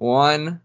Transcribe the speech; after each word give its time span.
One. 0.00 0.62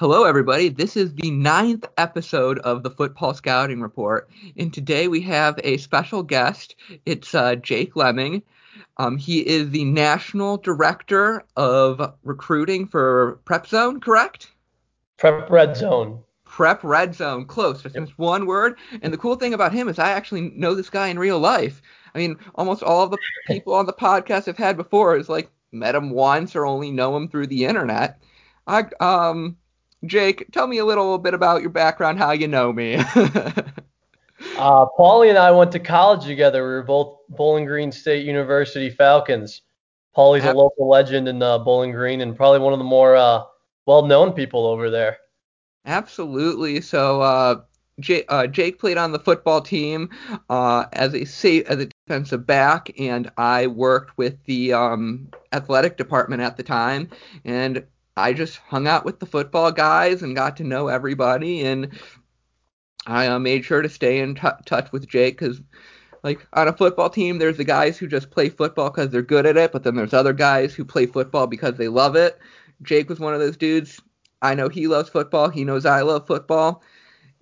Hello, 0.00 0.24
everybody. 0.24 0.70
This 0.70 0.96
is 0.96 1.14
the 1.14 1.30
ninth 1.30 1.86
episode 1.96 2.58
of 2.58 2.82
the 2.82 2.90
Football 2.90 3.32
Scouting 3.32 3.80
Report, 3.80 4.28
and 4.56 4.74
today 4.74 5.06
we 5.06 5.20
have 5.20 5.60
a 5.62 5.76
special 5.76 6.24
guest. 6.24 6.74
It's 7.06 7.32
uh, 7.32 7.54
Jake 7.54 7.94
Lemming. 7.94 8.42
Um, 8.96 9.18
he 9.18 9.38
is 9.38 9.70
the 9.70 9.84
National 9.84 10.56
Director 10.56 11.44
of 11.54 12.12
Recruiting 12.24 12.88
for 12.88 13.38
Prep 13.44 13.68
Zone, 13.68 14.00
correct? 14.00 14.50
Prep 15.16 15.48
Red 15.48 15.76
Zone. 15.76 16.24
Prep 16.44 16.82
Red 16.82 17.14
Zone. 17.14 17.46
Close, 17.46 17.84
just 17.84 17.94
yep. 17.94 18.08
one 18.16 18.46
word. 18.46 18.76
And 19.00 19.12
the 19.12 19.18
cool 19.18 19.36
thing 19.36 19.54
about 19.54 19.72
him 19.72 19.86
is 19.88 20.00
I 20.00 20.10
actually 20.10 20.50
know 20.56 20.74
this 20.74 20.90
guy 20.90 21.06
in 21.06 21.20
real 21.20 21.38
life. 21.38 21.82
I 22.16 22.18
mean, 22.18 22.36
almost 22.56 22.82
all 22.82 23.04
of 23.04 23.12
the 23.12 23.18
people 23.46 23.74
on 23.74 23.86
the 23.86 23.92
podcast 23.92 24.48
I've 24.48 24.58
had 24.58 24.76
before 24.76 25.16
is 25.16 25.28
like 25.28 25.52
met 25.72 25.94
him 25.94 26.10
once 26.10 26.54
or 26.54 26.66
only 26.66 26.90
know 26.90 27.16
him 27.16 27.28
through 27.28 27.48
the 27.48 27.64
internet. 27.64 28.20
I 28.66 28.84
um 29.00 29.56
Jake, 30.04 30.46
tell 30.52 30.66
me 30.66 30.78
a 30.78 30.84
little 30.84 31.18
bit 31.18 31.34
about 31.34 31.60
your 31.60 31.70
background, 31.70 32.18
how 32.18 32.32
you 32.32 32.48
know 32.48 32.72
me. 32.72 32.94
uh, 34.56 34.86
Paulie 34.98 35.28
and 35.28 35.38
I 35.38 35.50
went 35.52 35.70
to 35.72 35.78
college 35.78 36.24
together. 36.24 36.64
We 36.64 36.70
were 36.70 36.82
both 36.82 37.18
Bowling 37.28 37.64
Green 37.64 37.92
State 37.92 38.26
University 38.26 38.90
Falcons. 38.90 39.62
Paulie's 40.16 40.44
a 40.44 40.52
local 40.52 40.88
legend 40.88 41.28
in 41.28 41.42
uh, 41.42 41.58
Bowling 41.58 41.92
Green 41.92 42.20
and 42.20 42.36
probably 42.36 42.58
one 42.58 42.72
of 42.72 42.78
the 42.78 42.84
more 42.84 43.16
uh, 43.16 43.44
well-known 43.86 44.32
people 44.32 44.66
over 44.66 44.90
there. 44.90 45.18
Absolutely. 45.86 46.80
So 46.80 47.22
uh, 47.22 47.62
Jake, 48.00 48.24
uh, 48.28 48.46
Jake 48.46 48.78
played 48.78 48.96
on 48.96 49.12
the 49.12 49.18
football 49.18 49.60
team 49.60 50.08
uh, 50.48 50.86
as 50.92 51.14
a 51.14 51.24
safe, 51.24 51.66
as 51.66 51.78
a 51.78 51.88
defensive 52.06 52.46
back, 52.46 52.90
and 52.98 53.30
I 53.36 53.66
worked 53.66 54.16
with 54.16 54.42
the 54.44 54.72
um, 54.72 55.28
athletic 55.52 55.96
department 55.96 56.42
at 56.42 56.56
the 56.56 56.62
time, 56.62 57.10
and 57.44 57.84
I 58.16 58.32
just 58.32 58.56
hung 58.58 58.86
out 58.86 59.04
with 59.04 59.20
the 59.20 59.26
football 59.26 59.72
guys 59.72 60.22
and 60.22 60.34
got 60.34 60.56
to 60.56 60.64
know 60.64 60.88
everybody, 60.88 61.64
and 61.64 61.90
I 63.06 63.26
uh, 63.26 63.38
made 63.38 63.64
sure 63.64 63.82
to 63.82 63.88
stay 63.88 64.20
in 64.20 64.34
t- 64.34 64.48
touch 64.66 64.92
with 64.92 65.08
Jake 65.08 65.38
because. 65.38 65.60
Like 66.24 66.46
on 66.52 66.68
a 66.68 66.72
football 66.72 67.10
team, 67.10 67.38
there's 67.38 67.56
the 67.56 67.64
guys 67.64 67.98
who 67.98 68.06
just 68.06 68.30
play 68.30 68.48
football 68.48 68.90
because 68.90 69.10
they're 69.10 69.22
good 69.22 69.44
at 69.44 69.56
it, 69.56 69.72
but 69.72 69.82
then 69.82 69.96
there's 69.96 70.14
other 70.14 70.32
guys 70.32 70.72
who 70.72 70.84
play 70.84 71.06
football 71.06 71.48
because 71.48 71.74
they 71.74 71.88
love 71.88 72.14
it. 72.14 72.38
Jake 72.82 73.08
was 73.08 73.18
one 73.18 73.34
of 73.34 73.40
those 73.40 73.56
dudes. 73.56 74.00
I 74.40 74.54
know 74.54 74.68
he 74.68 74.86
loves 74.86 75.08
football. 75.08 75.48
He 75.48 75.64
knows 75.64 75.84
I 75.84 76.02
love 76.02 76.28
football 76.28 76.80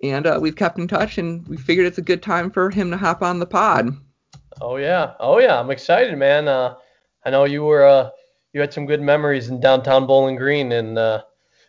and 0.03 0.25
uh, 0.27 0.39
we've 0.41 0.55
kept 0.55 0.79
in 0.79 0.87
touch, 0.87 1.17
and 1.17 1.47
we 1.47 1.57
figured 1.57 1.87
it's 1.87 1.97
a 1.97 2.03
good 2.03 2.21
time 2.21 2.51
for 2.51 2.69
him 2.69 2.91
to 2.91 2.97
hop 2.97 3.21
on 3.21 3.39
the 3.39 3.45
pod. 3.45 3.95
Oh 4.59 4.77
yeah, 4.77 5.13
oh 5.19 5.39
yeah, 5.39 5.59
I'm 5.59 5.71
excited, 5.71 6.17
man. 6.17 6.47
Uh, 6.47 6.75
I 7.25 7.29
know 7.29 7.45
you 7.45 7.63
were 7.63 7.85
uh, 7.85 8.09
you 8.53 8.61
had 8.61 8.73
some 8.73 8.85
good 8.85 9.01
memories 9.01 9.49
in 9.49 9.59
downtown 9.59 10.07
Bowling 10.07 10.35
Green, 10.35 10.71
and 10.71 10.97
uh, 10.97 11.23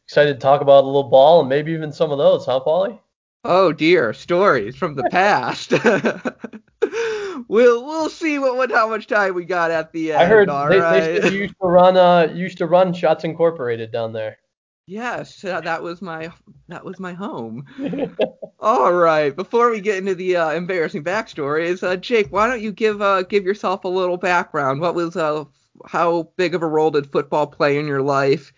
excited 0.04 0.34
to 0.34 0.38
talk 0.40 0.60
about 0.60 0.84
a 0.84 0.86
little 0.86 1.08
ball 1.08 1.40
and 1.40 1.48
maybe 1.48 1.72
even 1.72 1.92
some 1.92 2.10
of 2.10 2.18
those, 2.18 2.44
huh, 2.46 2.60
Paulie? 2.66 2.98
Oh 3.44 3.72
dear, 3.72 4.12
stories 4.12 4.76
from 4.76 4.94
the 4.94 5.08
past. 5.10 5.72
we'll 7.48 7.84
we'll 7.84 8.08
see 8.08 8.38
what, 8.38 8.56
what 8.56 8.70
how 8.70 8.88
much 8.88 9.06
time 9.06 9.34
we 9.34 9.44
got 9.44 9.70
at 9.70 9.92
the 9.92 10.12
end. 10.12 10.22
I 10.22 10.26
heard 10.26 10.48
they, 10.48 10.78
right? 10.78 11.22
they, 11.22 11.30
used 11.30 11.54
to 11.60 11.66
run 11.66 11.96
uh 11.96 12.32
used 12.32 12.58
to 12.58 12.66
run 12.66 12.92
Shots 12.92 13.24
Incorporated 13.24 13.90
down 13.90 14.12
there. 14.12 14.38
Yes, 14.86 15.44
uh, 15.44 15.60
that 15.60 15.82
was 15.82 16.02
my 16.02 16.30
that 16.68 16.84
was 16.84 16.98
my 16.98 17.12
home. 17.12 17.64
All 18.60 18.92
right. 18.92 19.34
Before 19.34 19.70
we 19.70 19.80
get 19.80 19.98
into 19.98 20.14
the 20.14 20.36
uh, 20.36 20.50
embarrassing 20.50 21.04
backstories, 21.04 21.82
uh, 21.82 21.96
Jake, 21.96 22.32
why 22.32 22.48
don't 22.48 22.60
you 22.60 22.72
give 22.72 23.00
uh, 23.00 23.22
give 23.22 23.44
yourself 23.44 23.84
a 23.84 23.88
little 23.88 24.16
background? 24.16 24.80
What 24.80 24.96
was 24.96 25.16
uh, 25.16 25.44
how 25.86 26.30
big 26.36 26.54
of 26.54 26.62
a 26.62 26.66
role 26.66 26.90
did 26.90 27.12
football 27.12 27.46
play 27.46 27.78
in 27.78 27.86
your 27.86 28.02
life? 28.02 28.52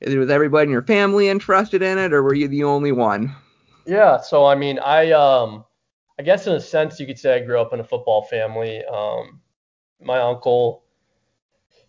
Was 0.00 0.30
everybody 0.30 0.64
in 0.64 0.70
your 0.70 0.82
family 0.82 1.28
interested 1.28 1.82
in 1.82 1.98
it, 1.98 2.14
or 2.14 2.22
were 2.22 2.34
you 2.34 2.48
the 2.48 2.64
only 2.64 2.92
one? 2.92 3.34
Yeah. 3.86 4.18
So 4.18 4.46
I 4.46 4.54
mean, 4.54 4.78
I 4.78 5.10
um, 5.12 5.64
I 6.18 6.22
guess 6.22 6.46
in 6.46 6.54
a 6.54 6.60
sense 6.60 6.98
you 6.98 7.06
could 7.06 7.18
say 7.18 7.34
I 7.36 7.40
grew 7.40 7.60
up 7.60 7.74
in 7.74 7.80
a 7.80 7.84
football 7.84 8.22
family. 8.22 8.82
Um, 8.86 9.40
my 10.00 10.20
uncle 10.20 10.84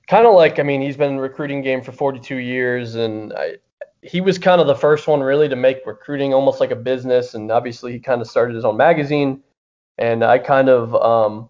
kind 0.08 0.28
of 0.28 0.34
like 0.34 0.60
I 0.60 0.64
mean 0.64 0.82
he's 0.82 0.98
been 0.98 1.18
recruiting 1.18 1.62
game 1.62 1.82
for 1.82 1.94
42 1.94 2.36
years 2.36 2.96
and 2.96 3.32
I 3.32 3.56
he 4.02 4.22
was 4.22 4.38
kind 4.38 4.60
of 4.60 4.68
the 4.68 4.76
first 4.76 5.08
one 5.08 5.22
really 5.22 5.48
to 5.48 5.56
make 5.56 5.86
recruiting 5.86 6.34
almost 6.34 6.60
like 6.60 6.72
a 6.72 6.76
business 6.76 7.34
and 7.34 7.52
obviously 7.52 7.92
he 7.92 8.00
kind 8.00 8.22
of 8.22 8.28
started 8.28 8.56
his 8.56 8.66
own 8.66 8.78
magazine 8.78 9.42
and 9.98 10.24
I 10.24 10.40
kind 10.40 10.70
of 10.70 10.96
um, 10.96 11.50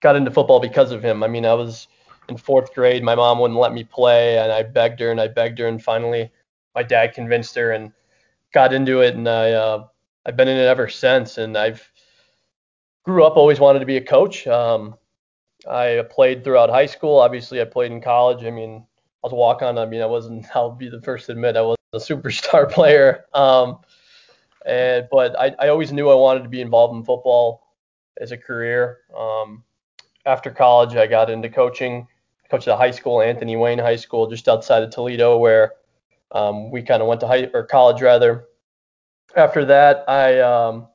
got 0.00 0.14
into 0.14 0.30
football 0.30 0.60
because 0.60 0.92
of 0.92 1.02
him. 1.02 1.22
I 1.22 1.28
mean 1.28 1.44
I 1.44 1.54
was 1.54 1.88
in 2.28 2.36
fourth 2.36 2.74
grade 2.74 3.02
my 3.02 3.14
mom 3.14 3.38
wouldn't 3.40 3.58
let 3.58 3.72
me 3.72 3.84
play 3.84 4.38
and 4.38 4.52
I 4.52 4.62
begged 4.62 5.00
her 5.00 5.10
and 5.10 5.20
I 5.20 5.28
begged 5.28 5.58
her 5.58 5.66
and 5.66 5.82
finally 5.82 6.30
my 6.74 6.82
dad 6.82 7.14
convinced 7.14 7.54
her 7.56 7.72
and 7.72 7.92
got 8.52 8.72
into 8.72 9.00
it 9.00 9.14
and 9.14 9.28
I 9.28 9.52
uh, 9.52 9.86
I've 10.26 10.36
been 10.36 10.48
in 10.48 10.58
it 10.58 10.66
ever 10.66 10.88
since 10.88 11.38
and 11.38 11.56
I've 11.56 11.90
grew 13.08 13.24
up 13.24 13.38
always 13.38 13.58
wanted 13.58 13.78
to 13.78 13.86
be 13.86 13.96
a 13.96 14.04
coach. 14.04 14.46
Um, 14.46 14.94
I 15.68 16.04
played 16.10 16.44
throughout 16.44 16.68
high 16.68 16.86
school. 16.86 17.18
Obviously, 17.18 17.58
I 17.60 17.64
played 17.64 17.90
in 17.90 18.02
college. 18.02 18.44
I 18.44 18.50
mean, 18.50 18.86
was 19.22 19.32
a 19.32 19.36
walk 19.36 19.62
on. 19.62 19.78
I 19.78 19.86
mean, 19.86 20.02
I 20.02 20.06
wasn't. 20.06 20.46
I'll 20.54 20.70
be 20.70 20.88
the 20.88 21.00
first 21.02 21.26
to 21.26 21.32
admit 21.32 21.56
I 21.56 21.62
wasn't 21.62 21.78
a 21.92 21.98
superstar 21.98 22.70
player. 22.70 23.24
Um, 23.34 23.78
and 24.66 25.08
but 25.10 25.38
I, 25.38 25.54
I 25.58 25.68
always 25.68 25.92
knew 25.92 26.10
I 26.10 26.14
wanted 26.14 26.42
to 26.42 26.48
be 26.48 26.60
involved 26.60 26.96
in 26.96 27.04
football 27.04 27.74
as 28.20 28.32
a 28.32 28.36
career. 28.36 28.98
Um, 29.16 29.64
after 30.26 30.50
college, 30.50 30.94
I 30.96 31.06
got 31.06 31.30
into 31.30 31.48
coaching. 31.48 32.06
I 32.44 32.48
coached 32.48 32.68
at 32.68 32.76
high 32.76 32.90
school, 32.90 33.22
Anthony 33.22 33.56
Wayne 33.56 33.78
High 33.78 33.96
School, 33.96 34.28
just 34.28 34.48
outside 34.48 34.82
of 34.82 34.90
Toledo, 34.90 35.38
where 35.38 35.72
um, 36.32 36.70
we 36.70 36.82
kind 36.82 37.00
of 37.00 37.08
went 37.08 37.20
to 37.20 37.26
high 37.26 37.48
or 37.54 37.64
college 37.64 38.02
rather. 38.02 38.46
After 39.36 39.64
that, 39.64 40.04
I 40.08 40.40
um, 40.40 40.88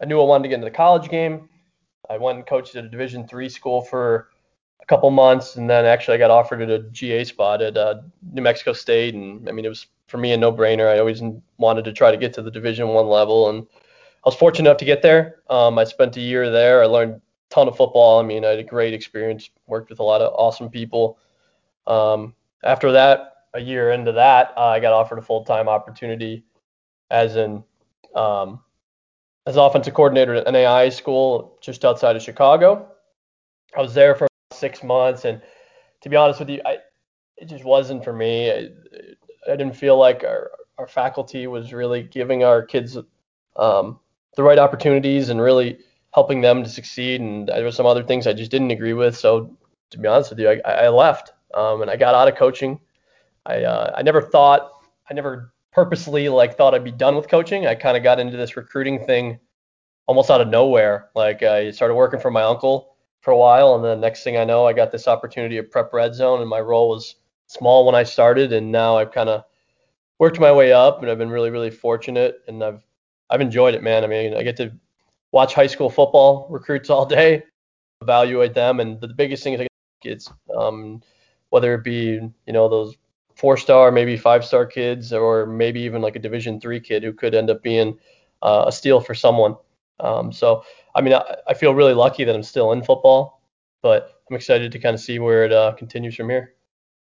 I 0.00 0.06
knew 0.06 0.20
I 0.20 0.24
wanted 0.24 0.44
to 0.44 0.48
get 0.48 0.56
into 0.56 0.66
the 0.66 0.70
college 0.70 1.08
game. 1.08 1.48
I 2.08 2.18
went 2.18 2.38
and 2.38 2.46
coached 2.46 2.76
at 2.76 2.84
a 2.84 2.88
Division 2.88 3.26
three 3.26 3.48
school 3.48 3.82
for 3.82 4.28
couple 4.86 5.10
months, 5.10 5.56
and 5.56 5.68
then 5.68 5.84
actually 5.84 6.14
I 6.14 6.18
got 6.18 6.30
offered 6.30 6.62
at 6.62 6.70
a 6.70 6.78
GA 6.90 7.24
spot 7.24 7.62
at 7.62 7.76
uh, 7.76 8.02
New 8.32 8.42
Mexico 8.42 8.72
State, 8.72 9.14
and 9.14 9.48
I 9.48 9.52
mean 9.52 9.64
it 9.64 9.68
was 9.68 9.86
for 10.06 10.18
me 10.18 10.32
a 10.32 10.36
no-brainer. 10.36 10.88
I 10.88 10.98
always 10.98 11.22
wanted 11.58 11.84
to 11.86 11.92
try 11.92 12.10
to 12.10 12.16
get 12.16 12.32
to 12.34 12.42
the 12.42 12.50
Division 12.50 12.88
one 12.88 13.08
level, 13.08 13.48
and 13.48 13.66
I 14.24 14.28
was 14.28 14.36
fortunate 14.36 14.68
enough 14.68 14.78
to 14.78 14.84
get 14.84 15.02
there. 15.02 15.42
Um, 15.50 15.78
I 15.78 15.84
spent 15.84 16.16
a 16.16 16.20
year 16.20 16.50
there. 16.50 16.82
I 16.82 16.86
learned 16.86 17.14
a 17.14 17.20
ton 17.50 17.68
of 17.68 17.76
football. 17.76 18.20
I 18.20 18.22
mean, 18.22 18.44
I 18.44 18.50
had 18.50 18.58
a 18.58 18.64
great 18.64 18.94
experience. 18.94 19.50
Worked 19.66 19.90
with 19.90 20.00
a 20.00 20.04
lot 20.04 20.20
of 20.20 20.32
awesome 20.34 20.70
people. 20.70 21.18
Um, 21.86 22.34
after 22.62 22.92
that, 22.92 23.32
a 23.54 23.60
year 23.60 23.90
into 23.90 24.12
that, 24.12 24.52
uh, 24.56 24.66
I 24.66 24.80
got 24.80 24.92
offered 24.92 25.18
a 25.18 25.22
full-time 25.22 25.68
opportunity 25.68 26.44
as 27.10 27.36
an 27.36 27.64
um, 28.14 28.60
as 29.46 29.56
offensive 29.56 29.94
coordinator 29.94 30.34
at 30.34 30.46
NAIA 30.46 30.92
school 30.92 31.58
just 31.60 31.84
outside 31.84 32.16
of 32.16 32.22
Chicago. 32.22 32.88
I 33.76 33.80
was 33.80 33.94
there 33.94 34.14
for 34.14 34.26
six 34.56 34.82
months, 34.82 35.24
and 35.24 35.40
to 36.02 36.08
be 36.08 36.16
honest 36.16 36.40
with 36.40 36.50
you, 36.50 36.60
I, 36.64 36.78
it 37.36 37.46
just 37.46 37.64
wasn't 37.64 38.04
for 38.04 38.12
me. 38.12 38.50
I, 38.50 38.68
I 39.50 39.56
didn't 39.56 39.76
feel 39.76 39.98
like 39.98 40.24
our, 40.24 40.50
our 40.78 40.86
faculty 40.86 41.46
was 41.46 41.72
really 41.72 42.02
giving 42.02 42.44
our 42.44 42.62
kids 42.62 42.96
um, 43.56 43.98
the 44.36 44.42
right 44.42 44.58
opportunities 44.58 45.28
and 45.28 45.40
really 45.40 45.78
helping 46.14 46.40
them 46.40 46.62
to 46.62 46.68
succeed. 46.68 47.20
And 47.20 47.48
there 47.48 47.64
were 47.64 47.70
some 47.70 47.86
other 47.86 48.02
things 48.02 48.26
I 48.26 48.32
just 48.32 48.50
didn't 48.50 48.70
agree 48.70 48.92
with. 48.92 49.16
So 49.16 49.56
to 49.90 49.98
be 49.98 50.08
honest 50.08 50.30
with 50.30 50.40
you, 50.40 50.60
I, 50.64 50.70
I 50.70 50.88
left 50.88 51.32
um, 51.54 51.82
and 51.82 51.90
I 51.90 51.96
got 51.96 52.14
out 52.14 52.28
of 52.28 52.36
coaching. 52.36 52.80
I 53.44 53.62
uh, 53.62 53.94
I 53.96 54.02
never 54.02 54.20
thought 54.20 54.72
I 55.08 55.14
never 55.14 55.52
purposely 55.72 56.28
like 56.28 56.56
thought 56.56 56.74
I'd 56.74 56.84
be 56.84 56.90
done 56.90 57.16
with 57.16 57.28
coaching. 57.28 57.66
I 57.66 57.74
kind 57.74 57.96
of 57.96 58.02
got 58.02 58.18
into 58.18 58.36
this 58.36 58.56
recruiting 58.56 59.04
thing 59.04 59.38
almost 60.06 60.30
out 60.30 60.40
of 60.40 60.48
nowhere. 60.48 61.10
Like 61.14 61.42
I 61.42 61.70
started 61.70 61.94
working 61.94 62.20
for 62.20 62.30
my 62.30 62.42
uncle 62.42 62.95
for 63.26 63.32
a 63.32 63.36
while, 63.36 63.74
and 63.74 63.84
then 63.84 63.98
next 63.98 64.22
thing 64.22 64.36
I 64.36 64.44
know, 64.44 64.68
I 64.68 64.72
got 64.72 64.92
this 64.92 65.08
opportunity 65.08 65.58
at 65.58 65.72
Prep 65.72 65.92
Red 65.92 66.14
Zone, 66.14 66.40
and 66.40 66.48
my 66.48 66.60
role 66.60 66.88
was 66.88 67.16
small 67.48 67.84
when 67.84 67.96
I 67.96 68.04
started, 68.04 68.52
and 68.52 68.70
now 68.70 68.98
I've 68.98 69.10
kind 69.10 69.28
of 69.28 69.42
worked 70.20 70.38
my 70.38 70.52
way 70.52 70.72
up, 70.72 71.02
and 71.02 71.10
I've 71.10 71.18
been 71.18 71.30
really, 71.30 71.50
really 71.50 71.72
fortunate, 71.72 72.36
and 72.46 72.62
I've 72.62 72.86
I've 73.28 73.40
enjoyed 73.40 73.74
it, 73.74 73.82
man. 73.82 74.04
I 74.04 74.06
mean, 74.06 74.36
I 74.36 74.44
get 74.44 74.56
to 74.58 74.70
watch 75.32 75.54
high 75.54 75.66
school 75.66 75.90
football 75.90 76.46
recruits 76.50 76.88
all 76.88 77.04
day, 77.04 77.42
evaluate 78.00 78.54
them, 78.54 78.78
and 78.78 79.00
the 79.00 79.08
biggest 79.08 79.42
thing 79.42 79.54
is 79.54 79.60
I 79.60 79.64
get 79.64 79.70
kids, 80.04 80.32
um, 80.56 81.02
whether 81.50 81.74
it 81.74 81.82
be 81.82 82.20
you 82.46 82.52
know 82.52 82.68
those 82.68 82.94
four 83.34 83.56
star, 83.56 83.90
maybe 83.90 84.16
five 84.16 84.44
star 84.44 84.64
kids, 84.66 85.12
or 85.12 85.46
maybe 85.46 85.80
even 85.80 86.00
like 86.00 86.14
a 86.14 86.20
Division 86.20 86.60
three 86.60 86.78
kid 86.78 87.02
who 87.02 87.12
could 87.12 87.34
end 87.34 87.50
up 87.50 87.60
being 87.60 87.98
uh, 88.42 88.66
a 88.68 88.70
steal 88.70 89.00
for 89.00 89.16
someone. 89.16 89.56
Um, 90.00 90.32
so, 90.32 90.62
I 90.94 91.00
mean, 91.00 91.14
I, 91.14 91.36
I, 91.48 91.54
feel 91.54 91.74
really 91.74 91.94
lucky 91.94 92.24
that 92.24 92.34
I'm 92.34 92.42
still 92.42 92.72
in 92.72 92.82
football, 92.82 93.40
but 93.82 94.20
I'm 94.28 94.36
excited 94.36 94.70
to 94.72 94.78
kind 94.78 94.94
of 94.94 95.00
see 95.00 95.18
where 95.18 95.44
it 95.44 95.52
uh, 95.52 95.72
continues 95.72 96.14
from 96.14 96.28
here. 96.28 96.55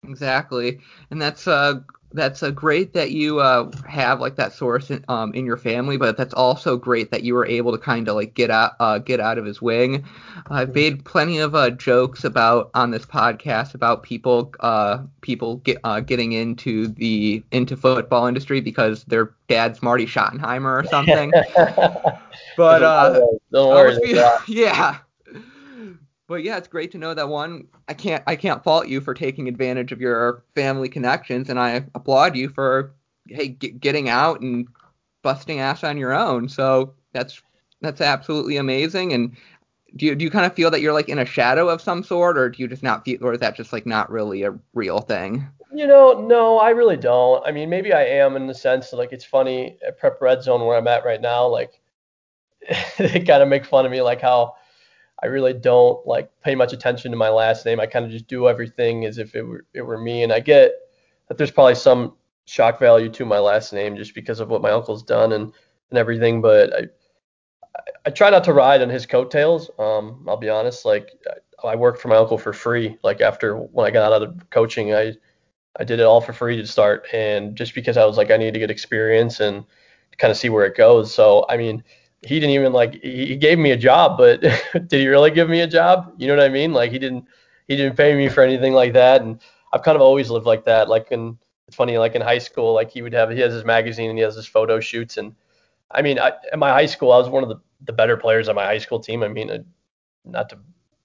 Exactly, 0.04 0.80
and 1.12 1.22
that's 1.22 1.48
uh 1.48 1.80
that's 2.14 2.42
uh, 2.42 2.52
great 2.52 2.94
that 2.94 3.12
you 3.12 3.40
uh 3.40 3.70
have 3.86 4.22
like 4.22 4.36
that 4.38 4.54
source 4.54 4.90
in, 4.90 5.04
um 5.10 5.34
in 5.34 5.46
your 5.46 5.58
family, 5.58 5.98
but 5.98 6.16
that's 6.18 6.34
also 6.34 6.78
great 6.78 7.12
that 7.12 7.24
you 7.24 7.34
were 7.34 7.46
able 7.46 7.72
to 7.72 7.78
kind 7.78 8.08
of 8.08 8.16
like 8.16 8.34
get 8.34 8.50
out 8.50 8.74
uh 8.80 9.00
get 9.00 9.20
out 9.20 9.38
of 9.38 9.46
his 9.46 9.62
wing. 9.62 10.06
I've 10.50 10.74
made 10.74 11.04
plenty 11.04 11.40
of 11.40 11.56
uh 11.56 11.72
jokes 11.72 12.24
about 12.24 12.70
on 12.76 12.92
this 12.92 13.06
podcast 13.06 13.74
about 13.74 14.04
people 14.04 14.54
uh 14.62 15.00
people 15.22 15.58
get 15.58 15.80
uh 15.84 16.00
getting 16.00 16.32
into 16.32 16.88
the 16.88 17.44
into 17.52 17.76
football 17.76 18.28
industry 18.28 18.62
because 18.62 19.04
their 19.06 19.34
dad's 19.50 19.82
Marty 19.82 20.06
Schottenheimer 20.06 20.84
or 20.84 20.88
something. 20.88 21.32
but 22.56 22.84
uh, 22.84 23.20
don't 23.52 23.70
worry. 23.70 24.00
be, 24.02 24.22
yeah 24.48 25.00
but 26.28 26.44
yeah, 26.44 26.58
it's 26.58 26.68
great 26.68 26.92
to 26.92 26.98
know 26.98 27.14
that 27.14 27.30
one. 27.30 27.68
I 27.88 27.94
can't 27.94 28.24
I 28.28 28.36
can't 28.36 28.64
fault 28.64 28.88
you 28.88 29.02
for 29.02 29.14
taking 29.14 29.48
advantage 29.48 29.92
of 29.92 30.02
your 30.02 30.44
family 30.56 30.90
connections, 30.90 31.50
and 31.50 31.60
I 31.60 31.86
applaud 31.96 32.36
you 32.36 32.50
for 32.50 32.94
hey 33.28 33.50
get, 33.50 33.80
getting 33.80 34.10
out 34.10 34.42
and 34.42 34.68
busting 35.24 35.60
ass 35.60 35.84
on 35.84 35.98
your 35.98 36.14
own. 36.14 36.50
So 36.50 36.94
that's 37.14 37.42
that's 37.82 38.02
absolutely 38.02 38.58
amazing. 38.58 39.14
And 39.14 39.36
do 39.96 40.06
you 40.06 40.16
do 40.16 40.26
you 40.26 40.32
kind 40.32 40.46
of 40.46 40.54
feel 40.54 40.70
that 40.72 40.82
you're 40.82 40.94
like 40.94 41.10
in 41.10 41.20
a 41.20 41.26
shadow 41.26 41.70
of 41.70 41.82
some 41.82 42.04
sort, 42.04 42.38
or 42.38 42.50
do 42.50 42.62
you 42.62 42.68
just 42.68 42.84
not 42.84 43.06
feel, 43.06 43.20
or 43.22 43.34
is 43.34 43.40
that 43.40 43.56
just 43.56 43.72
like 43.72 43.86
not 43.86 44.12
really 44.12 44.44
a 44.44 44.58
real 44.74 45.00
thing? 45.00 45.48
You 45.74 45.88
know, 45.88 46.26
no, 46.26 46.60
I 46.60 46.70
really 46.70 46.98
don't. 46.98 47.46
I 47.46 47.52
mean, 47.52 47.70
maybe 47.70 47.94
I 47.94 48.04
am 48.04 48.36
in 48.36 48.48
the 48.48 48.54
sense 48.54 48.90
that, 48.90 48.98
like 48.98 49.12
it's 49.12 49.26
funny 49.26 49.78
at 49.86 50.00
Prep 50.00 50.22
Red 50.22 50.44
Zone 50.44 50.66
where 50.66 50.78
I'm 50.78 50.88
at 50.88 51.06
right 51.06 51.22
now, 51.22 51.48
like 51.48 51.80
they 52.98 53.20
kind 53.22 53.42
of 53.44 53.48
make 53.48 53.66
fun 53.66 53.86
of 53.86 53.92
me, 53.92 54.02
like 54.02 54.22
how 54.22 54.56
I 55.22 55.28
really 55.28 55.54
don't 55.54 56.06
like 56.06 56.30
pay 56.42 56.56
much 56.56 56.74
attention 56.74 57.12
to 57.12 57.18
my 57.18 57.30
last 57.30 57.66
name. 57.66 57.80
I 57.80 57.88
kind 57.88 58.06
of 58.06 58.12
just 58.12 58.28
do 58.28 58.48
everything 58.48 59.06
as 59.06 59.18
if 59.18 59.36
it 59.36 59.42
were 59.42 59.66
it 59.74 59.82
were 59.82 59.98
me, 59.98 60.24
and 60.24 60.32
I 60.32 60.40
get 60.40 60.74
that 61.28 61.38
there's 61.38 61.52
probably 61.52 61.76
some 61.76 62.14
shock 62.46 62.80
value 62.80 63.10
to 63.10 63.26
my 63.26 63.40
last 63.40 63.74
name 63.74 63.98
just 63.98 64.16
because 64.16 64.40
of 64.40 64.50
what 64.50 64.62
my 64.62 64.72
uncle's 64.72 65.04
done 65.04 65.34
and 65.34 65.52
and 65.90 65.98
everything. 65.98 66.42
But 66.42 66.74
I 66.74 66.88
I 68.06 68.10
try 68.10 68.30
not 68.30 68.44
to 68.46 68.54
ride 68.54 68.82
on 68.82 68.90
his 68.90 69.06
coattails. 69.06 69.70
Um, 69.80 70.26
I'll 70.28 70.38
be 70.38 70.50
honest. 70.50 70.86
Like 70.86 71.12
I, 71.64 71.70
I 71.70 71.76
worked 71.76 72.02
for 72.02 72.08
my 72.10 72.16
uncle 72.16 72.38
for 72.38 72.54
free. 72.54 72.98
Like 73.04 73.22
after 73.22 73.58
when 73.58 73.88
I 73.88 73.92
got 73.92 74.12
out 74.12 74.24
of 74.24 74.50
coaching, 74.50 74.94
I 74.94 75.14
I 75.80 75.84
did 75.84 76.00
it 76.00 76.04
all 76.04 76.22
for 76.22 76.34
free 76.34 76.58
to 76.58 76.68
start, 76.68 77.08
and 77.14 77.56
just 77.56 77.76
because 77.76 77.98
I 77.98 78.06
was 78.06 78.18
like 78.18 78.32
I 78.32 78.38
need 78.38 78.54
to 78.54 78.60
get 78.60 78.72
experience 78.72 79.40
and 79.40 79.66
kind 80.18 80.32
of 80.32 80.38
see 80.38 80.50
where 80.50 80.66
it 80.66 80.78
goes. 80.78 81.14
So 81.14 81.46
I 81.50 81.58
mean 81.58 81.84
he 82.28 82.40
didn't 82.40 82.56
even 82.56 82.74
like 82.74 83.02
he 83.02 83.36
gave 83.36 83.58
me 83.58 83.72
a 83.72 83.78
job, 83.78 84.18
but 84.18 84.42
did 84.74 84.92
he 84.92 85.08
really 85.08 85.32
give 85.32 85.50
me 85.50 85.62
a 85.62 85.68
job? 85.68 86.14
You 86.18 86.28
know 86.28 86.36
what 86.36 86.44
I 86.46 86.50
mean? 86.50 86.74
Like 86.74 86.92
he 86.92 87.00
didn't 87.00 87.26
he 87.68 87.76
didn't 87.76 87.98
pay 87.98 88.16
me 88.16 88.30
for 88.30 88.42
anything 88.44 88.74
like 88.74 88.94
that. 88.94 89.22
And 89.22 89.40
I've 89.74 89.84
kind 89.84 89.96
of 89.96 90.02
always 90.02 90.30
lived 90.30 90.46
like 90.46 90.66
that. 90.66 90.90
Like 90.90 91.12
in 91.12 91.38
it's 91.68 91.76
funny, 91.76 91.98
like 91.98 92.16
in 92.16 92.22
high 92.22 92.38
school, 92.38 92.74
like 92.74 92.92
he 92.92 93.02
would 93.02 93.14
have 93.14 93.30
he 93.30 93.40
has 93.40 93.54
his 93.54 93.66
magazine 93.66 94.10
and 94.10 94.18
he 94.18 94.24
has 94.24 94.36
his 94.36 94.48
photo 94.48 94.80
shoots. 94.80 95.18
And 95.18 95.36
I 95.92 96.02
mean, 96.02 96.20
I, 96.20 96.34
in 96.52 96.60
my 96.60 96.70
high 96.70 96.86
school, 96.86 97.12
I 97.12 97.18
was 97.18 97.30
one 97.30 97.44
of 97.44 97.50
the, 97.50 97.58
the 97.86 97.94
better 97.94 98.18
players 98.18 98.50
on 98.50 98.56
my 98.56 98.66
high 98.66 98.78
school 98.78 99.00
team. 99.00 99.24
I 99.24 99.28
mean, 99.28 99.52
I, 99.52 99.60
not 100.26 100.50
to 100.50 100.60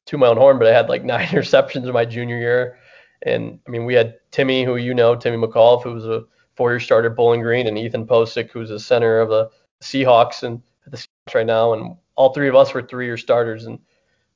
to 0.07 0.19
my 0.19 0.27
own 0.27 0.37
horn, 0.37 0.59
but 0.59 0.67
I 0.67 0.73
had 0.73 0.89
like 0.89 1.05
nine 1.15 1.27
interceptions 1.29 1.87
in 1.87 1.93
my 1.93 2.05
junior 2.05 2.39
year. 2.39 2.79
And 3.23 3.61
I 3.67 3.71
mean, 3.71 3.85
we 3.85 3.95
had 3.95 4.17
Timmy, 4.31 4.65
who 4.65 4.77
you 4.77 4.95
know, 4.95 5.15
Timmy 5.15 5.37
McAuliffe, 5.37 5.85
who 5.85 5.95
was 5.95 6.07
a 6.07 6.25
four-year 6.57 6.81
starter 6.81 7.11
at 7.11 7.17
Bowling 7.17 7.41
Green, 7.41 7.67
and 7.67 7.79
Ethan 7.79 8.07
Pocic, 8.07 8.51
who's 8.51 8.71
a 8.71 8.81
center 8.81 9.21
of 9.21 9.29
the 9.29 9.49
Seahawks. 9.81 10.43
And 10.43 10.61
at 10.87 10.93
the 10.93 11.07
right 11.35 11.47
now, 11.47 11.73
and 11.73 11.97
all 12.17 12.33
three 12.33 12.49
of 12.49 12.57
us 12.57 12.75
were 12.75 12.83
three-year 12.83 13.17
starters, 13.17 13.67
and 13.67 13.79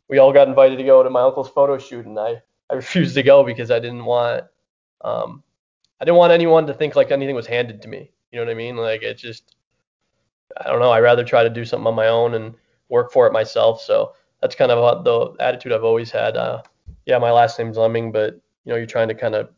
we 0.09 0.19
all 0.19 0.33
got 0.33 0.49
invited 0.49 0.77
to 0.79 0.85
go 0.85 1.03
to 1.03 1.11
my 1.11 1.23
uncle's 1.23 1.49
photo 1.49 1.79
shoot, 1.79 2.06
and 2.06 2.19
I 2.19 2.43
I 2.71 2.75
refused 2.75 3.15
to 3.15 3.23
go 3.23 3.44
because 3.44 3.71
I 3.71 3.79
didn't 3.79 4.05
want 4.05 4.44
um 5.03 5.43
I 6.00 6.05
didn't 6.05 6.19
want 6.19 6.33
anyone 6.33 6.67
to 6.67 6.75
think 6.75 6.97
like 6.97 7.11
anything 7.11 7.35
was 7.35 7.47
handed 7.47 7.83
to 7.83 7.88
me. 7.88 8.11
You 8.31 8.38
know 8.38 8.47
what 8.47 8.53
I 8.53 8.55
mean? 8.55 8.77
Like 8.77 9.03
it 9.03 9.15
just 9.15 9.56
I 10.56 10.71
don't 10.71 10.81
know. 10.81 10.91
I 10.91 11.00
rather 11.00 11.25
try 11.25 11.43
to 11.43 11.50
do 11.50 11.65
something 11.65 11.87
on 11.87 11.94
my 11.94 12.09
own 12.09 12.35
and 12.35 12.55
work 12.89 13.12
for 13.12 13.27
it 13.27 13.32
myself. 13.32 13.82
So 13.82 14.12
that's 14.41 14.55
kind 14.55 14.71
of 14.71 15.05
the 15.05 15.43
attitude 15.43 15.73
I've 15.73 15.85
always 15.85 16.11
had. 16.11 16.37
Uh, 16.37 16.62
yeah, 17.05 17.19
my 17.19 17.31
last 17.31 17.59
name's 17.59 17.77
Lemming, 17.77 18.12
but 18.12 18.35
you 18.65 18.73
know, 18.73 18.77
you're 18.77 18.87
trying 18.87 19.09
to 19.09 19.15
kind 19.15 19.35
of 19.35 19.50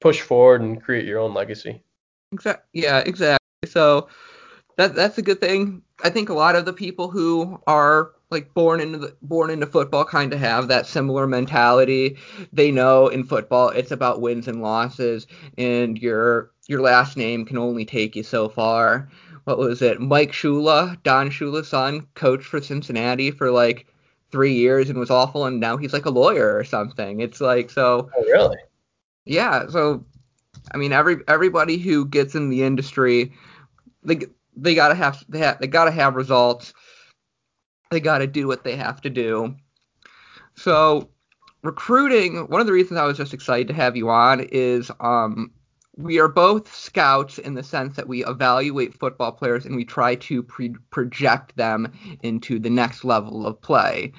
push 0.00 0.20
forward 0.20 0.60
and 0.60 0.82
create 0.82 1.04
your 1.04 1.18
own 1.18 1.34
legacy. 1.34 1.82
Exactly. 2.32 2.82
Yeah, 2.82 2.98
exactly. 3.00 3.38
So 3.66 4.08
that 4.76 4.94
that's 4.94 5.18
a 5.18 5.22
good 5.22 5.40
thing. 5.40 5.82
I 6.04 6.10
think 6.10 6.28
a 6.28 6.34
lot 6.34 6.56
of 6.56 6.64
the 6.64 6.72
people 6.72 7.10
who 7.10 7.60
are 7.66 8.12
like 8.30 8.52
born 8.54 8.80
into 8.80 8.98
the, 8.98 9.16
born 9.22 9.50
into 9.50 9.66
football 9.66 10.04
kind 10.04 10.32
of 10.32 10.38
have 10.38 10.68
that 10.68 10.86
similar 10.86 11.26
mentality. 11.26 12.16
They 12.52 12.70
know 12.70 13.08
in 13.08 13.24
football 13.24 13.70
it's 13.70 13.90
about 13.90 14.20
wins 14.20 14.48
and 14.48 14.62
losses, 14.62 15.26
and 15.56 15.98
your 15.98 16.50
your 16.66 16.80
last 16.80 17.16
name 17.16 17.44
can 17.44 17.58
only 17.58 17.84
take 17.84 18.14
you 18.14 18.22
so 18.22 18.48
far. 18.48 19.08
What 19.44 19.58
was 19.58 19.80
it? 19.80 20.00
Mike 20.00 20.32
Shula, 20.32 21.02
Don 21.02 21.30
Shula's 21.30 21.68
son, 21.68 22.06
coached 22.14 22.44
for 22.44 22.60
Cincinnati 22.60 23.30
for 23.30 23.50
like 23.50 23.86
three 24.30 24.52
years 24.52 24.90
and 24.90 24.98
was 24.98 25.10
awful, 25.10 25.46
and 25.46 25.58
now 25.58 25.76
he's 25.76 25.94
like 25.94 26.06
a 26.06 26.10
lawyer 26.10 26.56
or 26.56 26.64
something. 26.64 27.20
It's 27.20 27.40
like 27.40 27.70
so. 27.70 28.10
Oh 28.16 28.22
really? 28.24 28.58
Yeah. 29.24 29.66
So, 29.68 30.04
I 30.72 30.76
mean, 30.76 30.92
every 30.92 31.16
everybody 31.26 31.78
who 31.78 32.04
gets 32.04 32.34
in 32.34 32.50
the 32.50 32.62
industry, 32.62 33.32
they 34.02 34.20
they 34.60 34.74
gotta 34.74 34.94
have 34.94 35.24
they 35.28 35.54
they 35.60 35.66
gotta 35.66 35.90
have 35.90 36.14
results. 36.14 36.74
They 37.90 38.00
gotta 38.00 38.26
do 38.26 38.46
what 38.46 38.64
they 38.64 38.76
have 38.76 39.00
to 39.02 39.10
do. 39.10 39.56
So 40.56 41.10
recruiting, 41.62 42.48
one 42.48 42.60
of 42.60 42.66
the 42.66 42.72
reasons 42.72 42.98
I 42.98 43.04
was 43.04 43.16
just 43.16 43.34
excited 43.34 43.68
to 43.68 43.74
have 43.74 43.96
you 43.96 44.10
on 44.10 44.40
is 44.52 44.90
um, 45.00 45.52
we 45.96 46.18
are 46.20 46.28
both 46.28 46.72
scouts 46.74 47.38
in 47.38 47.54
the 47.54 47.62
sense 47.62 47.96
that 47.96 48.08
we 48.08 48.24
evaluate 48.24 48.98
football 48.98 49.32
players 49.32 49.66
and 49.66 49.74
we 49.74 49.84
try 49.84 50.14
to 50.16 50.42
pre- 50.42 50.76
project 50.90 51.56
them 51.56 51.92
into 52.22 52.58
the 52.58 52.70
next 52.70 53.04
level 53.04 53.46
of 53.46 53.60
play. 53.60 54.12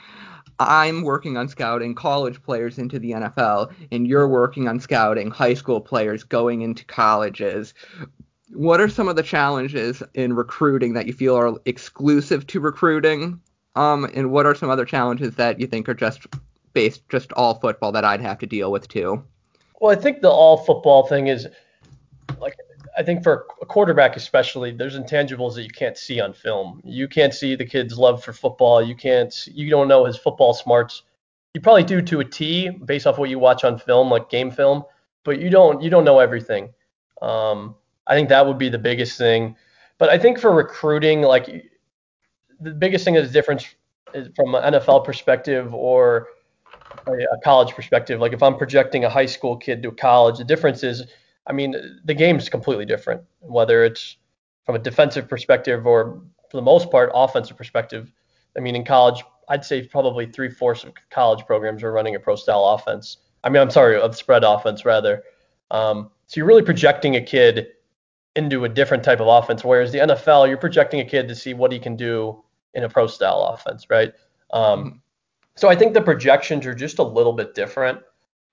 I'm 0.59 1.03
working 1.03 1.37
on 1.37 1.47
scouting 1.47 1.95
college 1.95 2.43
players 2.43 2.77
into 2.77 2.99
the 2.99 3.11
NFL, 3.11 3.71
and 3.93 4.05
you're 4.05 4.27
working 4.27 4.67
on 4.67 4.81
scouting 4.81 5.31
high 5.31 5.53
school 5.53 5.79
players 5.79 6.25
going 6.25 6.63
into 6.63 6.83
colleges 6.83 7.73
what 8.51 8.81
are 8.81 8.89
some 8.89 9.07
of 9.07 9.15
the 9.15 9.23
challenges 9.23 10.01
in 10.13 10.33
recruiting 10.33 10.93
that 10.93 11.07
you 11.07 11.13
feel 11.13 11.35
are 11.35 11.53
exclusive 11.65 12.47
to 12.47 12.59
recruiting? 12.59 13.39
Um, 13.75 14.09
and 14.13 14.31
what 14.31 14.45
are 14.45 14.55
some 14.55 14.69
other 14.69 14.85
challenges 14.85 15.35
that 15.35 15.59
you 15.59 15.67
think 15.67 15.87
are 15.87 15.93
just 15.93 16.27
based 16.73 17.07
just 17.09 17.31
all 17.33 17.55
football 17.55 17.91
that 17.91 18.03
I'd 18.03 18.21
have 18.21 18.39
to 18.39 18.45
deal 18.45 18.71
with 18.71 18.87
too? 18.87 19.23
Well, 19.79 19.91
I 19.91 19.99
think 19.99 20.21
the 20.21 20.29
all 20.29 20.57
football 20.57 21.07
thing 21.07 21.27
is 21.27 21.47
like 22.39 22.55
I 22.97 23.03
think 23.03 23.23
for 23.23 23.45
a 23.61 23.65
quarterback 23.65 24.15
especially, 24.15 24.71
there's 24.71 24.97
intangibles 24.97 25.55
that 25.55 25.63
you 25.63 25.69
can't 25.69 25.97
see 25.97 26.19
on 26.19 26.33
film. 26.33 26.81
You 26.83 27.07
can't 27.07 27.33
see 27.33 27.55
the 27.55 27.65
kid's 27.65 27.97
love 27.97 28.23
for 28.23 28.33
football. 28.33 28.81
You 28.81 28.95
can't 28.95 29.47
you 29.47 29.69
don't 29.69 29.87
know 29.87 30.05
his 30.05 30.17
football 30.17 30.53
smarts. 30.53 31.03
You 31.53 31.61
probably 31.61 31.83
do 31.83 32.01
to 32.01 32.19
a 32.19 32.25
T 32.25 32.69
based 32.69 33.07
off 33.07 33.17
what 33.17 33.29
you 33.29 33.39
watch 33.39 33.63
on 33.63 33.79
film, 33.79 34.09
like 34.09 34.29
game 34.29 34.51
film, 34.51 34.83
but 35.23 35.39
you 35.39 35.49
don't 35.49 35.81
you 35.81 35.89
don't 35.89 36.03
know 36.03 36.19
everything. 36.19 36.73
Um, 37.21 37.75
I 38.09 38.15
think 38.15 38.27
that 38.29 38.45
would 38.45 38.57
be 38.57 38.69
the 38.69 38.79
biggest 38.79 39.17
thing. 39.17 39.55
But 39.97 40.09
I 40.09 40.17
think 40.17 40.39
for 40.39 40.51
recruiting, 40.51 41.21
like 41.21 41.45
the 42.59 42.71
biggest 42.71 43.05
thing 43.05 43.13
that's 43.13 43.31
different 43.31 43.75
from 44.35 44.55
an 44.55 44.73
NFL 44.73 45.05
perspective 45.05 45.73
or 45.73 46.27
a 47.07 47.37
college 47.43 47.73
perspective. 47.73 48.19
Like 48.19 48.33
if 48.33 48.43
I'm 48.43 48.57
projecting 48.57 49.05
a 49.05 49.09
high 49.09 49.25
school 49.25 49.55
kid 49.55 49.83
to 49.83 49.91
college, 49.91 50.39
the 50.39 50.43
difference 50.43 50.83
is, 50.83 51.03
I 51.47 51.53
mean, 51.53 51.75
the 52.03 52.13
game's 52.13 52.49
completely 52.49 52.85
different. 52.85 53.21
Whether 53.39 53.83
it's 53.83 54.17
from 54.65 54.75
a 54.75 54.79
defensive 54.79 55.27
perspective 55.27 55.85
or 55.85 56.21
for 56.49 56.57
the 56.57 56.63
most 56.63 56.91
part 56.91 57.11
offensive 57.13 57.57
perspective. 57.57 58.11
I 58.57 58.59
mean, 58.59 58.75
in 58.75 58.83
college, 58.83 59.23
I'd 59.47 59.65
say 59.65 59.87
probably 59.87 60.25
three 60.25 60.49
fourths 60.49 60.83
of 60.83 60.93
college 61.09 61.45
programs 61.45 61.83
are 61.83 61.91
running 61.91 62.15
a 62.15 62.19
pro 62.19 62.35
style 62.35 62.65
offense. 62.65 63.17
I 63.43 63.49
mean, 63.49 63.61
I'm 63.61 63.71
sorry, 63.71 63.99
of 63.99 64.15
spread 64.15 64.43
offense 64.43 64.85
rather. 64.85 65.23
Um, 65.71 66.11
so 66.27 66.39
you're 66.39 66.45
really 66.45 66.63
projecting 66.63 67.15
a 67.15 67.21
kid 67.21 67.67
into 68.39 68.65
a 68.65 68.69
different 68.69 69.03
type 69.03 69.19
of 69.19 69.27
offense. 69.27 69.63
Whereas 69.63 69.91
the 69.91 69.99
NFL, 69.99 70.47
you're 70.47 70.57
projecting 70.57 71.01
a 71.01 71.05
kid 71.05 71.27
to 71.27 71.35
see 71.35 71.53
what 71.53 71.71
he 71.71 71.79
can 71.79 71.95
do 71.95 72.41
in 72.73 72.83
a 72.83 72.89
pro 72.89 73.05
style 73.07 73.51
offense, 73.53 73.87
right? 73.89 74.13
Um, 74.51 74.79
mm-hmm. 74.79 74.97
so 75.55 75.69
I 75.69 75.75
think 75.75 75.93
the 75.93 76.01
projections 76.01 76.65
are 76.65 76.73
just 76.73 76.99
a 76.99 77.03
little 77.03 77.33
bit 77.33 77.53
different. 77.53 77.99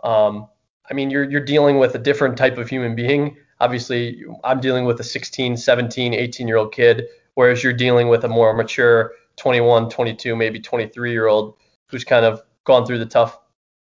Um, 0.03 0.49
I 0.91 0.95
mean, 0.95 1.11
you're 1.11 1.29
you're 1.31 1.45
dealing 1.45 1.79
with 1.79 1.95
a 1.95 1.99
different 1.99 2.37
type 2.37 2.59
of 2.59 2.69
human 2.69 2.95
being. 2.95 3.37
Obviously, 3.61 4.25
I'm 4.45 4.61
dealing 4.61 4.85
with 4.85 5.01
a 5.01 5.05
16, 5.05 5.57
17, 5.57 6.15
18 6.15 6.49
year 6.49 6.59
old 6.59 6.73
kid, 6.73 7.05
whereas 7.35 7.65
you're 7.65 7.73
dealing 7.73 8.09
with 8.09 8.25
a 8.25 8.29
more 8.29 8.55
mature 8.55 9.13
21, 9.37 9.89
22, 9.89 10.37
maybe 10.37 10.61
23 10.61 11.11
year 11.13 11.27
old 11.27 11.57
who's 11.87 12.05
kind 12.05 12.25
of 12.25 12.43
gone 12.65 12.85
through 12.85 12.99
the 12.99 13.07
tough 13.07 13.39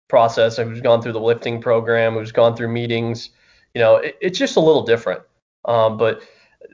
process, 0.08 0.58
who's 0.58 0.82
gone 0.82 1.02
through 1.02 1.14
the 1.14 1.20
lifting 1.20 1.62
program, 1.62 2.14
who's 2.14 2.32
gone 2.32 2.56
through 2.56 2.70
meetings. 2.70 3.32
You 3.74 3.82
know, 3.82 3.96
it, 3.98 4.18
it's 4.22 4.40
just 4.40 4.56
a 4.56 4.62
little 4.62 4.84
different. 4.84 5.22
Um, 5.68 5.98
but 5.98 6.22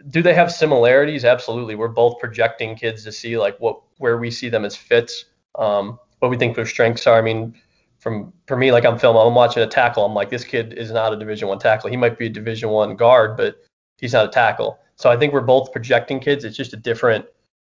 do 0.10 0.22
they 0.22 0.34
have 0.34 0.52
similarities? 0.52 1.26
Absolutely. 1.26 1.76
We're 1.76 1.88
both 1.88 2.20
projecting 2.20 2.76
kids 2.76 3.04
to 3.04 3.12
see 3.12 3.38
like 3.38 3.60
what 3.60 3.82
where 3.98 4.18
we 4.18 4.32
see 4.32 4.50
them 4.50 4.66
as 4.66 4.76
fits, 4.76 5.26
um, 5.56 6.00
what 6.20 6.30
we 6.30 6.38
think 6.38 6.56
their 6.56 6.66
strengths 6.66 7.08
are. 7.08 7.18
I 7.18 7.22
mean, 7.22 7.56
from 8.00 8.34
for 8.48 8.58
me, 8.58 8.72
like 8.72 8.86
I'm 8.86 9.00
filming, 9.00 9.22
I'm 9.22 9.36
watching 9.36 9.64
a 9.64 9.68
tackle. 9.68 10.06
I'm 10.06 10.14
like, 10.14 10.30
this 10.30 10.44
kid 10.44 10.74
is 10.74 10.92
not 10.92 11.14
a 11.14 11.18
Division 11.18 11.48
One 11.48 11.60
tackle. 11.60 11.90
He 11.90 11.98
might 11.98 12.18
be 12.18 12.28
a 12.28 12.30
Division 12.30 12.70
One 12.70 12.96
guard, 12.96 13.38
but 13.38 13.58
he's 13.98 14.14
not 14.14 14.26
a 14.26 14.30
tackle. 14.30 14.80
So 14.96 15.10
I 15.10 15.18
think 15.18 15.34
we're 15.34 15.42
both 15.42 15.72
projecting 15.72 16.20
kids. 16.20 16.44
It's 16.44 16.58
just 16.58 16.74
a 16.74 16.78
different 16.78 17.26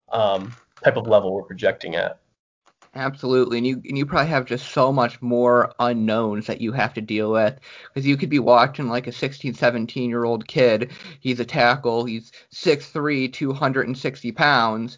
um, 0.09 0.55
type 0.83 0.97
of 0.97 1.07
level 1.07 1.33
we're 1.33 1.43
projecting 1.43 1.95
at. 1.95 2.20
Absolutely, 2.93 3.57
and 3.57 3.65
you 3.65 3.81
and 3.85 3.97
you 3.97 4.05
probably 4.05 4.29
have 4.29 4.45
just 4.45 4.73
so 4.73 4.91
much 4.91 5.21
more 5.21 5.73
unknowns 5.79 6.45
that 6.47 6.59
you 6.59 6.73
have 6.73 6.93
to 6.95 7.01
deal 7.01 7.31
with 7.31 7.57
because 7.87 8.05
you 8.05 8.17
could 8.17 8.29
be 8.29 8.39
watching 8.39 8.89
like 8.89 9.07
a 9.07 9.13
16, 9.13 9.53
17 9.53 10.09
year 10.09 10.25
old 10.25 10.45
kid. 10.45 10.91
He's 11.21 11.39
a 11.39 11.45
tackle. 11.45 12.03
He's 12.03 12.33
6'3", 12.53 13.31
260 13.31 14.31
pounds. 14.33 14.97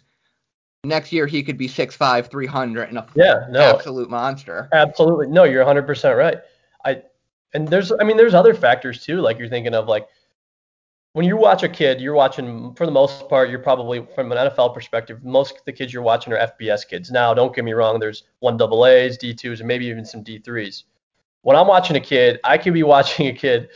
Next 0.82 1.12
year 1.12 1.28
he 1.28 1.44
could 1.44 1.56
be 1.56 1.68
6'5", 1.68 2.28
300, 2.28 2.88
and 2.88 2.98
a 2.98 3.06
yeah, 3.14 3.46
no, 3.48 3.60
absolute 3.60 4.10
monster. 4.10 4.68
Absolutely, 4.72 5.28
no, 5.28 5.44
you're 5.44 5.64
100 5.64 5.86
percent 5.86 6.16
right. 6.16 6.38
I 6.84 7.02
and 7.54 7.68
there's 7.68 7.92
I 7.92 8.02
mean 8.02 8.16
there's 8.16 8.34
other 8.34 8.54
factors 8.54 9.04
too. 9.04 9.20
Like 9.20 9.38
you're 9.38 9.48
thinking 9.48 9.74
of 9.74 9.86
like 9.86 10.08
when 11.14 11.24
you 11.24 11.36
watch 11.36 11.62
a 11.62 11.68
kid, 11.68 12.00
you're 12.00 12.14
watching 12.14 12.74
for 12.74 12.86
the 12.86 12.92
most 12.92 13.28
part, 13.28 13.48
you're 13.48 13.60
probably 13.60 14.04
from 14.16 14.32
an 14.32 14.38
NFL 14.38 14.74
perspective, 14.74 15.24
most 15.24 15.56
of 15.56 15.64
the 15.64 15.72
kids 15.72 15.92
you're 15.92 16.02
watching 16.02 16.32
are 16.32 16.48
FBS 16.60 16.86
kids. 16.86 17.08
Now, 17.12 17.32
don't 17.32 17.54
get 17.54 17.64
me 17.64 17.72
wrong, 17.72 18.00
there's 18.00 18.24
one 18.40 18.56
double 18.56 18.84
A's, 18.84 19.16
D2s, 19.16 19.60
and 19.60 19.68
maybe 19.68 19.86
even 19.86 20.04
some 20.04 20.24
D3s. 20.24 20.82
When 21.42 21.56
I'm 21.56 21.68
watching 21.68 21.94
a 21.94 22.00
kid, 22.00 22.40
I 22.42 22.58
could 22.58 22.74
be 22.74 22.82
watching 22.94 23.28
a 23.28 23.32
kid 23.32 23.68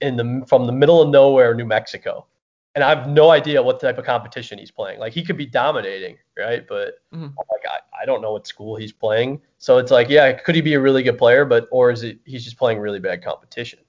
in 0.00 0.16
the 0.16 0.42
from 0.48 0.66
the 0.66 0.72
middle 0.72 1.02
of 1.02 1.10
nowhere, 1.10 1.54
New 1.54 1.66
Mexico, 1.66 2.26
and 2.74 2.82
I 2.82 2.88
have 2.88 3.06
no 3.08 3.30
idea 3.30 3.62
what 3.62 3.78
type 3.78 3.98
of 3.98 4.06
competition 4.06 4.58
he's 4.58 4.70
playing. 4.70 4.98
Like 4.98 5.12
he 5.12 5.22
could 5.22 5.36
be 5.36 5.46
dominating, 5.46 6.16
right? 6.38 6.66
But 6.66 7.02
mm-hmm. 7.12 7.24
like 7.24 7.66
I, 7.68 8.02
I 8.02 8.06
don't 8.06 8.22
know 8.22 8.32
what 8.32 8.46
school 8.46 8.74
he's 8.74 8.92
playing. 8.92 9.42
So 9.58 9.76
it's 9.76 9.90
like, 9.90 10.08
yeah, 10.08 10.32
could 10.32 10.54
he 10.54 10.62
be 10.62 10.72
a 10.72 10.80
really 10.80 11.02
good 11.02 11.18
player, 11.18 11.44
but 11.44 11.68
or 11.70 11.90
is 11.90 12.04
it 12.04 12.20
he's 12.24 12.42
just 12.42 12.56
playing 12.56 12.78
really 12.78 13.00
bad 13.00 13.22
competition? 13.22 13.80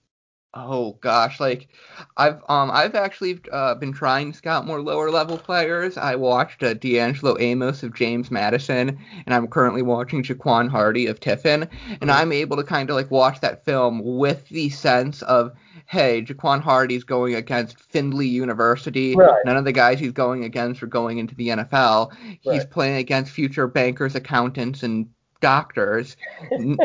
Oh 0.53 0.97
gosh, 1.01 1.39
like 1.39 1.67
I've 2.15 2.41
um 2.49 2.71
I've 2.71 2.95
actually 2.95 3.39
uh, 3.51 3.75
been 3.75 3.93
trying 3.93 4.31
to 4.31 4.37
scout 4.37 4.65
more 4.65 4.81
lower 4.81 5.11
level 5.11 5.37
players. 5.37 5.97
I 5.97 6.15
watched 6.15 6.63
uh, 6.63 6.73
D'Angelo 6.73 7.37
Amos 7.39 7.83
of 7.83 7.93
James 7.93 8.31
Madison, 8.31 8.97
and 9.25 9.35
I'm 9.35 9.47
currently 9.47 9.81
watching 9.81 10.23
Jaquan 10.23 10.69
Hardy 10.69 11.05
of 11.07 11.19
Tiffin, 11.19 11.67
and 12.01 12.09
I'm 12.09 12.31
able 12.31 12.57
to 12.57 12.63
kind 12.63 12.89
of 12.89 12.95
like 12.95 13.11
watch 13.11 13.41
that 13.41 13.65
film 13.65 14.01
with 14.03 14.47
the 14.49 14.69
sense 14.69 15.21
of 15.23 15.51
hey, 15.85 16.21
Jaquan 16.21 16.61
Hardy's 16.61 17.03
going 17.03 17.35
against 17.35 17.79
Findlay 17.79 18.27
University. 18.27 19.15
Right. 19.15 19.45
None 19.45 19.57
of 19.57 19.65
the 19.65 19.71
guys 19.71 19.99
he's 19.99 20.11
going 20.11 20.43
against 20.43 20.83
are 20.83 20.87
going 20.87 21.17
into 21.17 21.35
the 21.35 21.49
NFL. 21.49 22.13
He's 22.41 22.59
right. 22.59 22.69
playing 22.69 22.97
against 22.97 23.31
future 23.31 23.67
bankers, 23.67 24.15
accountants, 24.15 24.83
and 24.83 25.07
doctors. 25.39 26.17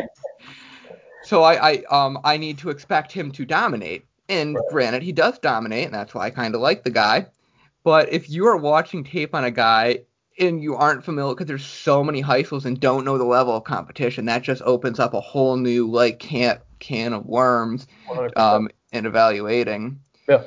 So 1.33 1.41
I, 1.41 1.71
I 1.71 1.83
um 1.89 2.19
I 2.23 2.37
need 2.37 2.59
to 2.59 2.69
expect 2.69 3.11
him 3.11 3.31
to 3.31 3.43
dominate. 3.43 4.05
And 4.29 4.53
right. 4.53 4.63
granted, 4.69 5.01
he 5.01 5.11
does 5.11 5.39
dominate, 5.39 5.85
and 5.85 5.93
that's 5.93 6.13
why 6.13 6.27
I 6.27 6.29
kind 6.29 6.53
of 6.53 6.61
like 6.61 6.83
the 6.83 6.91
guy. 6.91 7.25
But 7.83 8.13
if 8.13 8.29
you 8.29 8.45
are 8.45 8.55
watching 8.55 9.03
tape 9.03 9.33
on 9.33 9.43
a 9.43 9.49
guy 9.49 10.01
and 10.37 10.61
you 10.61 10.75
aren't 10.75 11.03
familiar 11.03 11.33
because 11.33 11.47
there's 11.47 11.65
so 11.65 12.03
many 12.03 12.21
high 12.21 12.43
schools 12.43 12.67
and 12.67 12.79
don't 12.79 13.03
know 13.03 13.17
the 13.17 13.23
level 13.23 13.55
of 13.55 13.63
competition, 13.63 14.25
that 14.25 14.43
just 14.43 14.61
opens 14.61 14.99
up 14.99 15.15
a 15.15 15.19
whole 15.19 15.57
new 15.57 15.89
like 15.89 16.19
can 16.19 16.59
can 16.77 17.13
of 17.13 17.25
worms 17.25 17.87
um, 18.35 18.69
in 18.91 19.07
evaluating. 19.07 19.99
Yeah. 20.29 20.43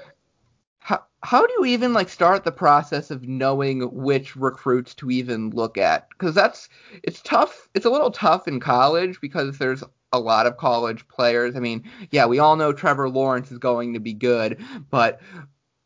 How 1.26 1.44
do 1.44 1.52
you 1.58 1.64
even 1.64 1.92
like 1.92 2.08
start 2.08 2.44
the 2.44 2.52
process 2.52 3.10
of 3.10 3.26
knowing 3.26 3.80
which 3.92 4.36
recruits 4.36 4.94
to 4.94 5.10
even 5.10 5.50
look 5.50 5.76
at? 5.76 6.08
Because 6.10 6.36
that's 6.36 6.68
it's 7.02 7.20
tough. 7.20 7.68
It's 7.74 7.84
a 7.84 7.90
little 7.90 8.12
tough 8.12 8.46
in 8.46 8.60
college 8.60 9.20
because 9.20 9.58
there's 9.58 9.82
a 10.12 10.20
lot 10.20 10.46
of 10.46 10.56
college 10.56 11.06
players. 11.08 11.56
I 11.56 11.58
mean, 11.58 11.82
yeah, 12.12 12.26
we 12.26 12.38
all 12.38 12.54
know 12.54 12.72
Trevor 12.72 13.08
Lawrence 13.08 13.50
is 13.50 13.58
going 13.58 13.94
to 13.94 13.98
be 13.98 14.12
good, 14.12 14.64
but 14.88 15.20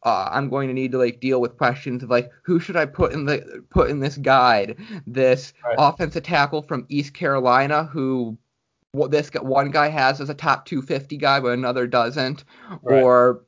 uh, 0.02 0.28
I'm 0.30 0.50
going 0.50 0.68
to 0.68 0.74
need 0.74 0.92
to 0.92 0.98
like 0.98 1.20
deal 1.20 1.40
with 1.40 1.56
questions 1.56 2.02
of 2.02 2.10
like 2.10 2.30
who 2.42 2.60
should 2.60 2.76
I 2.76 2.84
put 2.84 3.12
in 3.12 3.24
the 3.24 3.64
put 3.70 3.88
in 3.88 4.00
this 4.00 4.18
guide? 4.18 4.76
This 5.06 5.54
right. 5.64 5.76
offensive 5.78 6.22
tackle 6.22 6.60
from 6.60 6.84
East 6.90 7.14
Carolina 7.14 7.84
who 7.84 8.36
what 8.92 9.10
this 9.10 9.30
one 9.40 9.70
guy 9.70 9.88
has 9.88 10.20
as 10.20 10.28
a 10.28 10.34
top 10.34 10.66
250 10.66 11.16
guy, 11.16 11.40
but 11.40 11.54
another 11.54 11.86
doesn't, 11.86 12.44
right. 12.82 13.02
or 13.02 13.46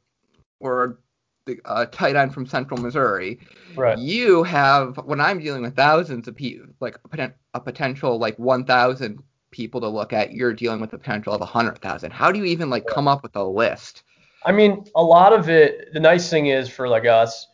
or 0.58 0.98
the 1.46 1.58
uh, 1.64 1.86
tight 1.86 2.16
end 2.16 2.32
from 2.32 2.46
Central 2.46 2.80
Missouri. 2.80 3.40
Right. 3.76 3.98
You 3.98 4.42
have 4.44 4.96
when 5.04 5.20
I'm 5.20 5.38
dealing 5.38 5.62
with 5.62 5.76
thousands 5.76 6.28
of 6.28 6.36
people, 6.36 6.66
like 6.80 6.96
a, 7.18 7.32
a 7.54 7.60
potential 7.60 8.18
like 8.18 8.38
1,000 8.38 9.22
people 9.52 9.80
to 9.80 9.88
look 9.88 10.12
at, 10.12 10.32
you're 10.32 10.52
dealing 10.52 10.80
with 10.80 10.90
the 10.90 10.98
potential 10.98 11.32
of 11.32 11.40
hundred 11.40 11.78
thousand. 11.78 12.10
How 12.12 12.32
do 12.32 12.38
you 12.38 12.46
even 12.46 12.70
like 12.70 12.86
come 12.86 13.06
up 13.06 13.22
with 13.22 13.36
a 13.36 13.44
list? 13.44 14.02
I 14.44 14.50
mean, 14.50 14.84
a 14.96 15.02
lot 15.02 15.32
of 15.32 15.48
it. 15.48 15.92
The 15.92 16.00
nice 16.00 16.28
thing 16.28 16.46
is 16.46 16.68
for 16.68 16.88
like 16.88 17.06
us, 17.06 17.46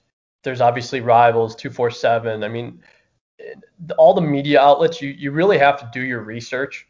there's 0.42 0.62
obviously 0.62 1.00
rivals, 1.00 1.54
two 1.54 1.68
four 1.68 1.90
seven. 1.90 2.42
I 2.42 2.48
mean, 2.48 2.80
all 3.98 4.14
the 4.14 4.22
media 4.22 4.60
outlets, 4.60 5.02
you 5.02 5.10
you 5.10 5.32
really 5.32 5.58
have 5.58 5.78
to 5.80 5.90
do 5.92 6.00
your 6.00 6.22
research 6.22 6.86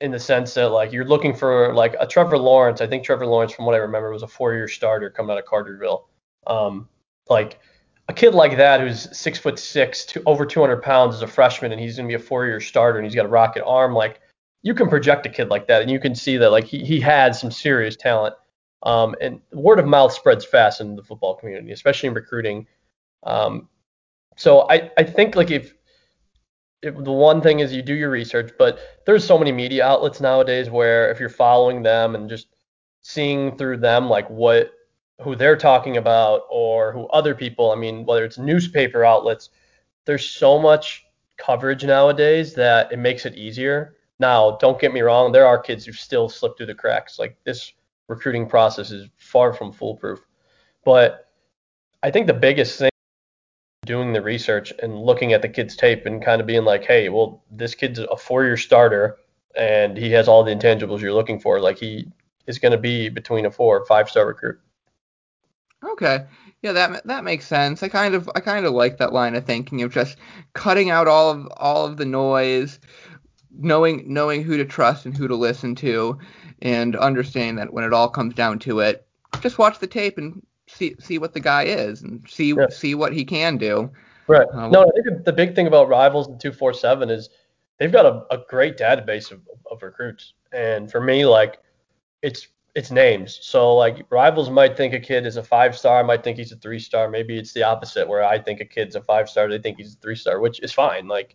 in 0.00 0.10
the 0.10 0.18
sense 0.18 0.54
that 0.54 0.68
like 0.68 0.92
you're 0.92 1.04
looking 1.04 1.34
for 1.34 1.74
like 1.74 1.94
a 2.00 2.06
Trevor 2.06 2.38
Lawrence. 2.38 2.80
I 2.80 2.86
think 2.86 3.04
Trevor 3.04 3.26
Lawrence, 3.26 3.52
from 3.52 3.66
what 3.66 3.74
I 3.74 3.78
remember, 3.78 4.10
was 4.10 4.22
a 4.22 4.28
four-year 4.28 4.68
starter 4.68 5.10
coming 5.10 5.32
out 5.32 5.38
of 5.38 5.44
Cartersville. 5.44 6.08
Um, 6.48 6.88
like 7.28 7.60
a 8.08 8.12
kid 8.12 8.34
like 8.34 8.56
that 8.56 8.80
who's 8.80 9.16
six 9.16 9.38
foot 9.38 9.58
six, 9.58 10.04
to 10.06 10.22
over 10.26 10.46
200 10.46 10.82
pounds 10.82 11.14
as 11.14 11.22
a 11.22 11.26
freshman, 11.26 11.72
and 11.72 11.80
he's 11.80 11.96
gonna 11.96 12.08
be 12.08 12.14
a 12.14 12.18
four-year 12.18 12.60
starter, 12.60 12.98
and 12.98 13.06
he's 13.06 13.14
got 13.14 13.26
a 13.26 13.28
rocket 13.28 13.64
arm. 13.64 13.94
Like 13.94 14.20
you 14.62 14.74
can 14.74 14.88
project 14.88 15.26
a 15.26 15.28
kid 15.28 15.48
like 15.48 15.66
that, 15.68 15.82
and 15.82 15.90
you 15.90 16.00
can 16.00 16.14
see 16.14 16.36
that 16.38 16.50
like 16.50 16.64
he 16.64 16.84
he 16.84 17.00
had 17.00 17.34
some 17.34 17.50
serious 17.50 17.96
talent. 17.96 18.34
Um, 18.84 19.14
and 19.20 19.40
word 19.52 19.80
of 19.80 19.86
mouth 19.86 20.12
spreads 20.12 20.44
fast 20.44 20.80
in 20.80 20.96
the 20.96 21.02
football 21.02 21.34
community, 21.34 21.72
especially 21.72 22.08
in 22.08 22.14
recruiting. 22.14 22.66
Um, 23.24 23.68
so 24.36 24.68
I 24.70 24.90
I 24.96 25.02
think 25.02 25.36
like 25.36 25.50
if 25.50 25.74
the 26.82 27.12
one 27.12 27.40
thing 27.40 27.60
is 27.60 27.72
you 27.72 27.82
do 27.82 27.94
your 27.94 28.10
research, 28.10 28.52
but 28.58 28.78
there's 29.04 29.24
so 29.24 29.38
many 29.38 29.50
media 29.52 29.84
outlets 29.84 30.20
nowadays 30.20 30.70
where 30.70 31.10
if 31.10 31.18
you're 31.18 31.28
following 31.28 31.82
them 31.82 32.14
and 32.14 32.28
just 32.28 32.46
seeing 33.02 33.56
through 33.56 33.78
them 33.78 34.08
like 34.08 34.28
what 34.30 34.72
who 35.20 35.34
they're 35.34 35.56
talking 35.56 35.96
about 35.96 36.42
or 36.50 36.92
who 36.92 37.06
other 37.08 37.34
people, 37.34 37.70
I 37.70 37.74
mean, 37.74 38.04
whether 38.04 38.24
it's 38.24 38.38
newspaper 38.38 39.04
outlets, 39.04 39.50
there's 40.04 40.28
so 40.28 40.58
much 40.58 41.04
coverage 41.36 41.84
nowadays 41.84 42.54
that 42.54 42.92
it 42.92 42.98
makes 42.98 43.26
it 43.26 43.34
easier 43.34 43.96
now, 44.18 44.56
don't 44.60 44.80
get 44.80 44.92
me 44.92 45.00
wrong, 45.00 45.30
there 45.30 45.46
are 45.46 45.58
kids 45.58 45.84
who 45.84 45.92
still 45.92 46.28
slip 46.28 46.56
through 46.56 46.66
the 46.66 46.74
cracks. 46.74 47.18
Like 47.18 47.36
this 47.44 47.72
recruiting 48.08 48.48
process 48.48 48.90
is 48.90 49.08
far 49.16 49.52
from 49.52 49.72
foolproof. 49.72 50.20
But 50.84 51.28
I 52.02 52.10
think 52.10 52.26
the 52.26 52.34
biggest 52.34 52.78
thing 52.78 52.90
doing 53.86 54.12
the 54.12 54.22
research 54.22 54.72
and 54.82 54.98
looking 54.98 55.32
at 55.32 55.42
the 55.42 55.48
kid's 55.48 55.76
tape 55.76 56.04
and 56.06 56.22
kind 56.22 56.40
of 56.40 56.46
being 56.46 56.64
like, 56.64 56.84
hey, 56.84 57.08
well, 57.08 57.42
this 57.50 57.74
kid's 57.74 57.98
a 57.98 58.16
four-year 58.16 58.56
starter 58.56 59.18
and 59.56 59.96
he 59.96 60.10
has 60.12 60.28
all 60.28 60.44
the 60.44 60.54
intangibles 60.54 61.00
you're 61.00 61.12
looking 61.12 61.38
for. 61.38 61.60
Like 61.60 61.78
he 61.78 62.08
is 62.46 62.58
going 62.58 62.72
to 62.72 62.78
be 62.78 63.08
between 63.08 63.46
a 63.46 63.50
four 63.50 63.78
or 63.78 63.86
five-star 63.86 64.26
recruit. 64.26 64.58
Okay. 65.84 66.24
Yeah, 66.62 66.72
that 66.72 67.06
that 67.06 67.24
makes 67.24 67.46
sense. 67.46 67.82
I 67.82 67.88
kind 67.88 68.14
of 68.14 68.28
I 68.34 68.40
kind 68.40 68.66
of 68.66 68.72
like 68.72 68.98
that 68.98 69.12
line 69.12 69.36
of 69.36 69.44
thinking 69.44 69.82
of 69.82 69.92
just 69.92 70.16
cutting 70.54 70.90
out 70.90 71.06
all 71.06 71.30
of 71.30 71.48
all 71.56 71.86
of 71.86 71.96
the 71.96 72.04
noise, 72.04 72.80
knowing 73.56 74.12
knowing 74.12 74.42
who 74.42 74.56
to 74.56 74.64
trust 74.64 75.06
and 75.06 75.16
who 75.16 75.28
to 75.28 75.36
listen 75.36 75.74
to, 75.76 76.18
and 76.60 76.96
understanding 76.96 77.56
that 77.56 77.72
when 77.72 77.84
it 77.84 77.92
all 77.92 78.08
comes 78.08 78.34
down 78.34 78.58
to 78.60 78.80
it, 78.80 79.06
just 79.40 79.58
watch 79.58 79.78
the 79.78 79.86
tape 79.86 80.18
and 80.18 80.42
see 80.66 80.96
see 80.98 81.18
what 81.18 81.32
the 81.32 81.40
guy 81.40 81.62
is 81.62 82.02
and 82.02 82.28
see 82.28 82.54
yeah. 82.54 82.68
see 82.70 82.96
what 82.96 83.12
he 83.12 83.24
can 83.24 83.56
do. 83.56 83.90
Right. 84.26 84.46
Um, 84.52 84.70
no, 84.70 84.82
I 84.82 85.02
think 85.02 85.24
the 85.24 85.32
big 85.32 85.54
thing 85.54 85.66
about 85.66 85.88
Rivals 85.88 86.26
and 86.26 86.38
247 86.40 87.08
is 87.08 87.30
they've 87.78 87.90
got 87.90 88.04
a, 88.04 88.34
a 88.34 88.44
great 88.48 88.76
database 88.76 89.32
of, 89.32 89.40
of 89.70 89.82
recruits. 89.82 90.34
And 90.52 90.90
for 90.90 91.00
me, 91.00 91.24
like 91.24 91.60
it's 92.22 92.48
it's 92.78 92.92
names. 92.92 93.40
So 93.42 93.74
like 93.74 94.06
rivals 94.08 94.50
might 94.50 94.76
think 94.76 94.94
a 94.94 95.00
kid 95.00 95.26
is 95.26 95.36
a 95.36 95.42
five 95.42 95.76
star, 95.76 96.04
might 96.04 96.22
think 96.22 96.38
he's 96.38 96.52
a 96.52 96.56
three 96.56 96.78
star. 96.78 97.10
Maybe 97.10 97.36
it's 97.36 97.52
the 97.52 97.64
opposite 97.64 98.06
where 98.06 98.24
I 98.24 98.38
think 98.38 98.60
a 98.60 98.64
kid's 98.64 98.94
a 98.94 99.00
five 99.00 99.28
star, 99.28 99.48
they 99.48 99.58
think 99.58 99.78
he's 99.78 99.94
a 99.94 99.98
three 99.98 100.14
star, 100.14 100.38
which 100.38 100.60
is 100.60 100.72
fine. 100.72 101.08
Like 101.08 101.34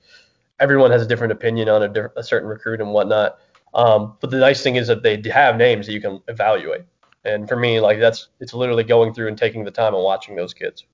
everyone 0.62 0.90
has 0.92 1.02
a 1.02 1.06
different 1.06 1.34
opinion 1.34 1.68
on 1.68 1.84
a, 1.84 2.10
a 2.16 2.24
certain 2.24 2.48
recruit 2.48 2.80
and 2.80 2.94
whatnot. 2.94 3.40
Um, 3.74 4.16
but 4.22 4.30
the 4.30 4.38
nice 4.38 4.64
thing 4.64 4.78
is 4.78 4.88
that 4.88 5.04
they 5.04 5.22
have 5.30 5.58
names 5.58 5.86
that 5.88 5.92
you 5.92 6.00
can 6.00 6.22
evaluate. 6.30 6.86
And 7.26 7.48
for 7.50 7.58
me, 7.58 7.82
like 7.82 8.00
that's 8.00 8.30
it's 8.40 8.54
literally 8.54 8.86
going 8.86 9.14
through 9.14 9.28
and 9.28 9.38
taking 9.38 9.66
the 9.66 9.72
time 9.72 9.94
and 9.94 10.04
watching 10.04 10.38
those 10.38 10.54
kids. 10.54 10.86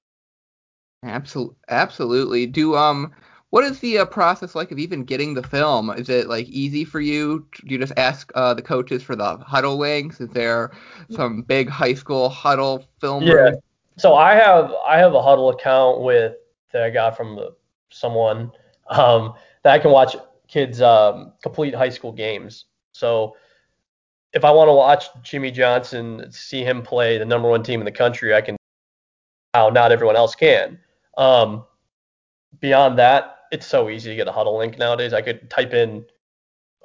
Absolutely, 1.03 1.57
absolutely. 1.69 2.47
Do 2.47 2.75
um, 2.75 3.13
what 3.51 3.63
is 3.63 3.79
the 3.79 3.99
uh, 3.99 4.05
process 4.05 4.53
like 4.53 4.71
of 4.71 4.77
even 4.77 5.03
getting 5.03 5.33
the 5.33 5.43
film? 5.43 5.89
Is 5.91 6.09
it 6.09 6.27
like 6.27 6.47
easy 6.47 6.85
for 6.85 6.99
you? 6.99 7.47
Do 7.65 7.73
you 7.73 7.79
just 7.79 7.93
ask 7.97 8.31
uh, 8.35 8.53
the 8.53 8.61
coaches 8.61 9.01
for 9.01 9.15
the 9.15 9.37
Hudl 9.37 9.77
links? 9.77 10.21
Is 10.21 10.29
there 10.29 10.71
some 11.09 11.41
big 11.41 11.67
high 11.67 11.95
school 11.95 12.29
Hudl 12.29 12.85
film? 13.01 13.23
Yeah. 13.23 13.33
Room? 13.33 13.59
So 13.97 14.15
I 14.15 14.35
have 14.35 14.73
I 14.87 14.97
have 14.97 15.13
a 15.13 15.19
Hudl 15.19 15.53
account 15.53 16.01
with 16.01 16.35
that 16.71 16.83
I 16.83 16.89
got 16.89 17.17
from 17.17 17.35
the, 17.35 17.55
someone. 17.89 18.51
Um, 18.89 19.33
that 19.63 19.73
I 19.73 19.79
can 19.79 19.91
watch 19.91 20.15
kids 20.47 20.81
um, 20.81 21.33
complete 21.41 21.73
high 21.73 21.89
school 21.89 22.11
games. 22.11 22.65
So 22.91 23.35
if 24.33 24.45
I 24.45 24.51
want 24.51 24.67
to 24.67 24.73
watch 24.73 25.05
Jimmy 25.23 25.51
Johnson, 25.51 26.31
see 26.31 26.63
him 26.63 26.81
play 26.81 27.17
the 27.17 27.25
number 27.25 27.49
one 27.49 27.63
team 27.63 27.81
in 27.81 27.85
the 27.85 27.91
country, 27.91 28.33
I 28.35 28.41
can. 28.41 28.55
How 29.55 29.69
not 29.69 29.91
everyone 29.91 30.15
else 30.15 30.35
can. 30.35 30.79
Um, 31.17 31.65
beyond 32.59 32.99
that, 32.99 33.38
it's 33.51 33.65
so 33.65 33.89
easy 33.89 34.09
to 34.09 34.15
get 34.15 34.27
a 34.27 34.31
Hudl 34.31 34.57
link 34.57 34.77
nowadays. 34.77 35.13
I 35.13 35.21
could 35.21 35.49
type 35.49 35.73
in 35.73 36.05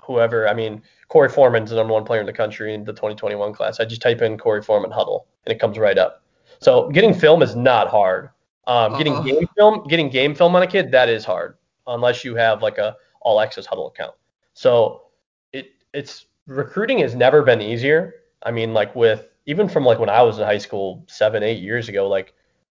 whoever. 0.03 0.49
I 0.49 0.55
mean, 0.55 0.83
Korey 1.11 1.31
Foreman's 1.31 1.71
the 1.71 1.77
number 1.77 1.93
one 1.93 2.05
player 2.05 2.21
in 2.21 2.27
the 2.27 2.33
country 2.33 2.75
in 2.75 2.85
the 2.85 2.93
2021 2.93 3.53
class. 3.53 3.81
I 3.81 3.85
just 3.85 4.03
type 4.03 4.23
in 4.23 4.37
Korey 4.37 4.65
Foreman 4.65 4.91
Hudl, 4.91 5.25
and 5.45 5.53
it 5.53 5.59
comes 5.59 5.79
right 5.79 5.99
up. 5.99 6.23
So 6.61 6.91
getting 6.91 7.15
film 7.15 7.43
is 7.43 7.57
not 7.57 7.89
hard. 7.89 8.31
Um, 8.67 8.97
getting 8.97 9.15
Uh-oh. 9.15 9.25
game 9.25 9.49
film, 9.57 9.87
getting 9.89 10.09
game 10.09 10.35
film 10.35 10.57
on 10.57 10.63
a 10.63 10.67
kid, 10.67 10.91
that 10.93 11.09
is 11.09 11.25
hard, 11.25 11.57
unless 11.87 12.25
you 12.25 12.35
have 12.35 12.63
like 12.63 12.79
a 12.79 12.97
all 13.21 13.41
access 13.41 13.67
Hudl 13.67 13.89
account. 13.89 14.15
So 14.55 15.03
it 15.53 15.73
it's 15.93 16.27
recruiting 16.47 16.99
has 17.01 17.15
never 17.15 17.43
been 17.43 17.61
easier. 17.61 18.15
I 18.43 18.51
mean, 18.51 18.73
like 18.73 18.95
with 18.95 19.29
even 19.47 19.69
from 19.69 19.85
like 19.85 19.99
when 19.99 20.09
I 20.09 20.23
was 20.23 20.39
in 20.39 20.45
high 20.45 20.59
school 20.59 21.05
seven, 21.09 21.43
eight 21.43 21.61
years 21.61 21.89
ago, 21.89 22.09
like 22.09 22.35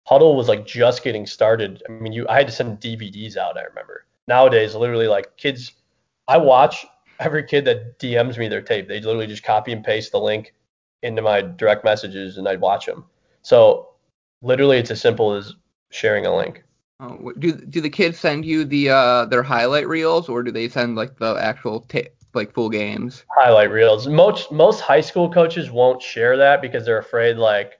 Hudl 0.10 0.36
was 0.36 0.48
like 0.48 0.66
just 0.66 1.04
getting 1.04 1.28
started. 1.28 1.84
I 1.88 1.92
mean, 1.92 2.14
you 2.14 2.28
I 2.28 2.38
had 2.38 2.48
to 2.48 2.54
send 2.54 2.80
DVDs 2.80 3.38
out. 3.38 3.58
I 3.58 3.64
remember. 3.64 4.06
Nowadays, 4.28 4.74
literally 4.74 5.08
like 5.08 5.38
kids, 5.38 5.74
I 6.28 6.38
watch 6.38 6.86
every 7.20 7.44
kid 7.44 7.66
that 7.66 8.00
DMs 8.00 8.38
me 8.38 8.48
their 8.48 8.62
tape. 8.62 8.88
They 8.88 9.00
literally 9.02 9.28
just 9.28 9.44
copy 9.44 9.72
and 9.72 9.84
paste 9.84 10.12
the 10.12 10.20
link 10.20 10.54
into 11.04 11.22
my 11.22 11.42
direct 11.42 11.84
messages, 11.84 12.38
and 12.38 12.48
I'd 12.48 12.62
watch 12.62 12.86
them. 12.86 13.06
So 13.44 13.90
literally, 14.42 14.78
it's 14.78 14.92
as 14.92 15.02
simple 15.02 15.34
as 15.34 15.54
sharing 15.92 16.26
a 16.26 16.36
link. 16.36 16.64
Oh, 17.00 17.32
do 17.38 17.54
do 17.54 17.80
the 17.80 17.90
kids 17.90 18.20
send 18.20 18.46
you 18.46 18.66
the 18.66 18.90
uh 18.90 19.26
their 19.26 19.44
highlight 19.44 19.88
reels 19.88 20.28
or 20.28 20.44
do 20.44 20.52
they 20.52 20.68
send 20.68 20.96
like 20.96 21.18
the 21.18 21.36
actual 21.36 21.82
ta- 21.82 22.10
like 22.34 22.52
full 22.54 22.70
games? 22.70 23.24
highlight 23.38 23.72
reels. 23.72 24.08
Most 24.08 24.52
most 24.52 24.82
high 24.82 25.02
school 25.02 25.32
coaches 25.32 25.72
won't 25.72 26.02
share 26.02 26.36
that 26.38 26.62
because 26.62 26.84
they're 26.84 26.98
afraid 26.98 27.38
like 27.38 27.80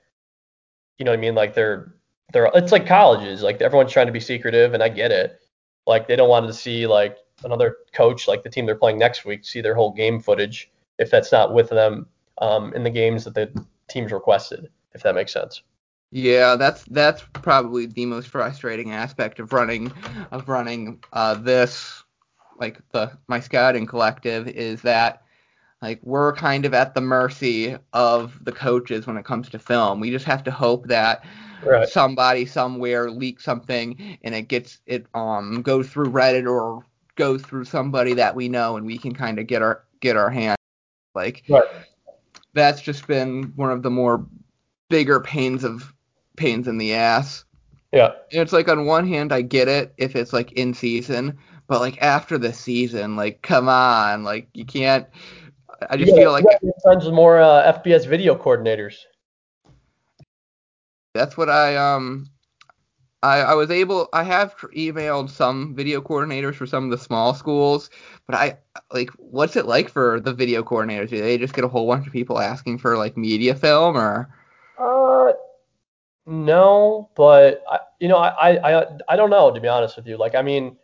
you 0.98 1.04
know 1.04 1.10
what 1.10 1.18
I 1.18 1.20
mean 1.20 1.34
like 1.34 1.54
they're 1.54 1.94
they're 2.32 2.50
it's 2.54 2.72
like 2.72 2.86
colleges 2.86 3.42
like 3.42 3.60
everyone's 3.60 3.92
trying 3.92 4.06
to 4.06 4.12
be 4.12 4.20
secretive 4.20 4.74
and 4.74 4.82
I 4.82 4.88
get 4.88 5.10
it. 5.10 5.40
Like 5.86 6.08
they 6.08 6.16
don't 6.16 6.28
want 6.28 6.46
to 6.46 6.52
see 6.52 6.86
like 6.86 7.18
another 7.44 7.76
coach 7.94 8.28
like 8.28 8.42
the 8.42 8.50
team 8.50 8.66
they're 8.66 8.74
playing 8.74 8.98
next 8.98 9.24
week 9.24 9.44
see 9.44 9.60
their 9.60 9.74
whole 9.74 9.92
game 9.92 10.20
footage 10.20 10.70
if 10.98 11.10
that's 11.10 11.32
not 11.32 11.54
with 11.54 11.70
them 11.70 12.06
um, 12.38 12.74
in 12.74 12.82
the 12.82 12.90
games 12.90 13.24
that 13.24 13.34
the 13.34 13.50
teams 13.88 14.12
requested 14.12 14.68
if 14.92 15.02
that 15.02 15.14
makes 15.14 15.32
sense. 15.32 15.62
Yeah, 16.12 16.56
that's 16.56 16.84
that's 16.84 17.22
probably 17.34 17.86
the 17.86 18.06
most 18.06 18.28
frustrating 18.28 18.90
aspect 18.90 19.38
of 19.38 19.52
running 19.52 19.92
of 20.32 20.48
running 20.48 21.02
uh 21.12 21.34
this 21.34 22.02
like 22.58 22.78
the 22.90 23.16
my 23.28 23.40
scouting 23.40 23.86
collective 23.86 24.48
is 24.48 24.82
that 24.82 25.22
like 25.80 26.00
we're 26.02 26.32
kind 26.34 26.66
of 26.66 26.74
at 26.74 26.94
the 26.94 27.00
mercy 27.00 27.76
of 27.92 28.36
the 28.44 28.52
coaches 28.52 29.06
when 29.06 29.16
it 29.16 29.24
comes 29.24 29.48
to 29.50 29.58
film. 29.58 30.00
We 30.00 30.10
just 30.10 30.26
have 30.26 30.44
to 30.44 30.50
hope 30.50 30.88
that 30.88 31.24
Right. 31.64 31.88
somebody 31.88 32.46
somewhere 32.46 33.10
leaks 33.10 33.44
something 33.44 34.18
and 34.24 34.34
it 34.34 34.48
gets 34.48 34.80
it 34.86 35.06
um 35.14 35.62
goes 35.62 35.88
through 35.88 36.06
Reddit 36.06 36.50
or 36.50 36.84
goes 37.16 37.42
through 37.42 37.64
somebody 37.66 38.14
that 38.14 38.34
we 38.34 38.48
know 38.48 38.76
and 38.76 38.86
we 38.86 38.96
can 38.98 39.14
kind 39.14 39.38
of 39.38 39.46
get 39.46 39.60
our 39.62 39.84
get 40.00 40.16
our 40.16 40.30
hand 40.30 40.56
like 41.14 41.42
Right. 41.48 41.64
that's 42.54 42.80
just 42.80 43.06
been 43.06 43.52
one 43.56 43.70
of 43.70 43.82
the 43.82 43.90
more 43.90 44.24
bigger 44.88 45.20
pains 45.20 45.64
of 45.64 45.92
pains 46.36 46.66
in 46.66 46.78
the 46.78 46.94
ass. 46.94 47.44
Yeah. 47.92 48.12
It's 48.30 48.52
like 48.52 48.68
on 48.68 48.86
one 48.86 49.06
hand 49.06 49.32
I 49.32 49.42
get 49.42 49.68
it 49.68 49.92
if 49.98 50.16
it's 50.16 50.32
like 50.32 50.52
in 50.52 50.72
season, 50.74 51.36
but 51.66 51.80
like 51.80 52.00
after 52.00 52.38
the 52.38 52.52
season, 52.52 53.16
like 53.16 53.42
come 53.42 53.68
on, 53.68 54.24
like 54.24 54.48
you 54.54 54.64
can't. 54.64 55.06
I 55.88 55.96
just 55.96 56.10
You 56.10 56.16
feel 56.16 56.32
like 56.32 56.44
friends 56.82 57.04
with 57.04 57.14
more 57.14 57.40
uh, 57.40 57.72
FBS 57.84 58.06
video 58.06 58.34
coordinators. 58.36 58.94
That's 61.20 61.36
what 61.36 61.50
I 61.50 61.76
um. 61.76 62.30
I, 63.22 63.40
I 63.40 63.54
was 63.54 63.70
able 63.70 64.08
I 64.14 64.24
have 64.24 64.54
emailed 64.76 65.30
some 65.30 65.74
video 65.74 66.00
coordinators 66.00 66.54
for 66.56 66.66
some 66.66 66.84
of 66.84 66.90
the 66.90 66.98
small 66.98 67.34
schools, 67.34 67.90
but 68.26 68.34
I 68.36 68.58
like 68.92 69.10
what's 69.18 69.56
it 69.56 69.66
like 69.66 69.90
for 69.90 70.20
the 70.20 70.32
video 70.32 70.62
coordinators? 70.62 71.10
Do 71.10 71.20
they 71.20 71.36
just 71.38 71.54
get 71.54 71.64
a 71.64 71.68
whole 71.68 71.86
bunch 71.86 72.06
of 72.06 72.12
people 72.12 72.40
asking 72.40 72.78
for 72.78 72.96
like 72.96 73.16
media 73.18 73.54
film 73.54 73.96
or 73.96 74.30
Uh, 74.78 75.32
no, 76.26 77.10
but 77.16 77.62
I, 77.70 77.80
you 78.00 78.08
know, 78.08 78.18
I, 78.18 78.80
I, 78.80 78.86
I- 79.08 79.16
don't 79.16 79.30
know 79.30 79.52
to 79.52 79.60
be 79.60 79.68
honest 79.68 79.96
with 79.96 80.06
you. 80.06 80.16
Like, 80.18 80.34
I 80.34 80.42
mean, 80.42 80.76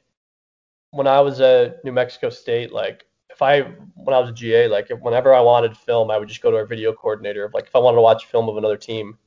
when 0.90 1.06
I 1.06 1.20
was 1.20 1.40
at 1.40 1.84
New 1.84 1.92
Mexico 1.92 2.30
State, 2.30 2.72
like, 2.72 3.04
if 3.30 3.42
I, 3.42 3.62
when 3.94 4.14
I 4.14 4.20
was 4.20 4.30
a 4.30 4.34
GA, 4.34 4.68
like, 4.68 4.88
whenever 5.00 5.34
I 5.34 5.40
wanted 5.40 5.76
film, 5.76 6.10
I 6.10 6.18
would 6.18 6.28
just 6.28 6.42
go 6.42 6.50
to 6.50 6.56
our 6.58 6.66
video 6.66 6.92
coordinator. 6.92 7.50
Like, 7.54 7.66
if 7.66 7.76
I 7.76 7.80
wanted 7.80 7.96
to 7.96 8.02
watch 8.02 8.26
film 8.26 8.48
of 8.48 8.56
another 8.56 8.78
team, 8.78 9.18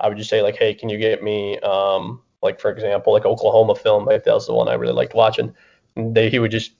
I 0.00 0.08
would 0.08 0.18
just 0.18 0.30
say, 0.30 0.42
like, 0.42 0.56
hey, 0.56 0.74
can 0.74 0.88
you 0.88 0.98
get 0.98 1.22
me, 1.22 1.58
um, 1.60 2.20
like, 2.42 2.60
for 2.60 2.70
example, 2.70 3.12
like 3.12 3.24
Oklahoma 3.24 3.74
film? 3.74 4.04
Like, 4.04 4.24
that 4.24 4.34
was 4.34 4.46
the 4.46 4.54
one 4.54 4.68
I 4.68 4.74
really 4.74 4.92
liked 4.92 5.14
watching. 5.14 5.54
And 5.96 6.14
they, 6.14 6.28
he 6.30 6.38
would 6.38 6.50
just 6.50 6.72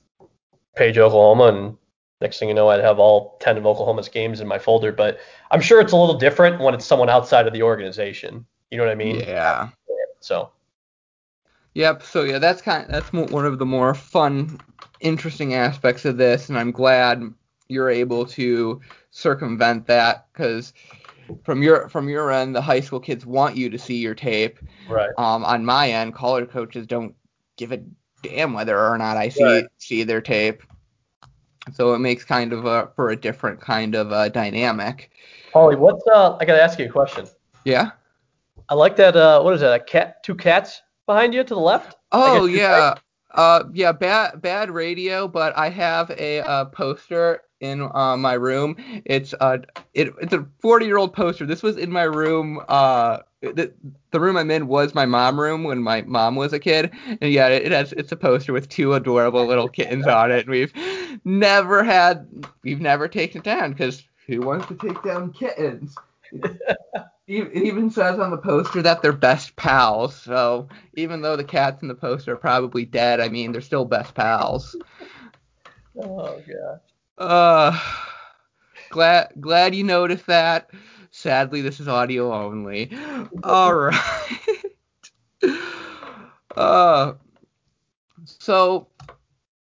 page 0.76 0.98
Oklahoma, 0.98 1.44
and 1.44 1.76
next 2.20 2.38
thing 2.38 2.48
you 2.48 2.54
know, 2.54 2.68
I'd 2.68 2.80
have 2.80 2.98
all 2.98 3.38
10 3.40 3.56
of 3.56 3.66
Oklahoma's 3.66 4.08
games 4.08 4.40
in 4.40 4.48
my 4.48 4.58
folder. 4.58 4.92
But 4.92 5.18
I'm 5.50 5.60
sure 5.60 5.80
it's 5.80 5.92
a 5.92 5.96
little 5.96 6.18
different 6.18 6.60
when 6.60 6.74
it's 6.74 6.84
someone 6.84 7.08
outside 7.08 7.46
of 7.46 7.52
the 7.52 7.62
organization. 7.62 8.44
You 8.70 8.78
know 8.78 8.84
what 8.84 8.92
I 8.92 8.96
mean? 8.96 9.20
yeah. 9.20 9.68
So 10.20 10.50
Yep. 11.76 12.04
So 12.04 12.22
yeah, 12.22 12.38
that's 12.38 12.62
kind. 12.62 12.86
Of, 12.86 12.90
that's 12.90 13.12
one 13.12 13.44
of 13.44 13.58
the 13.58 13.66
more 13.66 13.92
fun, 13.92 14.58
interesting 15.00 15.52
aspects 15.52 16.06
of 16.06 16.16
this, 16.16 16.48
and 16.48 16.58
I'm 16.58 16.70
glad 16.70 17.22
you're 17.68 17.90
able 17.90 18.24
to 18.24 18.80
circumvent 19.10 19.86
that 19.86 20.26
because 20.32 20.72
from 21.44 21.62
your 21.62 21.88
from 21.88 22.08
your 22.08 22.30
end, 22.30 22.54
the 22.54 22.60
high 22.60 22.80
school 22.80 23.00
kids 23.00 23.26
want 23.26 23.56
you 23.56 23.70
to 23.70 23.78
see 23.78 23.96
your 23.96 24.14
tape. 24.14 24.58
right. 24.88 25.10
Um, 25.18 25.44
on 25.44 25.64
my 25.64 25.90
end, 25.90 26.14
college 26.14 26.48
coaches 26.50 26.86
don't 26.86 27.14
give 27.56 27.72
a 27.72 27.80
damn 28.22 28.52
whether 28.52 28.78
or 28.78 28.98
not 28.98 29.16
I 29.16 29.28
see 29.28 29.44
Right. 29.44 29.64
see 29.78 30.02
their 30.02 30.20
tape. 30.20 30.62
So 31.72 31.94
it 31.94 31.98
makes 31.98 32.24
kind 32.24 32.52
of 32.52 32.64
a 32.64 32.90
for 32.94 33.10
a 33.10 33.16
different 33.16 33.60
kind 33.60 33.94
of 33.94 34.12
uh, 34.12 34.28
dynamic. 34.28 35.10
Holly, 35.52 35.76
what's 35.76 36.04
uh? 36.12 36.36
I 36.40 36.44
gotta 36.44 36.62
ask 36.62 36.78
you 36.78 36.86
a 36.86 36.90
question. 36.90 37.26
Yeah. 37.64 37.90
I 38.68 38.74
like 38.74 38.96
that. 38.96 39.16
Uh, 39.16 39.42
what 39.42 39.54
is 39.54 39.60
that? 39.60 39.74
A 39.74 39.84
cat? 39.84 40.22
Two 40.22 40.34
cats 40.34 40.82
behind 41.06 41.34
you 41.34 41.42
to 41.44 41.54
the 41.54 41.60
left? 41.60 41.96
Oh 42.12 42.46
yeah, 42.46 42.94
uh, 43.32 43.64
yeah, 43.72 43.92
bad 43.92 44.42
bad 44.42 44.70
radio, 44.70 45.28
but 45.28 45.56
I 45.56 45.68
have 45.70 46.10
a 46.10 46.40
uh, 46.40 46.64
poster 46.66 47.42
in 47.60 47.88
uh, 47.94 48.16
my 48.16 48.34
room. 48.34 48.76
It's 49.04 49.34
uh, 49.40 49.58
it, 49.94 50.12
it's 50.20 50.32
a 50.32 50.46
40 50.60 50.86
year 50.86 50.98
old 50.98 51.12
poster. 51.12 51.46
This 51.46 51.62
was 51.62 51.76
in 51.76 51.90
my 51.90 52.04
room. 52.04 52.60
Uh, 52.68 53.18
the, 53.40 53.72
the 54.10 54.20
room 54.20 54.36
I'm 54.36 54.50
in 54.50 54.66
was 54.66 54.94
my 54.94 55.06
mom 55.06 55.38
room 55.38 55.64
when 55.64 55.82
my 55.82 56.02
mom 56.02 56.36
was 56.36 56.52
a 56.52 56.58
kid, 56.58 56.90
and 57.20 57.32
yeah, 57.32 57.48
it, 57.48 57.66
it 57.66 57.72
has 57.72 57.92
it's 57.92 58.12
a 58.12 58.16
poster 58.16 58.52
with 58.52 58.68
two 58.68 58.94
adorable 58.94 59.46
little 59.46 59.68
kittens 59.68 60.06
on 60.06 60.30
it. 60.30 60.40
And 60.40 60.50
we've 60.50 60.72
never 61.24 61.82
had, 61.84 62.28
we've 62.62 62.80
never 62.80 63.08
taken 63.08 63.40
it 63.40 63.44
down 63.44 63.72
because 63.72 64.02
who 64.26 64.40
wants 64.40 64.66
to 64.68 64.74
take 64.74 65.02
down 65.02 65.32
kittens? 65.32 65.96
It 67.28 67.64
even 67.64 67.90
says 67.90 68.20
on 68.20 68.30
the 68.30 68.38
poster 68.38 68.82
that 68.82 69.02
they're 69.02 69.10
best 69.10 69.56
pals. 69.56 70.14
So 70.14 70.68
even 70.94 71.22
though 71.22 71.34
the 71.34 71.42
cats 71.42 71.82
in 71.82 71.88
the 71.88 71.94
poster 71.96 72.34
are 72.34 72.36
probably 72.36 72.84
dead, 72.84 73.18
I 73.18 73.28
mean 73.28 73.50
they're 73.50 73.60
still 73.60 73.84
best 73.84 74.14
pals. 74.14 74.76
Oh 75.98 76.40
god. 76.46 76.80
Uh, 77.18 77.78
glad 78.90 79.32
glad 79.40 79.74
you 79.74 79.84
noticed 79.84 80.26
that. 80.26 80.70
Sadly, 81.10 81.62
this 81.62 81.80
is 81.80 81.88
audio 81.88 82.32
only. 82.32 82.90
All 83.42 83.74
right. 83.74 84.30
uh, 86.56 87.14
so 88.24 88.86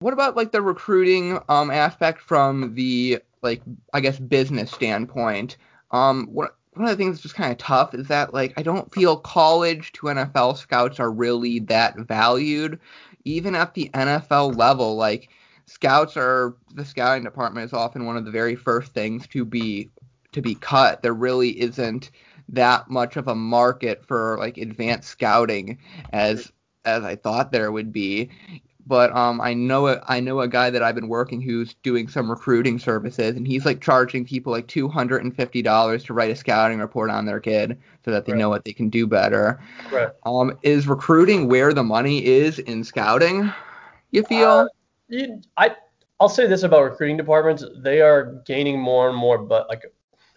what 0.00 0.12
about 0.12 0.36
like 0.36 0.52
the 0.52 0.60
recruiting 0.60 1.38
um 1.48 1.70
aspect 1.70 2.20
from 2.20 2.74
the 2.74 3.20
like 3.42 3.62
I 3.92 4.00
guess 4.00 4.18
business 4.18 4.70
standpoint? 4.70 5.56
Um, 5.90 6.28
what 6.30 6.56
one 6.74 6.84
of 6.84 6.90
the 6.90 6.96
things 6.96 7.16
that's 7.16 7.22
just 7.22 7.34
kind 7.34 7.50
of 7.50 7.58
tough 7.58 7.94
is 7.94 8.08
that 8.08 8.34
like 8.34 8.52
I 8.58 8.62
don't 8.62 8.92
feel 8.92 9.16
college 9.16 9.92
to 9.92 10.08
NFL 10.08 10.58
scouts 10.58 11.00
are 11.00 11.10
really 11.10 11.60
that 11.60 11.96
valued, 11.96 12.78
even 13.24 13.54
at 13.54 13.72
the 13.72 13.88
NFL 13.94 14.56
level. 14.56 14.96
Like 14.96 15.30
scouts 15.66 16.16
are 16.16 16.56
the 16.74 16.84
scouting 16.84 17.24
department 17.24 17.66
is 17.66 17.72
often 17.72 18.06
one 18.06 18.16
of 18.16 18.24
the 18.24 18.30
very 18.30 18.54
first 18.54 18.92
things 18.92 19.26
to 19.28 19.44
be 19.44 19.90
to 20.32 20.40
be 20.40 20.54
cut. 20.54 21.02
There 21.02 21.14
really 21.14 21.60
isn't 21.60 22.10
that 22.48 22.88
much 22.88 23.16
of 23.16 23.28
a 23.28 23.34
market 23.34 24.04
for 24.06 24.36
like 24.38 24.58
advanced 24.58 25.08
scouting 25.08 25.78
as 26.12 26.52
as 26.84 27.04
I 27.04 27.16
thought 27.16 27.52
there 27.52 27.72
would 27.72 27.92
be. 27.92 28.30
But 28.88 29.14
um, 29.16 29.40
I 29.40 29.52
know 29.52 29.88
a, 29.88 30.00
I 30.06 30.20
know 30.20 30.40
a 30.40 30.46
guy 30.46 30.70
that 30.70 30.80
I've 30.80 30.94
been 30.94 31.08
working 31.08 31.40
who's 31.40 31.74
doing 31.82 32.06
some 32.06 32.30
recruiting 32.30 32.78
services, 32.78 33.34
and 33.36 33.44
he's 33.44 33.66
like 33.66 33.80
charging 33.80 34.24
people 34.24 34.52
like 34.52 34.68
two 34.68 34.88
hundred 34.88 35.24
and 35.24 35.34
fifty 35.34 35.60
dollars 35.60 36.04
to 36.04 36.14
write 36.14 36.30
a 36.30 36.36
scouting 36.36 36.78
report 36.78 37.10
on 37.10 37.26
their 37.26 37.40
kid 37.40 37.80
so 38.04 38.12
that 38.12 38.26
they 38.26 38.32
Right. 38.32 38.38
know 38.38 38.48
what 38.48 38.64
they 38.64 38.72
can 38.72 38.88
do 38.88 39.08
better. 39.08 39.58
Right. 39.90 40.10
Um, 40.24 40.56
is 40.62 40.86
recruiting 40.86 41.48
where 41.48 41.72
the 41.72 41.82
money 41.82 42.24
is 42.24 42.60
in 42.60 42.84
scouting? 42.84 43.52
You 44.12 44.22
feel? 44.22 44.48
Uh, 44.50 44.68
You, 45.08 45.40
I 45.56 45.76
I'll 46.18 46.28
say 46.28 46.46
this 46.46 46.62
about 46.62 46.82
recruiting 46.84 47.16
departments: 47.16 47.64
they 47.78 48.00
are 48.00 48.42
gaining 48.46 48.80
more 48.80 49.08
and 49.08 49.16
more, 49.16 49.38
but 49.38 49.68
like 49.68 49.82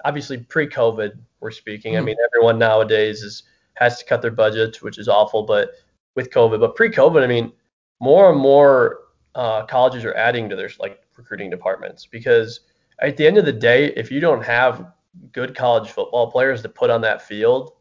obviously 0.05 0.37
pre-COVID, 0.37 1.11
we're 1.39 1.51
speaking. 1.51 1.97
I 1.97 2.01
Mhm. 2.01 2.05
mean, 2.05 2.17
everyone 2.25 2.59
nowadays 2.59 3.23
is 3.23 3.43
has 3.75 3.99
to 3.99 4.05
cut 4.05 4.21
their 4.21 4.31
budgets, 4.31 4.81
which 4.81 4.97
is 4.97 5.07
awful. 5.07 5.43
But 5.43 5.71
with 6.15 6.31
COVID, 6.31 6.59
but 6.59 6.75
pre-COVID, 6.75 7.23
I 7.23 7.27
mean, 7.27 7.53
more 7.99 8.29
and 8.31 8.39
more 8.39 8.99
uh, 9.35 9.65
colleges 9.65 10.03
are 10.03 10.15
adding 10.15 10.49
to 10.49 10.55
their 10.55 10.69
like 10.79 11.01
recruiting 11.15 11.49
departments 11.49 12.05
because 12.05 12.61
at 12.99 13.15
the 13.15 13.25
end 13.25 13.37
of 13.37 13.45
the 13.45 13.53
day, 13.53 13.93
if 13.95 14.11
you 14.11 14.19
don't 14.19 14.43
have 14.43 14.91
good 15.31 15.55
college 15.55 15.89
football 15.89 16.29
players 16.31 16.61
to 16.61 16.69
put 16.69 16.89
on 16.89 17.01
that 17.01 17.21
field, 17.21 17.73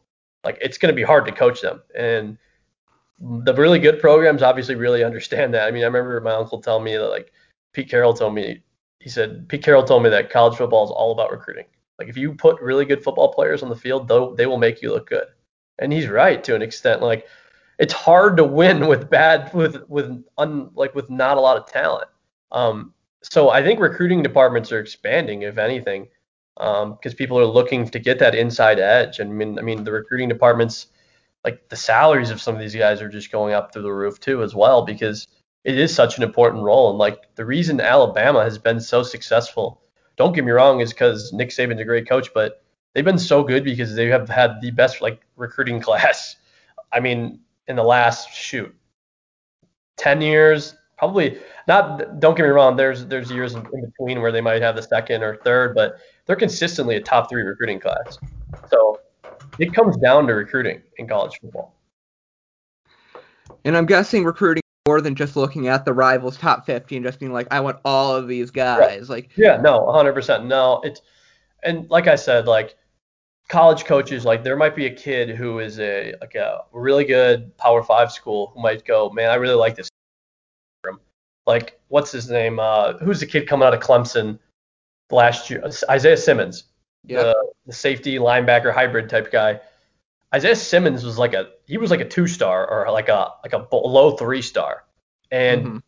like 0.43 0.57
it's 0.61 0.77
going 0.77 0.91
to 0.91 0.95
be 0.95 1.03
hard 1.03 1.25
to 1.25 1.31
coach 1.31 1.61
them. 1.61 1.81
And 1.95 2.37
the 3.21 3.53
really 3.53 3.79
good 3.79 3.99
programs 3.99 4.41
obviously 4.41 4.75
really 4.75 5.03
understand 5.03 5.53
that. 5.53 5.67
I 5.67 5.71
mean, 5.71 5.83
I 5.83 5.87
remember 5.87 6.19
my 6.21 6.33
uncle 6.33 6.61
telling 6.61 6.83
me 6.83 6.95
that 6.95 7.09
like 7.09 7.31
Pete 7.73 7.89
Carroll 7.89 8.13
told 8.13 8.33
me, 8.33 8.63
he 8.99 9.09
said 9.09 9.47
Pete 9.49 9.63
Carroll 9.63 9.83
told 9.83 10.03
me 10.03 10.09
that 10.09 10.29
college 10.29 10.57
football 10.57 10.85
is 10.85 10.91
all 10.91 11.11
about 11.11 11.31
recruiting. 11.31 11.65
Like 11.97 12.07
if 12.07 12.17
you 12.17 12.33
put 12.33 12.61
really 12.61 12.85
good 12.85 13.03
football 13.03 13.33
players 13.33 13.61
on 13.61 13.69
the 13.69 13.75
field, 13.75 14.07
though, 14.07 14.33
they 14.35 14.45
will 14.45 14.57
make 14.57 14.81
you 14.81 14.91
look 14.91 15.09
good. 15.09 15.27
And 15.79 15.91
he's 15.91 16.07
right 16.07 16.43
to 16.45 16.55
an 16.55 16.61
extent. 16.61 17.01
Like 17.01 17.27
it's 17.77 17.93
hard 17.93 18.37
to 18.37 18.43
win 18.43 18.87
with 18.87 19.09
bad 19.09 19.53
with 19.53 19.83
with 19.89 20.23
un, 20.37 20.69
like 20.73 20.95
with 20.95 21.09
not 21.09 21.37
a 21.37 21.41
lot 21.41 21.57
of 21.57 21.65
talent. 21.65 22.07
Um, 22.51 22.93
so 23.21 23.49
I 23.49 23.61
think 23.61 23.79
recruiting 23.79 24.23
departments 24.23 24.71
are 24.71 24.79
expanding, 24.79 25.41
if 25.41 25.57
anything, 25.57 26.07
because 26.55 27.13
um, 27.13 27.17
people 27.17 27.37
are 27.37 27.45
looking 27.45 27.87
to 27.89 27.99
get 27.99 28.17
that 28.19 28.33
inside 28.33 28.79
edge. 28.79 29.19
And 29.19 29.29
I 29.29 29.33
mean, 29.33 29.59
I 29.59 29.61
mean 29.61 29.83
the 29.83 29.91
recruiting 29.91 30.29
departments, 30.29 30.87
like 31.49 31.69
the 31.69 31.75
salaries 31.75 32.29
of 32.29 32.41
some 32.41 32.53
of 32.55 32.61
these 32.61 32.75
guys 32.75 33.01
are 33.01 33.09
just 33.09 33.31
going 33.31 33.53
up 33.53 33.73
through 33.73 33.81
the 33.81 33.91
roof 33.91 34.19
too, 34.19 34.43
as 34.43 34.53
well, 34.53 34.85
because 34.85 35.27
it 35.63 35.77
is 35.77 35.93
such 35.93 36.17
an 36.17 36.23
important 36.23 36.63
role. 36.63 36.89
And 36.89 36.99
like 36.99 37.35
the 37.35 37.45
reason 37.45 37.81
Alabama 37.81 38.43
has 38.43 38.57
been 38.57 38.79
so 38.79 39.01
successful, 39.01 39.81
don't 40.15 40.33
get 40.33 40.45
me 40.45 40.51
wrong, 40.51 40.79
is 40.79 40.93
because 40.93 41.33
Nick 41.33 41.49
Saban's 41.49 41.81
a 41.81 41.85
great 41.85 42.07
coach, 42.07 42.29
but 42.33 42.63
they've 42.93 43.05
been 43.05 43.17
so 43.17 43.43
good 43.43 43.63
because 43.63 43.95
they 43.95 44.07
have 44.07 44.29
had 44.29 44.61
the 44.61 44.71
best 44.71 45.01
like 45.01 45.21
recruiting 45.35 45.81
class. 45.87 46.35
I 46.91 46.99
mean, 46.99 47.39
in 47.67 47.75
the 47.75 47.83
last 47.83 48.31
shoot, 48.33 48.73
10 49.97 50.21
years, 50.21 50.75
probably 50.97 51.39
not. 51.67 52.19
Don't 52.19 52.35
get 52.35 52.43
me 52.43 52.49
wrong. 52.49 52.75
There's 52.75 53.05
there's 53.05 53.31
years 53.31 53.53
in, 53.53 53.65
in 53.73 53.85
between 53.85 54.21
where 54.21 54.31
they 54.31 54.41
might 54.41 54.61
have 54.61 54.75
the 54.75 54.83
second 54.83 55.23
or 55.23 55.37
third, 55.37 55.73
but 55.73 55.97
they're 56.25 56.35
consistently 56.35 56.95
a 56.95 57.01
top 57.01 57.29
three 57.29 57.41
recruiting 57.41 57.79
class. 57.79 58.19
So 58.69 58.99
it 59.59 59.73
comes 59.73 59.97
down 59.97 60.27
to 60.27 60.33
recruiting 60.33 60.81
in 60.97 61.07
college 61.07 61.39
football. 61.41 61.75
And 63.65 63.75
I'm 63.75 63.85
guessing 63.85 64.23
recruiting 64.23 64.63
more 64.87 65.01
than 65.01 65.15
just 65.15 65.35
looking 65.35 65.67
at 65.67 65.85
the 65.85 65.93
rivals 65.93 66.37
top 66.37 66.65
50 66.65 66.95
and 66.95 67.05
just 67.05 67.19
being 67.19 67.33
like, 67.33 67.47
I 67.51 67.59
want 67.59 67.77
all 67.85 68.15
of 68.15 68.27
these 68.27 68.51
guys. 68.51 69.07
Yeah. 69.07 69.13
Like, 69.13 69.29
yeah, 69.35 69.57
no, 69.57 69.81
100%. 69.81 70.45
No, 70.45 70.81
it's 70.83 71.01
and 71.63 71.89
like 71.89 72.07
I 72.07 72.15
said, 72.15 72.47
like 72.47 72.75
college 73.49 73.85
coaches, 73.85 74.25
like 74.25 74.43
there 74.43 74.55
might 74.55 74.75
be 74.75 74.85
a 74.85 74.93
kid 74.93 75.29
who 75.29 75.59
is 75.59 75.79
a 75.79 76.13
like 76.21 76.35
a 76.35 76.61
really 76.71 77.03
good 77.03 77.55
Power 77.57 77.83
Five 77.83 78.11
school 78.11 78.51
who 78.53 78.61
might 78.61 78.85
go, 78.85 79.09
man, 79.09 79.29
I 79.29 79.35
really 79.35 79.55
like 79.55 79.75
this. 79.75 79.89
Like, 81.45 81.79
what's 81.87 82.11
his 82.11 82.29
name? 82.29 82.59
Uh, 82.59 82.93
who's 82.99 83.19
the 83.19 83.25
kid 83.25 83.47
coming 83.47 83.65
out 83.65 83.73
of 83.73 83.79
Clemson 83.79 84.37
last 85.09 85.49
year? 85.49 85.63
Isaiah 85.89 86.17
Simmons, 86.17 86.65
yeah. 87.05 87.23
the, 87.23 87.47
the 87.67 87.73
safety 87.73 88.17
linebacker 88.17 88.73
hybrid 88.73 89.09
type 89.09 89.31
guy. 89.31 89.59
Isaiah 90.33 90.55
Simmons 90.55 91.03
was 91.03 91.17
like 91.17 91.33
a 91.33 91.49
he 91.65 91.77
was 91.77 91.89
like 91.91 92.01
a 92.01 92.07
two 92.07 92.27
star 92.27 92.67
or 92.69 92.91
like 92.91 93.09
a 93.09 93.31
like 93.43 93.53
a 93.53 93.67
low 93.75 94.11
three 94.15 94.41
star, 94.43 94.83
and 95.31 95.65
Mhm. 95.65 95.81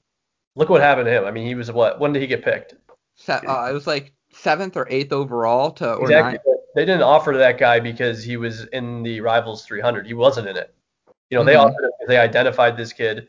look 0.56 0.70
what 0.70 0.82
happened 0.82 1.06
to 1.06 1.12
him. 1.12 1.26
I 1.26 1.32
mean, 1.32 1.46
he 1.46 1.54
was 1.56 1.72
what? 1.72 2.00
When 2.00 2.12
did 2.12 2.22
he 2.22 2.28
get 2.28 2.44
picked? 2.44 2.74
Se- 3.16 3.46
uh, 3.46 3.70
it 3.70 3.74
was 3.74 3.86
like 3.86 4.14
seventh 4.34 4.78
or 4.78 4.88
eighth 4.90 5.12
overall 5.14 5.72
to 5.72 5.94
or 5.94 6.04
Exactly. 6.06 6.32
ninth. 6.46 6.60
They 6.74 6.86
didn't 6.86 7.04
offer 7.04 7.34
to 7.34 7.38
that 7.38 7.58
guy 7.60 7.80
because 7.80 8.24
he 8.24 8.38
was 8.38 8.64
in 8.68 9.04
the 9.04 9.20
Rivals 9.22 9.66
300. 9.66 10.08
He 10.08 10.14
wasn't 10.14 10.48
in 10.48 10.56
it. 10.56 10.74
You 11.30 11.38
know, 11.38 11.44
they 11.44 11.54
Mhm. 11.54 11.66
offered 11.66 11.84
him 11.84 11.92
they 12.08 12.18
identified 12.18 12.78
this 12.78 12.94
kid 12.94 13.28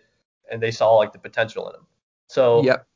and 0.50 0.62
they 0.62 0.70
saw 0.70 0.94
like 0.94 1.12
the 1.12 1.18
potential 1.18 1.68
in 1.68 1.74
him. 1.74 1.86
So 2.28 2.62
Yep. 2.62 2.86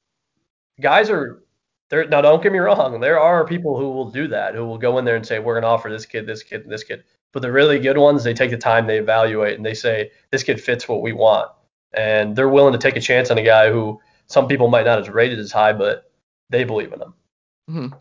guys 0.80 1.10
are 1.10 1.42
there. 1.88 2.06
Now, 2.08 2.20
don't 2.20 2.42
get 2.42 2.52
me 2.52 2.58
wrong. 2.58 3.00
There 3.00 3.18
are 3.18 3.46
people 3.46 3.78
who 3.78 3.90
will 3.90 4.10
do 4.10 4.28
that, 4.28 4.54
who 4.54 4.66
will 4.66 4.78
go 4.78 4.98
in 4.98 5.04
there 5.04 5.16
and 5.16 5.26
say, 5.26 5.38
we're 5.38 5.54
going 5.54 5.62
to 5.62 5.68
offer 5.68 5.88
this 5.88 6.06
kid, 6.06 6.26
this 6.26 6.42
kid, 6.42 6.62
and 6.62 6.70
this 6.70 6.84
kid. 6.84 7.04
But 7.32 7.42
the 7.42 7.52
really 7.52 7.78
good 7.78 7.98
ones, 7.98 8.24
they 8.24 8.34
take 8.34 8.50
the 8.50 8.56
time, 8.56 8.86
they 8.86 8.98
evaluate, 8.98 9.56
and 9.56 9.66
they 9.66 9.74
say, 9.74 10.10
this 10.30 10.42
kid 10.42 10.60
fits 10.60 10.88
what 10.88 11.02
we 11.02 11.12
want. 11.12 11.50
And 11.92 12.34
they're 12.34 12.48
willing 12.48 12.72
to 12.72 12.78
take 12.78 12.96
a 12.96 13.00
chance 13.00 13.30
on 13.30 13.38
a 13.38 13.42
guy 13.42 13.70
who 13.70 14.00
some 14.26 14.48
people 14.48 14.68
might 14.68 14.86
not 14.86 15.04
have 15.04 15.14
rated 15.14 15.38
as 15.38 15.52
high, 15.52 15.72
but 15.72 16.10
they 16.50 16.64
believe 16.64 16.92
in 16.92 17.02
him. 17.02 17.14
Mhm. 17.68 17.98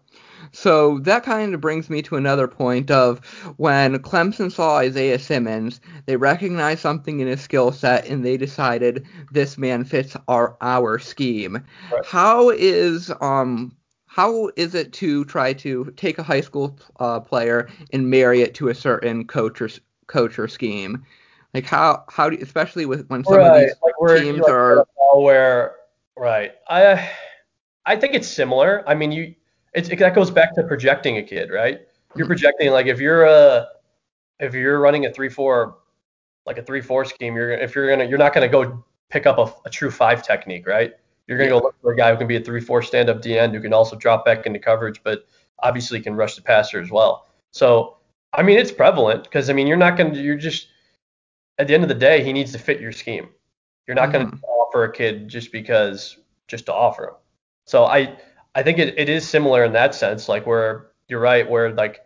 So 0.55 0.99
that 0.99 1.23
kind 1.23 1.53
of 1.53 1.59
brings 1.59 1.89
me 1.89 2.01
to 2.03 2.15
another 2.15 2.47
point 2.47 2.89
of 2.89 3.19
when 3.57 3.99
Clemson 3.99 4.49
saw 4.49 4.77
Isaiah 4.77 5.19
Simmons, 5.19 5.81
they 6.05 6.15
recognized 6.15 6.79
something 6.79 7.19
in 7.19 7.27
his 7.27 7.41
skill 7.41 7.73
set 7.73 8.07
and 8.07 8.23
they 8.23 8.37
decided 8.37 9.05
this 9.33 9.57
man 9.57 9.83
fits 9.83 10.15
our 10.29 10.55
our 10.61 10.97
scheme. 10.97 11.61
Right. 11.91 12.05
How 12.05 12.51
is 12.51 13.11
um 13.19 13.75
how 14.07 14.49
is 14.55 14.75
it 14.75 14.93
to 14.93 15.25
try 15.25 15.51
to 15.51 15.93
take 15.97 16.19
a 16.19 16.23
high 16.23 16.39
school 16.39 16.79
uh, 17.01 17.19
player 17.19 17.67
and 17.91 18.09
marry 18.09 18.41
it 18.41 18.55
to 18.55 18.69
a 18.69 18.75
certain 18.75 19.27
coach 19.27 19.61
or 19.61 19.69
coach 20.07 20.39
or 20.39 20.47
scheme? 20.47 21.05
Like 21.53 21.65
how 21.65 22.05
how 22.07 22.29
do 22.29 22.37
especially 22.41 22.85
with 22.85 23.05
when 23.09 23.25
some 23.25 23.35
right. 23.35 23.55
of 23.55 23.61
these 23.61 23.75
like 23.83 24.21
teams 24.21 24.39
like, 24.39 24.51
are 24.51 24.87
where 25.15 25.75
right. 26.15 26.53
I 26.69 27.11
I 27.85 27.97
think 27.97 28.15
it's 28.15 28.29
similar. 28.29 28.87
I 28.87 28.95
mean, 28.95 29.11
you 29.11 29.35
it's 29.75 29.89
it, 29.89 29.99
that 29.99 30.15
goes 30.15 30.31
back 30.31 30.55
to 30.55 30.63
projecting 30.63 31.17
a 31.17 31.23
kid, 31.23 31.51
right? 31.51 31.81
You're 32.15 32.25
Mhm. 32.25 32.29
projecting 32.29 32.71
like 32.71 32.87
if 32.87 32.99
you're 32.99 33.25
a 33.25 33.67
if 34.39 34.53
you're 34.53 34.79
running 34.79 35.05
a 35.05 35.11
three 35.11 35.29
four 35.29 35.77
like 36.45 36.57
a 36.57 36.63
three 36.63 36.81
four 36.81 37.05
scheme, 37.05 37.35
you're 37.35 37.51
if 37.51 37.75
you're 37.75 37.89
gonna 37.89 38.05
you're 38.05 38.17
not 38.17 38.33
gonna 38.33 38.47
go 38.47 38.83
pick 39.09 39.25
up 39.25 39.37
a, 39.37 39.53
a 39.67 39.69
true 39.69 39.91
five 39.91 40.23
technique, 40.23 40.65
right? 40.65 40.93
You're 41.27 41.37
gonna 41.37 41.49
go 41.49 41.57
look 41.59 41.75
for 41.81 41.91
a 41.93 41.95
guy 41.97 42.11
who 42.11 42.17
can 42.17 42.27
be 42.27 42.37
a 42.37 42.41
three 42.41 42.61
four 42.61 42.81
stand 42.81 43.09
up 43.09 43.21
DN 43.21 43.53
who 43.53 43.61
can 43.61 43.73
also 43.73 43.95
drop 43.95 44.25
back 44.25 44.45
into 44.45 44.59
coverage, 44.59 45.01
but 45.03 45.27
obviously 45.59 45.99
can 45.99 46.15
rush 46.15 46.35
the 46.35 46.41
passer 46.41 46.79
as 46.79 46.89
well. 46.89 47.27
So 47.51 47.97
I 48.33 48.43
mean, 48.43 48.57
it's 48.57 48.71
prevalent 48.71 49.23
because 49.23 49.49
I 49.49 49.53
mean 49.53 49.67
you're 49.67 49.77
not 49.77 49.97
gonna 49.97 50.15
you're 50.15 50.35
just 50.37 50.67
at 51.57 51.67
the 51.67 51.73
end 51.73 51.83
of 51.83 51.89
the 51.89 51.95
day 51.95 52.23
he 52.23 52.31
needs 52.31 52.51
to 52.53 52.59
fit 52.59 52.79
your 52.79 52.91
scheme. 52.91 53.29
You're 53.87 53.95
not 53.95 54.11
gonna 54.11 54.27
Mhm. 54.27 54.43
offer 54.43 54.85
a 54.85 54.91
kid 54.91 55.27
just 55.27 55.51
because 55.51 56.17
just 56.47 56.65
to 56.67 56.73
offer 56.73 57.05
him. 57.09 57.15
So 57.65 57.85
I 57.85 58.17
I 58.55 58.63
think 58.63 58.79
it, 58.79 58.97
it 58.97 59.09
is 59.09 59.27
similar 59.27 59.63
in 59.65 59.73
that 59.73 59.93
sense, 59.93 60.29
like 60.29 60.47
where 60.47 60.87
you're 61.07 61.19
right, 61.19 61.47
where 61.47 61.73
like 61.73 61.99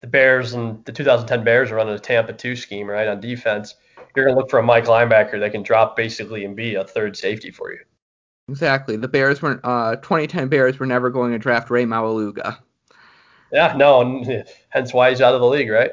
the 0.00 0.08
Bears 0.08 0.52
and 0.52 0.84
the 0.84 0.92
2010 0.92 1.44
Bears 1.44 1.70
are 1.70 1.76
running 1.76 1.94
a 1.94 1.98
Tampa 1.98 2.32
2 2.32 2.56
scheme, 2.56 2.88
right, 2.88 3.08
on 3.08 3.20
defense. 3.20 3.76
You're 4.14 4.26
going 4.26 4.34
to 4.34 4.40
look 4.40 4.50
for 4.50 4.58
a 4.58 4.62
Mike 4.62 4.86
linebacker 4.86 5.38
that 5.38 5.52
can 5.52 5.62
drop 5.62 5.96
basically 5.96 6.44
and 6.44 6.56
be 6.56 6.74
a 6.74 6.84
third 6.84 7.16
safety 7.16 7.50
for 7.50 7.72
you. 7.72 7.78
exactly 8.48 8.96
the 8.96 9.08
Bears 9.08 9.40
were 9.40 9.60
uh 9.62 9.96
2010 9.96 10.48
Bears 10.48 10.78
were 10.78 10.86
never 10.86 11.10
going 11.10 11.32
to 11.32 11.38
draft 11.38 11.70
Rey 11.70 11.84
Maualuga. 11.84 12.58
Yeah, 13.52 13.74
no, 13.76 14.00
and 14.00 14.44
hence 14.70 14.92
why 14.92 15.10
he's 15.10 15.20
out 15.20 15.34
of 15.34 15.40
the 15.40 15.46
league, 15.46 15.70
right? 15.70 15.92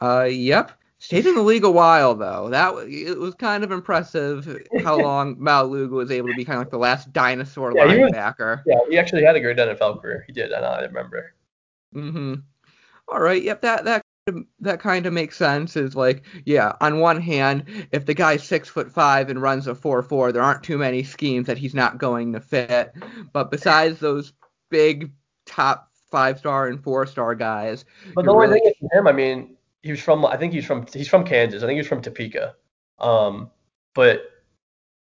Uh, 0.00 0.24
yep. 0.24 0.72
Stayed 1.02 1.26
in 1.26 1.34
the 1.34 1.42
league 1.42 1.64
a 1.64 1.70
while 1.70 2.14
though. 2.14 2.48
That 2.50 2.74
it 2.88 3.18
was 3.18 3.34
kind 3.34 3.64
of 3.64 3.72
impressive 3.72 4.46
how 4.84 5.00
long 5.02 5.34
Maualuga 5.36 5.90
was 5.90 6.10
able 6.12 6.28
to 6.28 6.34
be 6.34 6.44
kind 6.44 6.58
of 6.58 6.60
like 6.60 6.70
the 6.70 6.78
last 6.78 7.12
dinosaur 7.12 7.72
Yeah, 7.76 7.92
he 7.92 7.98
was- 8.00 8.12
linebacker. 8.12 8.62
Yeah, 8.66 8.78
he 8.88 8.98
actually 8.98 9.24
had 9.24 9.34
a 9.34 9.40
great 9.40 9.56
NFL 9.56 10.00
career. 10.00 10.22
He 10.28 10.32
did, 10.32 10.52
I 10.52 10.60
know, 10.60 10.66
I 10.68 10.82
remember. 10.82 11.34
Mm-hmm. 11.94 12.34
All 13.08 13.20
right. 13.20 13.42
Yep. 13.42 13.62
That 13.62 13.84
that 13.84 14.02
that 14.60 14.78
kind 14.78 15.04
of 15.06 15.12
makes 15.12 15.36
sense. 15.36 15.76
Is 15.76 15.96
like, 15.96 16.22
yeah. 16.44 16.74
On 16.80 17.00
one 17.00 17.20
hand, 17.20 17.64
if 17.90 18.06
the 18.06 18.14
guy's 18.14 18.44
six 18.44 18.68
foot 18.68 18.90
five 18.92 19.28
and 19.28 19.42
runs 19.42 19.66
a 19.66 19.74
four 19.74 20.02
four, 20.04 20.30
there 20.30 20.42
aren't 20.42 20.62
too 20.62 20.78
many 20.78 21.02
schemes 21.02 21.48
that 21.48 21.58
he's 21.58 21.74
not 21.74 21.98
going 21.98 22.32
to 22.32 22.40
fit. 22.40 22.94
But 23.32 23.50
besides 23.50 23.98
those 23.98 24.32
big 24.70 25.10
top 25.46 25.90
five 26.12 26.38
star 26.38 26.68
and 26.68 26.80
four 26.82 27.06
star 27.06 27.34
guys, 27.34 27.84
But 28.14 28.24
the 28.24 28.30
only 28.30 28.46
really- 28.46 28.60
thing 28.60 28.72
with 28.80 28.92
him, 28.92 29.08
I 29.08 29.12
mean, 29.12 29.56
he 29.82 29.90
was 29.90 30.00
from 30.00 30.24
I 30.24 30.36
think 30.36 30.52
he's 30.52 30.64
from 30.64 30.86
he's 30.92 31.08
from 31.08 31.24
Kansas. 31.24 31.62
I 31.62 31.66
think 31.66 31.76
he's 31.78 31.88
from 31.88 32.02
Topeka. 32.02 32.54
Um, 32.98 33.50
but 33.94 34.30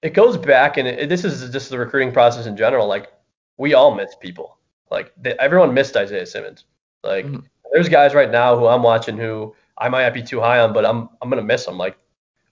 it 0.02 0.14
goes 0.14 0.36
back 0.36 0.78
and 0.78 0.88
it, 0.88 1.08
this 1.08 1.24
is 1.24 1.50
just 1.50 1.70
the 1.70 1.78
recruiting 1.78 2.12
process 2.12 2.46
in 2.46 2.56
general. 2.56 2.86
Like 2.86 3.12
we 3.58 3.74
all 3.74 3.94
miss 3.94 4.14
people. 4.14 4.58
Like 4.90 5.12
they, 5.20 5.34
everyone 5.38 5.74
missed 5.74 5.96
Isaiah 5.96 6.26
Simmons. 6.26 6.64
Like 7.04 7.26
Mhm. 7.26 7.44
there's 7.72 7.88
guys 7.88 8.14
right 8.14 8.30
now 8.30 8.56
who 8.58 8.66
I'm 8.66 8.82
watching 8.82 9.16
who 9.16 9.54
I 9.78 9.88
might 9.88 10.02
not 10.02 10.14
be 10.14 10.22
too 10.22 10.40
high 10.40 10.60
on, 10.60 10.72
but 10.72 10.84
I'm 10.86 11.08
I'm 11.20 11.28
gonna 11.28 11.42
miss 11.42 11.66
them. 11.66 11.76
Like 11.78 11.96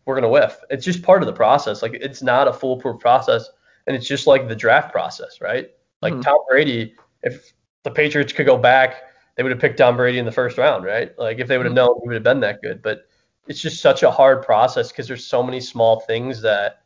we're 0.04 0.14
gonna 0.14 0.28
whiff. 0.28 0.58
It's 0.70 0.84
just 0.84 1.02
part 1.02 1.22
of 1.22 1.26
the 1.26 1.32
process. 1.32 1.82
Like 1.82 1.94
it's 1.94 2.22
not 2.22 2.46
a 2.48 2.52
foolproof 2.52 3.00
process, 3.00 3.48
and 3.86 3.96
it's 3.96 4.06
just 4.06 4.26
like 4.26 4.48
the 4.48 4.56
draft 4.56 4.92
process, 4.92 5.40
right? 5.40 5.70
Like 6.02 6.14
Mhm. 6.14 6.22
Tom 6.22 6.38
Brady, 6.48 6.94
if 7.22 7.52
the 7.84 7.90
Patriots 7.90 8.32
could 8.32 8.46
go 8.46 8.58
back, 8.58 9.02
they 9.38 9.44
would 9.44 9.52
have 9.54 9.62
picked 9.62 9.78
Tom 9.78 9.96
Brady 9.96 10.18
in 10.18 10.26
the 10.26 10.32
first 10.32 10.58
round, 10.58 10.84
right? 10.84 11.18
Like 11.18 11.38
if 11.40 11.48
they 11.48 11.58
would 11.58 11.66
have 11.66 11.74
Mhm. 11.74 11.76
known 11.76 12.00
he 12.02 12.08
would 12.08 12.16
have 12.16 12.24
been 12.24 12.40
that 12.42 12.60
good. 12.62 12.82
But 12.82 13.08
it's 13.48 13.62
just 13.62 13.80
such 13.80 14.02
a 14.04 14.10
hard 14.10 14.42
process 14.44 14.90
because 14.92 15.08
there's 15.08 15.26
so 15.26 15.42
many 15.42 15.60
small 15.60 16.00
things 16.00 16.42
that 16.42 16.82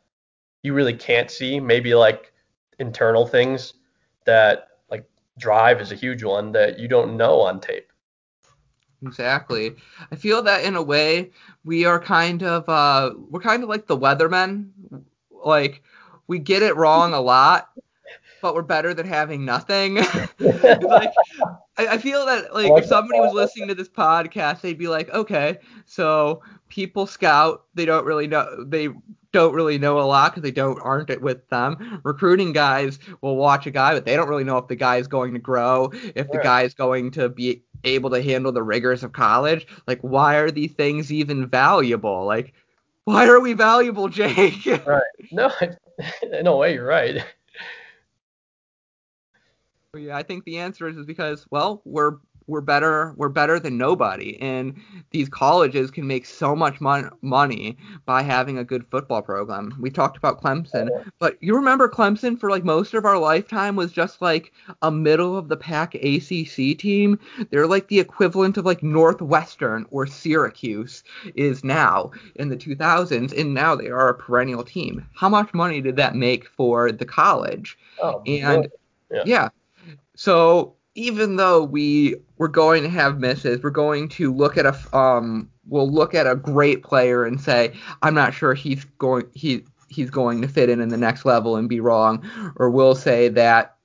you 0.63 0.73
really 0.73 0.93
can't 0.93 1.31
see. 1.31 1.59
Maybe 1.59 1.95
like 1.95 2.33
internal 2.79 3.27
things. 3.27 3.75
that 4.25 4.69
like 4.91 5.05
drive 5.39 5.81
is 5.81 5.91
a 5.91 5.95
huge 5.95 6.23
one 6.23 6.53
that 6.53 6.79
you 6.79 6.87
don't 6.87 7.17
know 7.17 7.41
on 7.41 7.59
tape. 7.59 7.91
Exactly. 9.03 9.75
I 10.11 10.15
feel 10.15 10.41
that 10.43 10.63
in 10.63 10.75
a 10.75 10.83
way 10.83 11.31
we 11.65 11.85
are 11.85 11.99
kind 11.99 12.43
of 12.43 12.67
uh 12.69 13.13
we're 13.29 13.41
kind 13.41 13.63
of 13.63 13.69
like 13.69 13.87
the 13.87 13.97
weathermen. 13.97 14.69
Like 15.31 15.83
we 16.27 16.39
get 16.39 16.63
it 16.63 16.77
wrong 16.77 17.13
a 17.13 17.19
lot, 17.21 17.69
but 18.41 18.55
we're 18.55 18.63
better 18.63 18.93
than 18.93 19.07
having 19.07 19.45
nothing. 19.45 19.95
like 20.81 21.11
I, 21.77 21.87
I, 21.87 21.97
feel 21.97 22.25
that 22.25 22.53
like, 22.53 22.69
like 22.69 22.83
if 22.83 22.89
somebody 22.89 23.19
was 23.19 23.33
listening 23.33 23.67
to 23.69 23.75
this 23.75 23.89
podcast, 23.89 24.61
they'd 24.61 24.77
be 24.77 24.87
like, 24.87 25.09
okay, 25.09 25.57
so 25.85 26.41
people 26.69 27.05
scout, 27.07 27.65
they 27.73 27.85
don't 27.85 28.05
really 28.05 28.27
know 28.27 28.63
they 28.63 28.89
don't 29.31 29.55
really 29.55 29.79
know 29.79 29.99
a 29.99 30.03
lot 30.03 30.31
because 30.31 30.43
they 30.43 30.51
don't 30.51 30.79
aren't 30.81 31.09
it 31.09 31.21
with 31.21 31.47
them. 31.49 32.01
Recruiting 32.03 32.53
guys 32.53 32.99
will 33.21 33.35
watch 33.35 33.65
a 33.65 33.71
guy, 33.71 33.93
but 33.93 34.05
they 34.05 34.15
don't 34.15 34.29
really 34.29 34.43
know 34.43 34.57
if 34.57 34.67
the 34.67 34.75
guy 34.75 34.97
is 34.97 35.07
going 35.07 35.33
to 35.33 35.39
grow, 35.39 35.91
if 36.15 36.29
the 36.31 36.39
guy 36.39 36.61
is 36.61 36.73
going 36.73 37.11
to 37.11 37.29
be 37.29 37.63
able 37.83 38.11
to 38.11 38.21
handle 38.21 38.51
the 38.51 38.63
rigors 38.63 39.03
of 39.03 39.11
college. 39.11 39.67
Like, 39.87 39.99
why 40.01 40.35
are 40.35 40.51
these 40.51 40.71
things 40.71 41.11
even 41.11 41.47
valuable? 41.47 42.25
Like, 42.25 42.53
why 43.05 43.27
are 43.27 43.39
we 43.39 43.53
valuable, 43.53 44.07
Jake? 44.09 44.65
right. 44.85 45.01
No, 45.31 45.51
no 46.41 46.57
way, 46.57 46.75
you're 46.75 46.85
right. 46.85 47.25
Yeah, 49.95 50.17
I 50.17 50.23
think 50.23 50.43
the 50.45 50.57
answer 50.57 50.87
is, 50.87 50.97
is 50.97 51.05
because 51.05 51.45
well, 51.51 51.83
we're 51.85 52.17
we're 52.47 52.61
better 52.61 53.13
we're 53.15 53.29
better 53.29 53.59
than 53.59 53.77
nobody. 53.77 54.41
And 54.41 54.81
these 55.11 55.29
colleges 55.29 55.91
can 55.91 56.07
make 56.07 56.25
so 56.25 56.55
much 56.55 56.81
mon- 56.81 57.11
money 57.21 57.77
by 58.07 58.23
having 58.23 58.57
a 58.57 58.63
good 58.63 58.87
football 58.89 59.21
program. 59.21 59.77
We 59.79 59.91
talked 59.91 60.17
about 60.17 60.41
clemson. 60.41 60.89
But 61.19 61.37
you 61.41 61.55
remember 61.55 61.87
clemson 61.87 62.39
for 62.39 62.49
like 62.49 62.63
most 62.63 62.95
of 62.95 63.05
our 63.05 63.19
lifetime 63.19 63.75
was 63.75 63.91
just 63.91 64.19
like 64.19 64.51
a 64.81 64.89
middle 64.89 65.37
of 65.37 65.47
the 65.47 65.57
pack 65.57 65.93
acc 65.93 66.77
team? 66.79 67.19
They're 67.51 67.67
like 67.67 67.87
the 67.87 67.99
equivalent 67.99 68.57
of 68.57 68.65
like 68.65 68.81
northwestern 68.81 69.85
or 69.91 70.07
syracuse 70.07 71.03
is 71.35 71.63
now 71.63 72.09
in 72.37 72.49
the 72.49 72.57
2000s 72.57 73.39
and 73.39 73.53
now 73.53 73.75
they 73.75 73.89
are 73.89 74.09
a 74.09 74.15
perennial 74.15 74.63
team. 74.63 75.07
How 75.13 75.29
much 75.29 75.53
money 75.53 75.81
did 75.81 75.97
that 75.97 76.15
make 76.15 76.47
for 76.47 76.91
the 76.91 77.05
college? 77.05 77.77
Oh, 78.01 78.23
and 78.25 78.67
yeah. 79.11 79.23
yeah 79.27 79.49
so 80.15 80.75
even 80.95 81.37
though 81.37 81.63
we 81.63 82.15
we're 82.37 82.47
going 82.47 82.83
to 82.83 82.89
have 82.89 83.19
misses, 83.19 83.63
we're 83.63 83.69
going 83.69 84.09
to 84.09 84.33
look 84.33 84.57
at 84.57 84.65
a 84.65 84.97
um 84.97 85.49
we'll 85.67 85.89
look 85.89 86.13
at 86.13 86.27
a 86.27 86.35
great 86.35 86.83
player 86.83 87.25
and 87.25 87.39
say 87.39 87.73
I'm 88.01 88.13
not 88.13 88.33
sure 88.33 88.53
he's 88.53 88.85
going 88.97 89.25
he 89.33 89.63
he's 89.87 90.09
going 90.09 90.41
to 90.41 90.47
fit 90.47 90.69
in 90.69 90.81
in 90.81 90.89
the 90.89 90.97
next 90.97 91.25
level 91.25 91.55
and 91.55 91.69
be 91.69 91.79
wrong, 91.79 92.53
or 92.55 92.69
we'll 92.69 92.95
say 92.95 93.29
that 93.29 93.75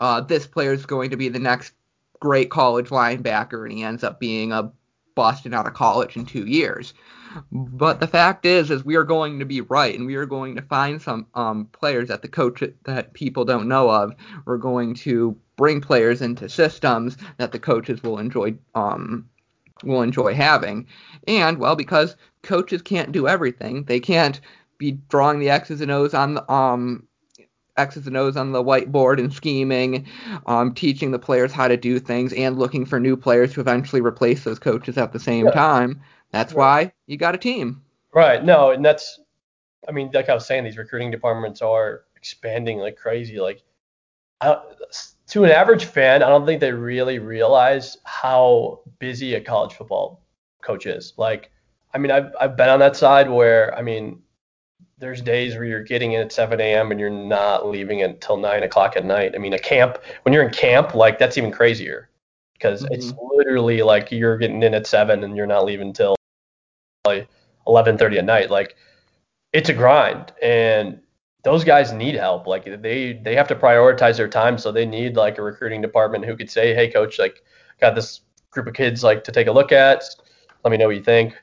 uh, 0.00 0.20
this 0.20 0.46
player 0.46 0.72
is 0.72 0.86
going 0.86 1.10
to 1.10 1.16
be 1.16 1.28
the 1.28 1.38
next 1.38 1.74
great 2.20 2.50
college 2.50 2.88
linebacker 2.88 3.64
and 3.64 3.72
he 3.76 3.82
ends 3.82 4.04
up 4.04 4.20
being 4.20 4.52
a 4.52 4.72
busting 5.14 5.54
out 5.54 5.66
of 5.66 5.74
college 5.74 6.16
in 6.16 6.24
two 6.24 6.46
years. 6.46 6.94
But 7.52 8.00
the 8.00 8.06
fact 8.06 8.44
is, 8.44 8.70
is 8.70 8.84
we 8.84 8.96
are 8.96 9.04
going 9.04 9.38
to 9.38 9.44
be 9.44 9.60
right, 9.60 9.96
and 9.96 10.06
we 10.06 10.16
are 10.16 10.26
going 10.26 10.56
to 10.56 10.62
find 10.62 11.00
some 11.00 11.26
um, 11.34 11.66
players 11.72 12.08
that 12.08 12.22
the 12.22 12.28
coach 12.28 12.62
that 12.84 13.12
people 13.12 13.44
don't 13.44 13.68
know 13.68 13.90
of. 13.90 14.14
We're 14.44 14.58
going 14.58 14.94
to 14.96 15.36
bring 15.56 15.80
players 15.80 16.22
into 16.22 16.48
systems 16.48 17.16
that 17.38 17.52
the 17.52 17.58
coaches 17.58 18.02
will 18.02 18.18
enjoy 18.18 18.54
um, 18.74 19.28
will 19.84 20.02
enjoy 20.02 20.34
having. 20.34 20.86
And 21.26 21.58
well, 21.58 21.76
because 21.76 22.16
coaches 22.42 22.82
can't 22.82 23.12
do 23.12 23.28
everything, 23.28 23.84
they 23.84 24.00
can't 24.00 24.40
be 24.78 24.92
drawing 25.08 25.38
the 25.38 25.50
X's 25.50 25.80
and 25.80 25.90
O's 25.90 26.14
on 26.14 26.34
the 26.34 26.52
um 26.52 27.06
X's 27.76 28.06
and 28.06 28.16
O's 28.16 28.36
on 28.36 28.52
the 28.52 28.62
whiteboard 28.62 29.18
and 29.18 29.32
scheming, 29.32 30.06
um, 30.46 30.74
teaching 30.74 31.10
the 31.10 31.18
players 31.18 31.52
how 31.52 31.68
to 31.68 31.76
do 31.76 31.98
things, 31.98 32.32
and 32.32 32.58
looking 32.58 32.84
for 32.84 33.00
new 33.00 33.16
players 33.16 33.52
to 33.54 33.60
eventually 33.60 34.02
replace 34.02 34.44
those 34.44 34.58
coaches 34.58 34.98
at 34.98 35.12
the 35.12 35.20
same 35.20 35.46
yeah. 35.46 35.52
time. 35.52 36.00
That's 36.32 36.52
right. 36.52 36.86
why 36.86 36.92
you 37.06 37.16
got 37.16 37.34
a 37.34 37.38
team. 37.38 37.82
Right. 38.12 38.44
No, 38.44 38.70
and 38.70 38.84
that's, 38.84 39.20
I 39.88 39.92
mean, 39.92 40.10
like 40.12 40.28
I 40.28 40.34
was 40.34 40.46
saying, 40.46 40.64
these 40.64 40.78
recruiting 40.78 41.10
departments 41.10 41.62
are 41.62 42.02
expanding 42.16 42.78
like 42.78 42.96
crazy. 42.96 43.38
Like, 43.38 43.62
I, 44.40 44.60
to 45.28 45.44
an 45.44 45.50
average 45.50 45.84
fan, 45.84 46.22
I 46.22 46.28
don't 46.28 46.46
think 46.46 46.60
they 46.60 46.72
really 46.72 47.18
realize 47.18 47.98
how 48.04 48.80
busy 48.98 49.34
a 49.34 49.40
college 49.40 49.74
football 49.74 50.22
coach 50.62 50.86
is. 50.86 51.12
Like, 51.16 51.50
I 51.94 51.98
mean, 51.98 52.10
I've, 52.10 52.32
I've 52.40 52.56
been 52.56 52.68
on 52.68 52.78
that 52.80 52.96
side 52.96 53.28
where, 53.28 53.76
I 53.76 53.82
mean, 53.82 54.22
there's 54.98 55.22
days 55.22 55.54
where 55.54 55.64
you're 55.64 55.82
getting 55.82 56.12
in 56.12 56.20
at 56.20 56.32
7 56.32 56.60
a.m. 56.60 56.90
and 56.90 57.00
you're 57.00 57.10
not 57.10 57.66
leaving 57.66 58.02
until 58.02 58.36
9 58.36 58.62
o'clock 58.62 58.96
at 58.96 59.04
night. 59.04 59.32
I 59.34 59.38
mean, 59.38 59.54
a 59.54 59.58
camp, 59.58 59.98
when 60.22 60.32
you're 60.32 60.42
in 60.42 60.52
camp, 60.52 60.94
like, 60.94 61.18
that's 61.18 61.38
even 61.38 61.50
crazier 61.50 62.10
because 62.52 62.82
mm-hmm. 62.82 62.94
it's 62.94 63.12
literally 63.34 63.82
like 63.82 64.12
you're 64.12 64.36
getting 64.36 64.62
in 64.62 64.74
at 64.74 64.86
7 64.86 65.24
and 65.24 65.36
you're 65.36 65.46
not 65.46 65.64
leaving 65.64 65.88
until 65.88 66.16
like 67.04 67.28
11:30 67.66 68.18
at 68.18 68.24
night. 68.24 68.50
Like, 68.50 68.76
it's 69.52 69.68
a 69.68 69.74
grind. 69.74 70.32
And 70.42 71.00
those 71.42 71.64
guys 71.64 71.92
need 71.92 72.14
help. 72.14 72.46
Like 72.46 72.64
they 72.82 73.14
they 73.24 73.34
have 73.34 73.48
to 73.48 73.54
prioritize 73.54 74.16
their 74.16 74.28
time, 74.28 74.58
so 74.58 74.70
they 74.72 74.86
need 74.86 75.16
like 75.16 75.38
a 75.38 75.42
recruiting 75.42 75.80
department 75.80 76.24
who 76.24 76.36
could 76.36 76.50
say, 76.50 76.74
"Hey, 76.74 76.90
coach, 76.90 77.18
like 77.18 77.42
got 77.80 77.94
this 77.94 78.20
group 78.50 78.66
of 78.66 78.74
kids 78.74 79.02
like 79.02 79.24
to 79.24 79.32
take 79.32 79.46
a 79.46 79.52
look 79.52 79.72
at. 79.72 80.04
Let 80.64 80.70
me 80.70 80.76
know 80.76 80.86
what 80.86 80.96
you 80.96 81.02
think." 81.02 81.34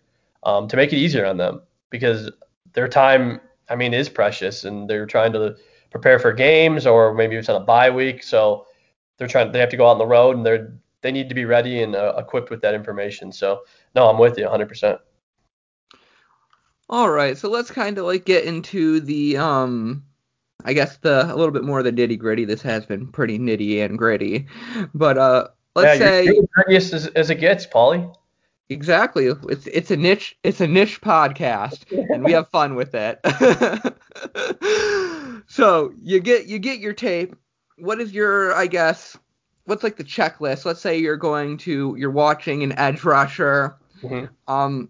Um, 0.43 0.67
to 0.67 0.77
make 0.77 0.93
it 0.93 0.97
easier 0.97 1.25
on 1.25 1.37
them 1.37 1.61
because 1.89 2.31
their 2.73 2.87
time, 2.87 3.41
I 3.69 3.75
mean, 3.75 3.93
is 3.93 4.07
precious, 4.07 4.65
and 4.65 4.87
they're 4.89 5.07
trying 5.07 5.33
to 5.33 5.55
prepare 5.89 6.19
for 6.19 6.31
games 6.33 6.85
or 6.85 7.13
maybe 7.13 7.35
it's 7.35 7.49
on 7.49 7.61
a 7.61 7.65
bye 7.65 7.89
week, 7.89 8.21
so 8.23 8.67
they're 9.17 9.27
trying 9.27 9.51
they 9.51 9.59
have 9.59 9.69
to 9.69 9.77
go 9.77 9.87
out 9.87 9.93
on 9.93 9.97
the 9.97 10.05
road 10.05 10.37
and 10.37 10.45
they're 10.45 10.73
they 11.01 11.11
need 11.11 11.29
to 11.29 11.35
be 11.35 11.45
ready 11.45 11.83
and 11.83 11.95
uh, 11.95 12.13
equipped 12.17 12.49
with 12.49 12.61
that 12.61 12.73
information. 12.73 13.31
So 13.31 13.61
no, 13.95 14.09
I'm 14.09 14.17
with 14.17 14.37
you 14.37 14.45
100%. 14.45 14.99
All 16.89 17.09
right, 17.09 17.37
so 17.37 17.49
let's 17.49 17.69
kind 17.69 17.97
of 17.97 18.05
like 18.05 18.25
get 18.25 18.45
into 18.45 18.99
the 18.99 19.37
um 19.37 20.03
I 20.65 20.73
guess 20.73 20.97
the 20.97 21.25
a 21.25 21.35
little 21.35 21.51
bit 21.51 21.63
more 21.63 21.79
of 21.79 21.85
the 21.85 21.91
nitty 21.91 22.17
gritty. 22.17 22.45
This 22.45 22.61
has 22.61 22.85
been 22.85 23.07
pretty 23.07 23.37
nitty 23.37 23.83
and 23.83 23.97
gritty, 23.97 24.47
but 24.93 25.17
uh 25.17 25.47
let's 25.75 25.99
yeah, 25.99 26.07
say 26.07 26.41
grittiest 26.57 26.93
as, 26.93 27.07
as 27.07 27.29
it 27.29 27.35
gets, 27.35 27.65
Paulie. 27.65 28.13
Exactly. 28.69 29.27
It's 29.49 29.67
it's 29.67 29.91
a 29.91 29.97
niche 29.97 30.37
it's 30.43 30.61
a 30.61 30.67
niche 30.67 30.99
podcast, 31.01 31.85
and 32.13 32.23
we 32.23 32.33
have 32.33 32.49
fun 32.51 32.75
with 32.75 32.93
it. 32.93 33.19
so 35.47 35.93
you 36.01 36.19
get 36.19 36.47
you 36.47 36.59
get 36.59 36.79
your 36.79 36.93
tape. 36.93 37.35
What 37.77 38.01
is 38.01 38.11
your 38.11 38.53
I 38.55 38.67
guess 38.67 39.17
what's 39.65 39.83
like 39.83 39.95
the 39.95 40.03
checklist? 40.03 40.65
Let's 40.65 40.81
say 40.81 40.97
you're 40.97 41.17
going 41.17 41.57
to 41.59 41.95
you're 41.97 42.11
watching 42.11 42.63
an 42.63 42.77
edge 42.77 43.03
rusher. 43.03 43.77
Mm-hmm. 44.01 44.25
Um, 44.51 44.89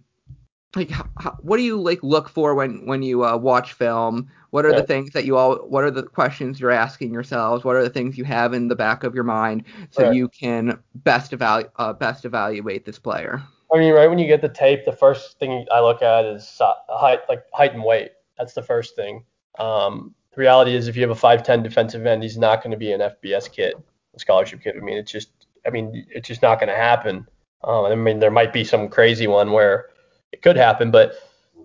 like 0.78 0.92
how, 0.92 1.38
what 1.42 1.58
do 1.58 1.64
you 1.64 1.82
like 1.82 2.02
look 2.04 2.30
for 2.30 2.56
when 2.56 2.86
when 2.86 3.02
you 3.02 3.26
uh, 3.26 3.36
watch 3.36 3.74
film? 3.74 4.30
What 4.52 4.66
are 4.66 4.74
the 4.74 4.84
things 4.84 5.12
that 5.12 5.26
you 5.26 5.36
all 5.36 5.58
what 5.68 5.84
are 5.84 5.92
the 5.92 6.04
questions 6.04 6.60
you're 6.60 6.72
asking 6.72 7.12
yourselves? 7.12 7.66
What 7.66 7.76
are 7.76 7.84
the 7.84 7.90
things 7.90 8.18
you 8.18 8.24
have 8.24 8.54
in 8.54 8.68
the 8.68 8.76
back 8.76 9.04
of 9.04 9.14
your 9.14 9.24
mind 9.24 9.64
so 9.90 10.04
right. 10.04 10.16
you 10.16 10.30
can 10.30 10.80
best 10.96 11.34
evaluate 11.34 11.72
uh, 11.78 11.94
best 11.94 12.26
evaluate 12.26 12.86
this 12.86 13.00
player? 13.00 13.42
I 13.74 13.80
mean 13.80 13.94
right 13.94 14.08
when 14.08 14.20
you 14.20 14.28
get 14.28 14.42
the 14.42 14.50
tape 14.50 14.86
the 14.86 14.94
first 14.94 15.40
thing 15.40 15.66
i 15.72 15.82
look 15.82 16.02
at 16.02 16.24
is 16.24 16.62
height 16.90 17.20
like 17.28 17.44
height 17.54 17.74
and 17.74 17.84
weight. 17.84 18.12
That's 18.38 18.54
the 18.54 18.62
first 18.64 18.96
thing. 18.96 19.24
Um, 19.60 20.14
the 20.32 20.42
reality 20.42 20.76
is 20.76 20.88
if 20.88 20.96
you 20.96 21.02
have 21.02 21.18
a 21.18 21.20
5'10 21.20 21.64
defensive 21.64 22.06
end 22.06 22.24
he's 22.24 22.38
not 22.38 22.64
going 22.64 22.72
to 22.72 22.78
be 22.78 22.92
an 22.92 23.02
fbs 23.02 23.52
kid 23.52 23.74
a 24.16 24.20
scholarship 24.20 24.62
kid. 24.62 24.76
I 24.78 24.80
mean 24.80 24.98
it's 24.98 25.12
just 25.12 25.30
i 25.66 25.70
mean 25.72 26.06
it's 26.10 26.28
just 26.28 26.42
not 26.42 26.60
going 26.60 26.70
to 26.70 26.76
happen. 26.76 27.28
Um, 27.64 27.86
i 27.86 27.96
mean 27.96 28.20
there 28.20 28.32
might 28.32 28.54
be 28.54 28.64
some 28.64 28.88
crazy 28.88 29.28
one 29.28 29.52
where 29.52 29.88
it 30.32 30.42
could 30.42 30.56
happen. 30.56 30.92
But 30.92 31.14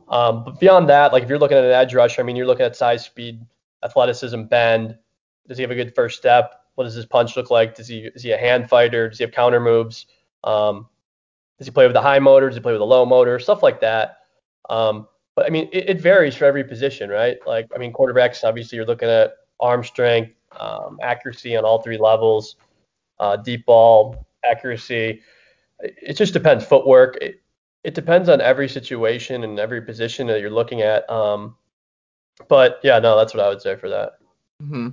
um, 0.09 0.45
but 0.45 0.61
beyond 0.61 0.89
that, 0.89 1.13
like 1.13 1.23
if 1.23 1.29
you're 1.29 1.39
looking 1.39 1.57
at 1.57 1.65
an 1.65 1.71
edge 1.71 1.95
rusher, 1.95 2.21
I 2.21 2.25
mean, 2.25 2.37
you're 2.37 2.47
looking 2.47 2.67
at 2.67 2.77
size, 2.77 3.05
speed, 3.05 3.45
athleticism, 3.83 4.43
bend. 4.45 4.97
Does 5.49 5.59
he 5.59 5.63
have 5.63 5.71
a 5.71 5.75
good 5.75 5.95
first 5.95 6.19
step? 6.19 6.65
What 6.75 6.85
does 6.85 6.95
his 6.95 7.07
punch 7.07 7.37
look 7.37 7.51
like? 7.51 7.75
Does 7.75 7.89
he 7.89 8.11
is 8.15 8.23
he 8.23 8.33
a 8.33 8.39
hand 8.39 8.69
fighter? 8.69 9.09
Does 9.09 9.19
he 9.19 9.25
have 9.25 9.33
counter 9.33 9.61
moves? 9.61 10.07
Um, 10.45 10.89
does 11.59 11.67
he 11.67 11.71
play 11.71 11.87
with 11.87 11.97
a 11.97 12.03
high 12.03 12.19
motor? 12.19 12.49
Does 12.49 12.57
he 12.57 12.63
play 12.63 12.73
with 12.73 12.81
a 12.81 12.85
low 12.85 13.05
motor? 13.05 13.39
Stuff 13.39 13.63
like 13.63 13.81
that. 13.81 14.19
Um, 14.71 15.07
but 15.35 15.47
I 15.47 15.51
mean, 15.51 15.69
it, 15.73 15.91
it, 15.91 16.01
varies 16.01 16.35
for 16.35 16.45
every 16.45 16.65
position, 16.65 17.09
right? 17.11 17.39
Like 17.47 17.69
I 17.75 17.79
mean, 17.79 17.93
quarterbacks 17.93 18.45
obviously 18.45 18.77
you're 18.77 18.87
looking 18.87 19.09
at 19.09 19.35
arm 19.61 19.85
strength, 19.85 20.33
um, 20.59 20.99
accuracy 21.03 21.57
on 21.57 21.65
all 21.65 21.83
three 21.83 21.99
levels, 21.99 22.57
uh, 23.19 23.37
deep 23.37 23.67
ball 23.67 24.27
accuracy. 24.45 25.23
It, 25.81 25.95
it 26.03 26.17
just 26.17 26.33
depends. 26.33 26.65
Footwork. 26.65 27.17
It, 27.21 27.42
it 27.85 27.95
depends 27.95 28.29
on 28.29 28.41
every 28.41 28.69
situation 28.69 29.45
and 29.45 29.59
every 29.59 29.83
position 29.83 30.27
that 30.29 30.41
you're 30.41 30.51
looking 30.51 30.83
at. 30.83 31.09
Um, 31.11 31.57
but 32.49 32.81
yeah, 32.83 32.99
no, 32.99 33.17
that's 33.17 33.35
what 33.35 33.45
I 33.45 33.49
would 33.49 33.63
say 33.63 33.77
for 33.77 33.89
that. 33.89 34.13
Mm-hmm. 34.63 34.89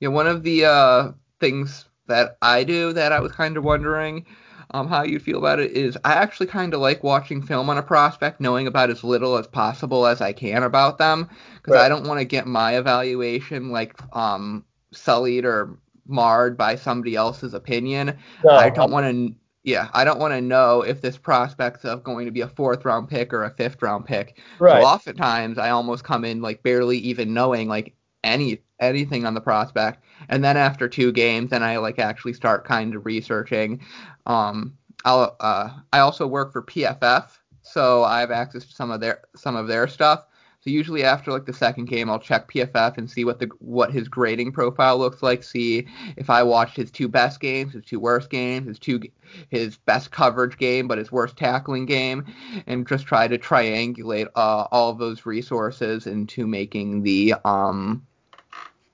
Yeah, 0.00 0.08
one 0.08 0.26
of 0.26 0.42
the 0.42 0.64
uh, 0.64 1.12
things 1.40 1.86
that 2.06 2.36
I 2.42 2.64
do 2.64 2.92
that 2.92 3.12
I 3.12 3.20
was 3.20 3.32
kind 3.32 3.56
of 3.56 3.64
wondering 3.64 4.26
um, 4.72 4.88
how 4.88 5.02
you'd 5.02 5.22
feel 5.22 5.38
about 5.38 5.60
it 5.60 5.70
is 5.72 5.96
I 6.04 6.14
actually 6.14 6.48
kind 6.48 6.74
of 6.74 6.80
like 6.80 7.04
watching 7.04 7.40
film 7.40 7.70
on 7.70 7.78
a 7.78 7.82
prospect, 7.82 8.40
knowing 8.40 8.66
about 8.66 8.90
as 8.90 9.04
little 9.04 9.36
as 9.36 9.46
possible 9.46 10.06
as 10.06 10.20
I 10.20 10.32
can 10.32 10.64
about 10.64 10.98
them, 10.98 11.28
because 11.56 11.74
right. 11.74 11.84
I 11.84 11.88
don't 11.88 12.06
want 12.06 12.18
to 12.18 12.24
get 12.24 12.46
my 12.46 12.76
evaluation 12.76 13.70
like 13.70 13.94
um, 14.14 14.64
sullied 14.90 15.44
or 15.44 15.78
marred 16.06 16.56
by 16.56 16.74
somebody 16.74 17.14
else's 17.14 17.54
opinion. 17.54 18.18
No, 18.44 18.50
I 18.50 18.68
don't 18.70 18.90
want 18.90 19.06
to. 19.06 19.34
Yeah, 19.64 19.88
I 19.94 20.04
don't 20.04 20.20
want 20.20 20.34
to 20.34 20.42
know 20.42 20.82
if 20.82 21.00
this 21.00 21.16
prospect's 21.16 21.86
of 21.86 22.04
going 22.04 22.26
to 22.26 22.30
be 22.30 22.42
a 22.42 22.48
fourth 22.48 22.84
round 22.84 23.08
pick 23.08 23.32
or 23.32 23.44
a 23.44 23.50
fifth 23.50 23.80
round 23.80 24.04
pick. 24.04 24.38
Right. 24.58 24.82
So 24.82 24.86
oftentimes 24.86 25.56
I 25.56 25.70
almost 25.70 26.04
come 26.04 26.24
in 26.24 26.42
like 26.42 26.62
barely 26.62 26.98
even 26.98 27.32
knowing 27.32 27.66
like 27.66 27.94
any 28.22 28.60
anything 28.78 29.24
on 29.24 29.32
the 29.32 29.40
prospect, 29.40 30.04
and 30.28 30.44
then 30.44 30.58
after 30.58 30.86
two 30.86 31.12
games, 31.12 31.50
then 31.50 31.62
I 31.62 31.78
like 31.78 31.98
actually 31.98 32.34
start 32.34 32.66
kind 32.66 32.94
of 32.94 33.06
researching. 33.06 33.80
Um, 34.26 34.76
I'll 35.06 35.34
uh, 35.40 35.70
I 35.94 36.00
also 36.00 36.26
work 36.26 36.52
for 36.52 36.62
PFF, 36.62 37.30
so 37.62 38.04
I 38.04 38.20
have 38.20 38.30
access 38.30 38.66
to 38.66 38.74
some 38.74 38.90
of 38.90 39.00
their 39.00 39.22
some 39.34 39.56
of 39.56 39.66
their 39.66 39.88
stuff. 39.88 40.26
So 40.64 40.70
usually 40.70 41.04
after 41.04 41.30
like 41.30 41.44
the 41.44 41.52
second 41.52 41.90
game, 41.90 42.08
I'll 42.08 42.18
check 42.18 42.50
PFF 42.50 42.96
and 42.96 43.10
see 43.10 43.26
what 43.26 43.38
the 43.38 43.50
what 43.58 43.92
his 43.92 44.08
grading 44.08 44.52
profile 44.52 44.96
looks 44.96 45.22
like. 45.22 45.42
See 45.42 45.86
if 46.16 46.30
I 46.30 46.42
watched 46.42 46.74
his 46.74 46.90
two 46.90 47.06
best 47.06 47.38
games, 47.38 47.74
his 47.74 47.84
two 47.84 48.00
worst 48.00 48.30
games, 48.30 48.68
his 48.68 48.78
two 48.78 49.02
his 49.50 49.76
best 49.76 50.10
coverage 50.10 50.56
game, 50.56 50.88
but 50.88 50.96
his 50.96 51.12
worst 51.12 51.36
tackling 51.36 51.84
game, 51.84 52.24
and 52.66 52.88
just 52.88 53.04
try 53.04 53.28
to 53.28 53.36
triangulate 53.36 54.28
uh, 54.36 54.66
all 54.72 54.88
of 54.88 54.96
those 54.96 55.26
resources 55.26 56.06
into 56.06 56.46
making 56.46 57.02
the 57.02 57.34
um 57.44 58.06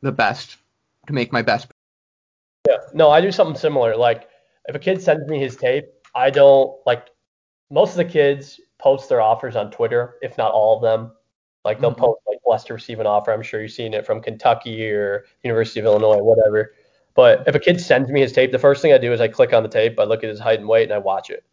the 0.00 0.10
best 0.10 0.56
to 1.06 1.12
make 1.12 1.32
my 1.32 1.42
best. 1.42 1.68
Yeah. 2.68 2.78
No, 2.94 3.10
I 3.10 3.20
do 3.20 3.30
something 3.30 3.56
similar. 3.56 3.94
Like 3.94 4.28
if 4.66 4.74
a 4.74 4.80
kid 4.80 5.00
sends 5.00 5.28
me 5.28 5.38
his 5.38 5.54
tape, 5.54 5.84
I 6.16 6.30
don't 6.30 6.76
like 6.84 7.10
most 7.70 7.90
of 7.92 7.98
the 7.98 8.06
kids 8.06 8.60
post 8.80 9.08
their 9.08 9.20
offers 9.20 9.54
on 9.54 9.70
Twitter, 9.70 10.16
if 10.20 10.36
not 10.36 10.50
all 10.50 10.74
of 10.74 10.82
them. 10.82 11.12
Like 11.64 11.80
they'll 11.80 11.92
Mhm. 11.92 11.98
post 11.98 12.20
like 12.26 12.38
blessed 12.44 12.66
to 12.68 12.74
receive 12.74 13.00
an 13.00 13.06
offer. 13.06 13.32
I'm 13.32 13.42
sure 13.42 13.60
you've 13.60 13.72
seen 13.72 13.94
it 13.94 14.06
from 14.06 14.20
Kentucky 14.22 14.90
or 14.90 15.24
University 15.42 15.80
of 15.80 15.86
Illinois, 15.86 16.22
whatever. 16.22 16.74
But 17.14 17.44
if 17.46 17.54
a 17.54 17.58
kid 17.58 17.80
sends 17.80 18.10
me 18.10 18.20
his 18.20 18.32
tape, 18.32 18.52
the 18.52 18.58
first 18.58 18.80
thing 18.82 18.92
I 18.92 18.98
do 18.98 19.12
is 19.12 19.20
I 19.20 19.28
click 19.28 19.52
on 19.52 19.62
the 19.62 19.68
tape, 19.68 19.98
I 19.98 20.04
look 20.04 20.22
at 20.24 20.30
his 20.30 20.40
height 20.40 20.58
and 20.60 20.68
weight, 20.68 20.84
and 20.84 20.92
I 20.92 20.98
watch 20.98 21.28
it. 21.30 21.44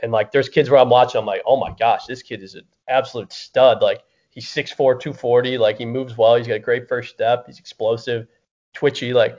And 0.00 0.10
like 0.10 0.32
there's 0.32 0.48
kids 0.48 0.68
where 0.68 0.80
I'm 0.80 0.90
watching, 0.90 1.18
I'm 1.20 1.26
like, 1.26 1.42
oh 1.46 1.56
my 1.58 1.72
gosh, 1.78 2.06
this 2.06 2.22
kid 2.22 2.42
is 2.42 2.54
an 2.54 2.64
absolute 2.88 3.32
stud. 3.32 3.82
Like 3.82 4.02
he's 4.30 4.48
6'4", 4.48 4.98
240, 4.98 5.58
like 5.58 5.78
he 5.78 5.86
moves 5.86 6.16
well, 6.18 6.34
he's 6.34 6.46
got 6.48 6.54
a 6.54 6.58
great 6.58 6.88
first 6.88 7.10
step, 7.14 7.44
he's 7.46 7.58
explosive, 7.60 8.26
twitchy. 8.72 9.12
Like 9.12 9.38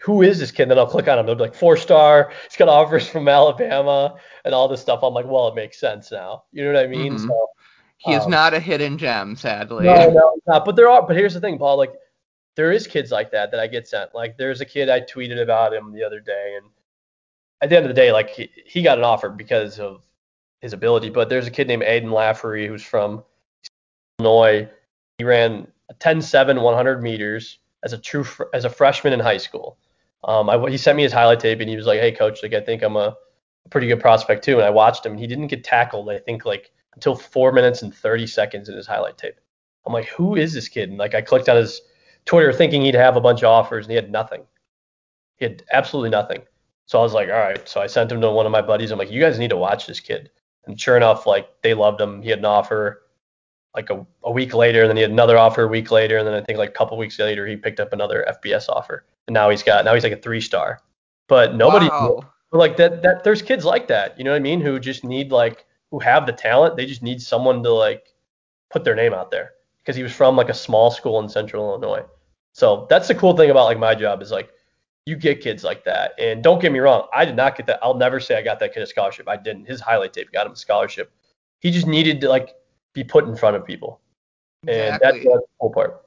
who 0.00 0.20
is 0.20 0.38
this 0.38 0.50
kid? 0.50 0.68
Then 0.68 0.78
I'll 0.78 0.86
click 0.86 1.08
on 1.08 1.18
him. 1.18 1.24
They'll 1.24 1.34
be 1.36 1.42
like 1.44 1.54
four 1.54 1.78
star. 1.78 2.30
He's 2.46 2.56
got 2.56 2.68
offers 2.68 3.08
from 3.08 3.26
Alabama 3.26 4.16
and 4.44 4.54
all 4.54 4.68
this 4.68 4.82
stuff. 4.82 5.02
I'm 5.02 5.14
like, 5.14 5.24
well, 5.24 5.48
it 5.48 5.54
makes 5.54 5.80
sense 5.80 6.12
now. 6.12 6.44
You 6.52 6.64
know 6.64 6.74
what 6.74 6.84
I 6.84 6.86
mean? 6.86 7.14
Mhm. 7.14 7.26
So 7.26 7.50
He 7.98 8.12
is 8.12 8.24
Um, 8.24 8.30
not 8.30 8.54
a 8.54 8.60
hidden 8.60 8.98
gem, 8.98 9.36
sadly. 9.36 9.84
no, 9.86 10.10
no, 10.10 10.34
not. 10.46 10.64
But 10.64 10.76
there 10.76 10.88
are. 10.88 11.02
But 11.06 11.16
here's 11.16 11.34
the 11.34 11.40
thing, 11.40 11.58
Paul. 11.58 11.76
Like, 11.78 11.94
there 12.56 12.70
is 12.72 12.86
kids 12.86 13.10
like 13.10 13.30
that 13.30 13.50
that 13.50 13.60
I 13.60 13.66
get 13.66 13.88
sent. 13.88 14.14
Like, 14.14 14.36
there's 14.36 14.60
a 14.60 14.64
kid 14.64 14.88
I 14.90 15.00
tweeted 15.00 15.40
about 15.40 15.72
him 15.72 15.92
the 15.92 16.04
other 16.04 16.20
day, 16.20 16.56
and 16.56 16.66
at 17.62 17.70
the 17.70 17.76
end 17.76 17.86
of 17.86 17.88
the 17.88 17.94
day, 18.00 18.12
like 18.12 18.30
he, 18.30 18.50
he 18.66 18.82
got 18.82 18.98
an 18.98 19.04
offer 19.04 19.28
because 19.30 19.78
of 19.80 20.02
his 20.60 20.72
ability. 20.72 21.08
But 21.10 21.28
there's 21.28 21.46
a 21.46 21.50
kid 21.50 21.66
named 21.68 21.82
Aiden 21.82 22.12
Lafferty 22.12 22.66
who's 22.66 22.82
from 22.82 23.24
Illinois. 24.18 24.68
He 25.18 25.24
ran 25.24 25.66
a 25.88 25.94
10-7 25.94 26.60
100 26.60 27.02
meters 27.02 27.58
as 27.84 27.92
a 27.92 27.98
true 27.98 28.24
fr- 28.24 28.44
as 28.52 28.64
a 28.64 28.70
freshman 28.70 29.12
in 29.12 29.20
high 29.20 29.36
school. 29.38 29.78
Um, 30.24 30.48
I, 30.50 30.70
he 30.70 30.76
sent 30.78 30.96
me 30.96 31.02
his 31.02 31.12
highlight 31.12 31.40
tape, 31.40 31.60
and 31.60 31.68
he 31.68 31.76
was 31.76 31.86
like, 31.86 32.00
"Hey, 32.00 32.12
coach, 32.12 32.42
like 32.42 32.54
I 32.54 32.60
think 32.60 32.82
I'm 32.82 32.96
a 32.96 33.16
pretty 33.70 33.86
good 33.86 34.00
prospect 34.00 34.42
too." 34.44 34.54
And 34.56 34.64
I 34.64 34.70
watched 34.70 35.04
him, 35.06 35.12
and 35.12 35.20
he 35.20 35.26
didn't 35.26 35.48
get 35.48 35.64
tackled. 35.64 36.08
I 36.10 36.18
think 36.18 36.44
like 36.44 36.70
until 36.94 37.14
four 37.14 37.52
minutes 37.52 37.82
and 37.82 37.94
30 37.94 38.26
seconds 38.26 38.68
in 38.68 38.76
his 38.76 38.86
highlight 38.86 39.18
tape. 39.18 39.40
I'm 39.86 39.92
like, 39.92 40.06
who 40.08 40.36
is 40.36 40.54
this 40.54 40.68
kid? 40.68 40.88
And 40.88 40.98
like 40.98 41.14
I 41.14 41.20
clicked 41.20 41.48
on 41.48 41.56
his 41.56 41.80
Twitter 42.24 42.52
thinking 42.52 42.82
he'd 42.82 42.94
have 42.94 43.16
a 43.16 43.20
bunch 43.20 43.40
of 43.42 43.48
offers, 43.50 43.84
and 43.84 43.90
he 43.90 43.96
had 43.96 44.10
nothing. 44.10 44.42
He 45.36 45.44
had 45.44 45.62
absolutely 45.72 46.10
nothing. 46.10 46.42
So 46.86 46.98
I 46.98 47.02
was 47.02 47.12
like, 47.12 47.28
all 47.28 47.38
right. 47.38 47.68
So 47.68 47.80
I 47.80 47.86
sent 47.86 48.12
him 48.12 48.20
to 48.20 48.30
one 48.30 48.46
of 48.46 48.52
my 48.52 48.62
buddies. 48.62 48.90
I'm 48.90 48.98
like, 48.98 49.10
you 49.10 49.20
guys 49.20 49.38
need 49.38 49.50
to 49.50 49.56
watch 49.56 49.86
this 49.86 50.00
kid. 50.00 50.30
And 50.66 50.80
sure 50.80 50.96
enough, 50.96 51.26
like 51.26 51.48
they 51.62 51.74
loved 51.74 52.00
him. 52.00 52.22
He 52.22 52.30
had 52.30 52.38
an 52.38 52.44
offer 52.46 53.02
like 53.74 53.90
a, 53.90 54.06
a 54.22 54.30
week 54.30 54.54
later, 54.54 54.82
and 54.82 54.88
then 54.88 54.96
he 54.96 55.02
had 55.02 55.10
another 55.10 55.36
offer 55.36 55.64
a 55.64 55.68
week 55.68 55.90
later, 55.90 56.16
and 56.16 56.26
then 56.26 56.34
I 56.34 56.40
think 56.40 56.58
like 56.58 56.70
a 56.70 56.72
couple 56.72 56.96
weeks 56.96 57.18
later 57.18 57.46
he 57.46 57.56
picked 57.56 57.80
up 57.80 57.92
another 57.92 58.24
FBS 58.42 58.68
offer, 58.68 59.04
and 59.26 59.34
now 59.34 59.50
he's 59.50 59.62
got 59.62 59.84
now 59.84 59.94
he's 59.94 60.04
like 60.04 60.12
a 60.12 60.16
three 60.16 60.40
star. 60.40 60.80
But 61.26 61.56
nobody 61.56 61.88
Wow. 61.88 62.20
like 62.52 62.76
that 62.76 63.02
that 63.02 63.24
there's 63.24 63.42
kids 63.42 63.64
like 63.64 63.88
that, 63.88 64.16
you 64.16 64.24
know 64.24 64.30
what 64.30 64.36
I 64.36 64.40
mean, 64.40 64.60
who 64.60 64.78
just 64.78 65.02
need 65.04 65.32
like 65.32 65.66
who 65.94 66.00
have 66.00 66.26
the 66.26 66.32
talent, 66.32 66.76
they 66.76 66.86
just 66.86 67.02
need 67.02 67.22
someone 67.22 67.62
to 67.62 67.70
like 67.70 68.12
put 68.68 68.82
their 68.82 68.96
name 68.96 69.14
out 69.14 69.30
there 69.30 69.52
because 69.80 69.94
he 69.94 70.02
was 70.02 70.12
from 70.12 70.34
like 70.34 70.48
a 70.48 70.54
small 70.54 70.90
school 70.90 71.20
in 71.20 71.28
central 71.28 71.68
Illinois. 71.68 72.04
So 72.52 72.88
that's 72.90 73.06
the 73.06 73.14
cool 73.14 73.36
thing 73.36 73.50
about 73.50 73.66
like 73.66 73.78
my 73.78 73.94
job 73.94 74.20
is 74.20 74.32
like 74.32 74.50
you 75.06 75.14
get 75.14 75.40
kids 75.40 75.62
like 75.62 75.84
that. 75.84 76.14
And 76.18 76.42
don't 76.42 76.60
get 76.60 76.72
me 76.72 76.80
wrong, 76.80 77.06
I 77.14 77.24
did 77.24 77.36
not 77.36 77.56
get 77.56 77.66
that. 77.66 77.78
I'll 77.80 77.94
never 77.94 78.18
say 78.18 78.36
I 78.36 78.42
got 78.42 78.58
that 78.58 78.74
kid 78.74 78.82
a 78.82 78.88
scholarship. 78.88 79.28
I 79.28 79.36
didn't. 79.36 79.66
His 79.66 79.80
highlight 79.80 80.12
tape 80.12 80.32
got 80.32 80.46
him 80.46 80.54
a 80.54 80.56
scholarship. 80.56 81.12
He 81.60 81.70
just 81.70 81.86
needed 81.86 82.20
to 82.22 82.28
like 82.28 82.56
be 82.92 83.04
put 83.04 83.28
in 83.28 83.36
front 83.36 83.54
of 83.54 83.64
people. 83.64 84.00
And 84.66 84.94
that's, 85.00 85.14
Exactly. 85.14 85.32
that's 85.32 85.46
the 85.46 85.52
cool 85.60 85.70
part. 85.70 86.03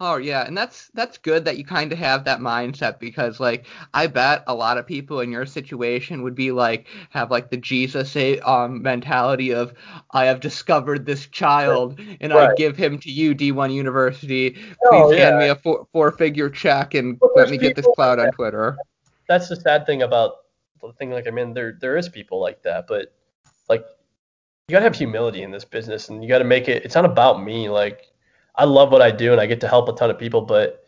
Oh 0.00 0.16
yeah, 0.16 0.46
and 0.46 0.56
that's 0.56 0.90
that's 0.94 1.18
good 1.18 1.44
that 1.44 1.58
you 1.58 1.64
kind 1.64 1.92
of 1.92 1.98
have 1.98 2.22
that 2.24 2.38
mindset 2.38 3.00
because 3.00 3.40
like 3.40 3.66
I 3.92 4.06
bet 4.06 4.44
a 4.46 4.54
lot 4.54 4.78
of 4.78 4.86
people 4.86 5.18
in 5.20 5.32
your 5.32 5.44
situation 5.44 6.22
would 6.22 6.36
be 6.36 6.52
like 6.52 6.86
have 7.10 7.32
like 7.32 7.50
the 7.50 7.56
Jesus 7.56 8.14
eh, 8.14 8.36
um 8.44 8.80
mentality 8.80 9.52
of 9.52 9.74
I 10.12 10.26
have 10.26 10.38
discovered 10.38 11.04
this 11.04 11.26
child 11.26 11.98
and 12.20 12.32
I 12.32 12.54
give 12.54 12.76
him 12.76 13.00
to 13.00 13.10
you 13.10 13.34
D1 13.34 13.74
University. 13.74 14.50
Please 14.50 14.76
Oh, 14.84 15.16
hand 15.16 15.38
me 15.38 15.48
a 15.48 15.56
four, 15.56 15.88
four 15.92 16.12
figure 16.12 16.48
check 16.48 16.94
and 16.94 17.18
Well, 17.20 17.32
let 17.34 17.50
me 17.50 17.56
get 17.56 17.74
this 17.74 17.86
cloud 17.86 18.20
on. 18.20 18.30
Twitter. 18.30 18.78
That's 19.28 19.48
the 19.48 19.56
sad 19.56 19.84
thing 19.84 20.02
about 20.02 20.36
the 20.80 20.92
thing 20.92 21.10
like 21.10 21.26
I 21.26 21.30
mean. 21.30 21.54
There 21.54 21.76
there 21.80 21.96
is 21.96 22.08
people 22.08 22.40
like 22.40 22.62
that, 22.62 22.86
but 22.86 23.12
like 23.68 23.84
you 24.68 24.74
gotta 24.74 24.84
have 24.84 24.94
humility 24.94 25.42
in 25.42 25.50
this 25.50 25.64
business 25.64 26.08
and 26.08 26.22
you 26.22 26.28
gotta 26.28 26.44
make 26.44 26.68
it 26.68 26.84
it's 26.84 26.94
not 26.94 27.04
about 27.04 27.42
me. 27.42 27.68
Like 27.68 28.12
I 28.58 28.64
love 28.64 28.92
what 28.92 29.00
I 29.00 29.10
do 29.10 29.32
and 29.32 29.40
I 29.40 29.46
get 29.46 29.60
to 29.62 29.68
help 29.68 29.88
a 29.88 29.92
ton 29.92 30.10
of 30.10 30.18
people, 30.18 30.42
but 30.42 30.84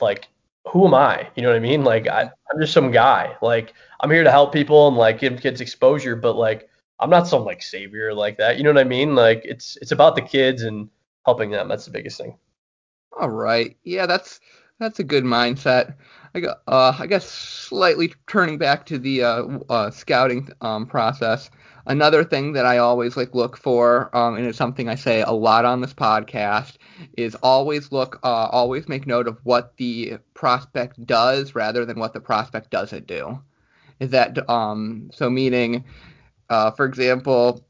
like 0.00 0.28
who 0.70 0.86
am 0.86 0.94
I? 0.94 1.28
You 1.34 1.42
know 1.42 1.48
what 1.48 1.56
I 1.56 1.60
mean? 1.60 1.84
Like 1.84 2.06
I, 2.06 2.22
I'm 2.22 2.60
just 2.60 2.72
some 2.72 2.90
guy. 2.90 3.36
Like 3.42 3.74
I'm 4.00 4.10
here 4.10 4.24
to 4.24 4.30
help 4.30 4.52
people 4.52 4.88
and 4.88 4.96
like 4.96 5.18
give 5.18 5.40
kids 5.40 5.60
exposure, 5.60 6.16
but 6.16 6.36
like 6.36 6.68
I'm 7.00 7.10
not 7.10 7.26
some 7.26 7.44
like 7.44 7.62
savior 7.62 8.14
like 8.14 8.38
that. 8.38 8.56
You 8.56 8.64
know 8.64 8.70
what 8.70 8.80
I 8.80 8.84
mean? 8.84 9.14
Like 9.14 9.42
it's 9.44 9.76
it's 9.82 9.92
about 9.92 10.14
the 10.14 10.22
kids 10.22 10.62
and 10.62 10.88
helping 11.24 11.50
them. 11.50 11.68
That's 11.68 11.84
the 11.84 11.90
biggest 11.90 12.18
thing. 12.18 12.36
All 13.18 13.30
right. 13.30 13.76
Yeah, 13.84 14.06
that's 14.06 14.40
that's 14.78 14.98
a 14.98 15.04
good 15.04 15.24
mindset. 15.24 15.94
I 16.34 16.40
got, 16.40 16.58
uh, 16.68 16.96
I 16.98 17.06
guess 17.06 17.28
slightly 17.28 18.14
turning 18.28 18.56
back 18.56 18.86
to 18.86 18.98
the 18.98 19.24
uh, 19.24 19.58
uh, 19.68 19.90
scouting 19.90 20.48
um, 20.60 20.86
process. 20.86 21.50
Another 21.86 22.24
thing 22.24 22.52
that 22.52 22.66
I 22.66 22.78
always 22.78 23.16
like 23.16 23.34
look 23.34 23.56
for, 23.56 24.14
um, 24.16 24.36
and 24.36 24.46
it's 24.46 24.58
something 24.58 24.88
I 24.88 24.94
say 24.94 25.22
a 25.22 25.32
lot 25.32 25.64
on 25.64 25.80
this 25.80 25.94
podcast, 25.94 26.74
is 27.16 27.34
always 27.36 27.90
look, 27.92 28.20
uh, 28.22 28.48
always 28.50 28.88
make 28.88 29.06
note 29.06 29.26
of 29.26 29.38
what 29.44 29.76
the 29.76 30.18
prospect 30.34 31.04
does 31.06 31.54
rather 31.54 31.84
than 31.84 31.98
what 31.98 32.12
the 32.12 32.20
prospect 32.20 32.70
doesn't 32.70 33.06
do. 33.06 33.40
Is 33.98 34.10
that 34.10 34.48
um, 34.48 35.10
so? 35.12 35.28
Meaning, 35.30 35.84
uh, 36.48 36.70
for 36.70 36.86
example, 36.86 37.64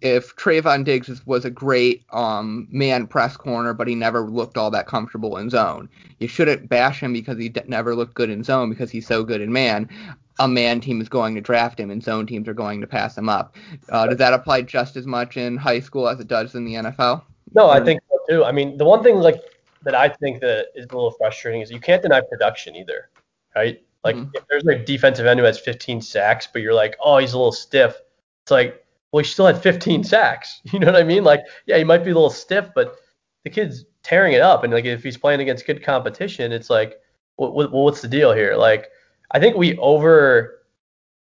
if 0.00 0.34
Trevon 0.34 0.84
Diggs 0.84 1.24
was 1.26 1.44
a 1.44 1.50
great 1.50 2.04
um, 2.12 2.66
man 2.70 3.06
press 3.06 3.36
corner, 3.36 3.72
but 3.72 3.86
he 3.86 3.94
never 3.94 4.28
looked 4.28 4.58
all 4.58 4.70
that 4.72 4.86
comfortable 4.86 5.36
in 5.36 5.48
zone, 5.48 5.88
you 6.18 6.26
shouldn't 6.26 6.68
bash 6.68 7.00
him 7.00 7.12
because 7.12 7.38
he 7.38 7.48
d- 7.48 7.62
never 7.66 7.94
looked 7.94 8.14
good 8.14 8.30
in 8.30 8.42
zone 8.42 8.68
because 8.68 8.90
he's 8.90 9.06
so 9.06 9.22
good 9.22 9.40
in 9.40 9.52
man. 9.52 9.88
A 10.38 10.48
man 10.48 10.80
team 10.80 11.00
is 11.00 11.08
going 11.08 11.34
to 11.34 11.40
draft 11.40 11.78
him, 11.78 11.90
and 11.90 12.02
zone 12.02 12.26
teams 12.26 12.48
are 12.48 12.54
going 12.54 12.80
to 12.80 12.86
pass 12.86 13.16
him 13.16 13.28
up. 13.28 13.56
Uh, 13.88 14.06
does 14.06 14.18
that 14.18 14.32
apply 14.32 14.62
just 14.62 14.96
as 14.96 15.06
much 15.06 15.36
in 15.36 15.56
high 15.56 15.80
school 15.80 16.08
as 16.08 16.20
it 16.20 16.28
does 16.28 16.54
in 16.54 16.64
the 16.64 16.74
NFL? 16.74 17.22
No, 17.54 17.68
I 17.68 17.84
think 17.84 18.00
so 18.08 18.18
too. 18.28 18.44
I 18.44 18.52
mean, 18.52 18.78
the 18.78 18.84
one 18.84 19.02
thing 19.02 19.16
like 19.16 19.40
that 19.82 19.94
I 19.94 20.08
think 20.08 20.40
that 20.40 20.68
is 20.74 20.86
a 20.90 20.94
little 20.94 21.10
frustrating 21.10 21.60
is 21.60 21.70
you 21.70 21.80
can't 21.80 22.00
deny 22.02 22.20
production 22.20 22.76
either, 22.76 23.10
right? 23.54 23.82
Like 24.04 24.16
Mhm. 24.16 24.30
if 24.34 24.44
there's 24.48 24.66
a 24.66 24.76
defensive 24.76 25.26
end 25.26 25.38
who 25.38 25.44
has 25.46 25.58
15 25.58 26.00
sacks, 26.00 26.48
but 26.50 26.62
you're 26.62 26.74
like, 26.74 26.96
oh, 27.00 27.18
he's 27.18 27.34
a 27.34 27.38
little 27.38 27.52
stiff. 27.52 28.00
It's 28.44 28.50
like, 28.50 28.82
well, 29.12 29.22
he 29.22 29.28
still 29.28 29.46
had 29.46 29.60
15 29.60 30.02
sacks. 30.14 30.60
You 30.72 30.78
know 30.78 30.86
what 30.86 30.96
I 30.96 31.04
mean? 31.04 31.24
Like, 31.24 31.40
yeah, 31.66 31.76
he 31.78 31.84
might 31.84 32.04
be 32.04 32.10
a 32.10 32.14
little 32.14 32.30
stiff, 32.30 32.70
but 32.74 32.96
the 33.44 33.50
kid's 33.50 33.84
tearing 34.02 34.32
it 34.32 34.40
up, 34.40 34.64
and 34.64 34.72
like 34.72 34.84
if 34.84 35.02
he's 35.02 35.16
playing 35.16 35.40
against 35.40 35.66
good 35.66 35.82
competition, 35.84 36.52
it's 36.52 36.70
like, 36.70 36.98
what, 37.36 37.54
what, 37.54 37.70
what's 37.72 38.00
the 38.00 38.08
deal 38.08 38.32
here? 38.32 38.54
Like, 38.56 38.88
I 39.32 39.40
think 39.40 39.56
we 39.56 39.76
over 39.78 40.62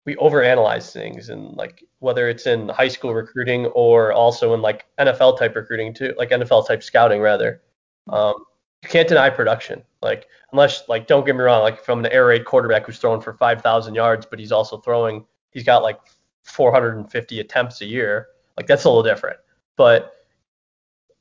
we 0.04 0.16
overanalyze 0.16 0.92
things 0.92 1.28
and 1.28 1.56
like 1.56 1.84
whether 1.98 2.28
it's 2.28 2.46
in 2.46 2.68
high 2.68 2.88
school 2.88 3.14
recruiting 3.14 3.66
or 3.66 4.12
also 4.12 4.54
in 4.54 4.62
like 4.62 4.86
NFL 4.98 5.38
type 5.38 5.54
recruiting 5.54 5.92
too, 5.92 6.14
like 6.16 6.30
NFL 6.30 6.66
type 6.66 6.82
scouting 6.82 7.20
rather. 7.20 7.62
Um, 8.08 8.34
you 8.82 8.88
can't 8.88 9.08
deny 9.08 9.28
production. 9.30 9.82
Like 10.00 10.26
unless 10.52 10.88
like 10.88 11.06
don't 11.06 11.26
get 11.26 11.36
me 11.36 11.42
wrong, 11.42 11.62
like 11.62 11.84
from 11.84 12.04
an 12.04 12.10
air 12.10 12.26
raid 12.26 12.44
quarterback 12.44 12.86
who's 12.86 12.98
throwing 12.98 13.20
for 13.20 13.34
5,000 13.34 13.94
yards, 13.94 14.26
but 14.26 14.38
he's 14.38 14.52
also 14.52 14.78
throwing, 14.78 15.24
he's 15.50 15.64
got 15.64 15.82
like 15.82 16.00
450 16.44 17.40
attempts 17.40 17.80
a 17.82 17.86
year. 17.86 18.28
Like 18.56 18.66
that's 18.66 18.84
a 18.84 18.88
little 18.88 19.02
different. 19.02 19.38
But 19.76 20.14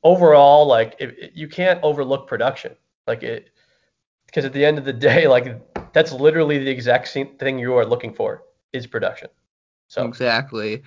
overall, 0.02 0.66
like 0.66 0.96
if, 0.98 1.30
you 1.34 1.48
can't 1.48 1.80
overlook 1.82 2.26
production. 2.26 2.74
Like 3.06 3.22
it, 3.22 3.50
because 4.26 4.44
at 4.44 4.52
the 4.52 4.64
end 4.64 4.78
of 4.78 4.84
the 4.84 4.92
day, 5.10 5.28
like 5.28 5.69
that's 5.92 6.12
literally 6.12 6.58
the 6.58 6.70
exact 6.70 7.08
same 7.08 7.28
thing 7.38 7.58
you 7.58 7.74
are 7.76 7.86
looking 7.86 8.12
for 8.12 8.42
is 8.72 8.86
production. 8.86 9.28
So 9.88 10.04
exactly. 10.04 10.82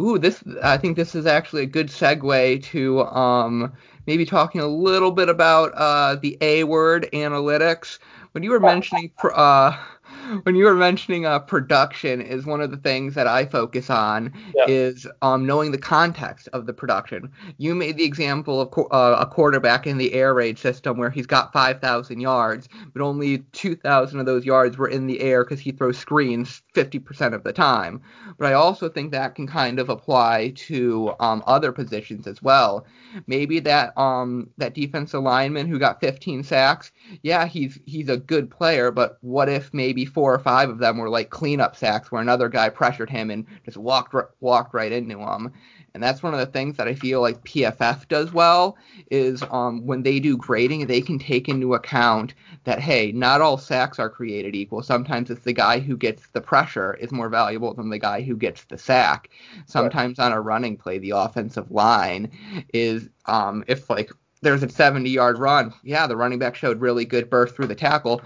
Ooh, 0.00 0.18
this 0.18 0.42
I 0.62 0.78
think 0.78 0.96
this 0.96 1.14
is 1.14 1.26
actually 1.26 1.62
a 1.62 1.66
good 1.66 1.88
segue 1.88 2.62
to 2.64 3.02
um 3.02 3.72
maybe 4.06 4.24
talking 4.24 4.60
a 4.60 4.66
little 4.66 5.10
bit 5.10 5.28
about 5.28 5.72
uh 5.74 6.16
the 6.16 6.38
A 6.40 6.64
word 6.64 7.08
analytics. 7.12 7.98
When 8.32 8.42
you 8.42 8.50
were 8.50 8.60
mentioning 8.60 9.12
uh 9.22 9.76
when 10.42 10.54
you 10.54 10.64
were 10.64 10.74
mentioning 10.74 11.26
uh, 11.26 11.38
production 11.38 12.20
is 12.20 12.46
one 12.46 12.60
of 12.60 12.70
the 12.70 12.76
things 12.76 13.14
that 13.14 13.26
I 13.26 13.46
focus 13.46 13.90
on 13.90 14.32
yeah. 14.54 14.64
is 14.68 15.06
um, 15.22 15.46
knowing 15.46 15.72
the 15.72 15.78
context 15.78 16.48
of 16.52 16.66
the 16.66 16.72
production. 16.72 17.30
You 17.58 17.74
made 17.74 17.96
the 17.96 18.04
example 18.04 18.60
of 18.60 18.86
uh, 18.92 19.16
a 19.18 19.26
quarterback 19.26 19.86
in 19.86 19.98
the 19.98 20.12
air 20.12 20.34
raid 20.34 20.58
system 20.58 20.98
where 20.98 21.10
he's 21.10 21.26
got 21.26 21.52
5,000 21.52 22.20
yards, 22.20 22.68
but 22.92 23.02
only 23.02 23.38
2,000 23.52 24.20
of 24.20 24.26
those 24.26 24.44
yards 24.44 24.78
were 24.78 24.88
in 24.88 25.06
the 25.06 25.20
air 25.20 25.44
because 25.44 25.60
he 25.60 25.72
throws 25.72 25.98
screens 25.98 26.62
50% 26.74 27.34
of 27.34 27.44
the 27.44 27.52
time. 27.52 28.00
But 28.38 28.48
I 28.48 28.54
also 28.54 28.88
think 28.88 29.12
that 29.12 29.34
can 29.34 29.46
kind 29.46 29.78
of 29.78 29.88
apply 29.88 30.52
to 30.56 31.12
um, 31.20 31.42
other 31.46 31.72
positions 31.72 32.26
as 32.26 32.42
well. 32.42 32.86
Maybe 33.26 33.60
that 33.60 33.96
um, 33.98 34.48
that 34.58 34.74
defensive 34.74 35.22
lineman 35.22 35.68
who 35.68 35.78
got 35.78 36.00
15 36.00 36.42
sacks, 36.42 36.92
yeah, 37.22 37.46
he's 37.46 37.78
he's 37.86 38.08
a 38.08 38.16
good 38.16 38.50
player, 38.50 38.90
but 38.90 39.18
what 39.20 39.48
if 39.48 39.72
maybe 39.72 40.01
four 40.04 40.34
or 40.34 40.38
five 40.38 40.68
of 40.68 40.78
them 40.78 40.98
were 40.98 41.08
like 41.08 41.30
cleanup 41.30 41.76
sacks 41.76 42.10
where 42.10 42.22
another 42.22 42.48
guy 42.48 42.68
pressured 42.68 43.10
him 43.10 43.30
and 43.30 43.46
just 43.64 43.76
walked 43.76 44.14
walked 44.40 44.74
right 44.74 44.92
into 44.92 45.18
him. 45.18 45.52
And 45.94 46.02
that's 46.02 46.22
one 46.22 46.32
of 46.32 46.40
the 46.40 46.46
things 46.46 46.78
that 46.78 46.88
I 46.88 46.94
feel 46.94 47.20
like 47.20 47.44
PFF 47.44 48.08
does 48.08 48.32
well 48.32 48.78
is 49.10 49.42
um, 49.50 49.84
when 49.86 50.02
they 50.02 50.20
do 50.20 50.38
grading, 50.38 50.86
they 50.86 51.02
can 51.02 51.18
take 51.18 51.48
into 51.48 51.74
account 51.74 52.32
that 52.64 52.80
hey, 52.80 53.12
not 53.12 53.40
all 53.40 53.58
sacks 53.58 53.98
are 53.98 54.08
created 54.08 54.54
equal. 54.54 54.82
Sometimes 54.82 55.30
it's 55.30 55.44
the 55.44 55.52
guy 55.52 55.80
who 55.80 55.96
gets 55.96 56.28
the 56.28 56.40
pressure 56.40 56.94
is 56.94 57.12
more 57.12 57.28
valuable 57.28 57.74
than 57.74 57.90
the 57.90 57.98
guy 57.98 58.22
who 58.22 58.36
gets 58.36 58.64
the 58.64 58.78
sack. 58.78 59.28
Sometimes 59.66 60.18
right. 60.18 60.26
on 60.26 60.32
a 60.32 60.40
running 60.40 60.76
play, 60.76 60.98
the 60.98 61.10
offensive 61.10 61.70
line 61.70 62.30
is 62.72 63.08
um, 63.26 63.62
if 63.66 63.90
like 63.90 64.10
there's 64.42 64.62
a 64.62 64.68
70 64.68 65.08
yard 65.08 65.38
run. 65.38 65.72
Yeah, 65.82 66.06
the 66.06 66.16
running 66.16 66.38
back 66.38 66.54
showed 66.54 66.80
really 66.80 67.04
good 67.04 67.30
burst 67.30 67.54
through 67.54 67.68
the 67.68 67.74
tackle 67.74 68.20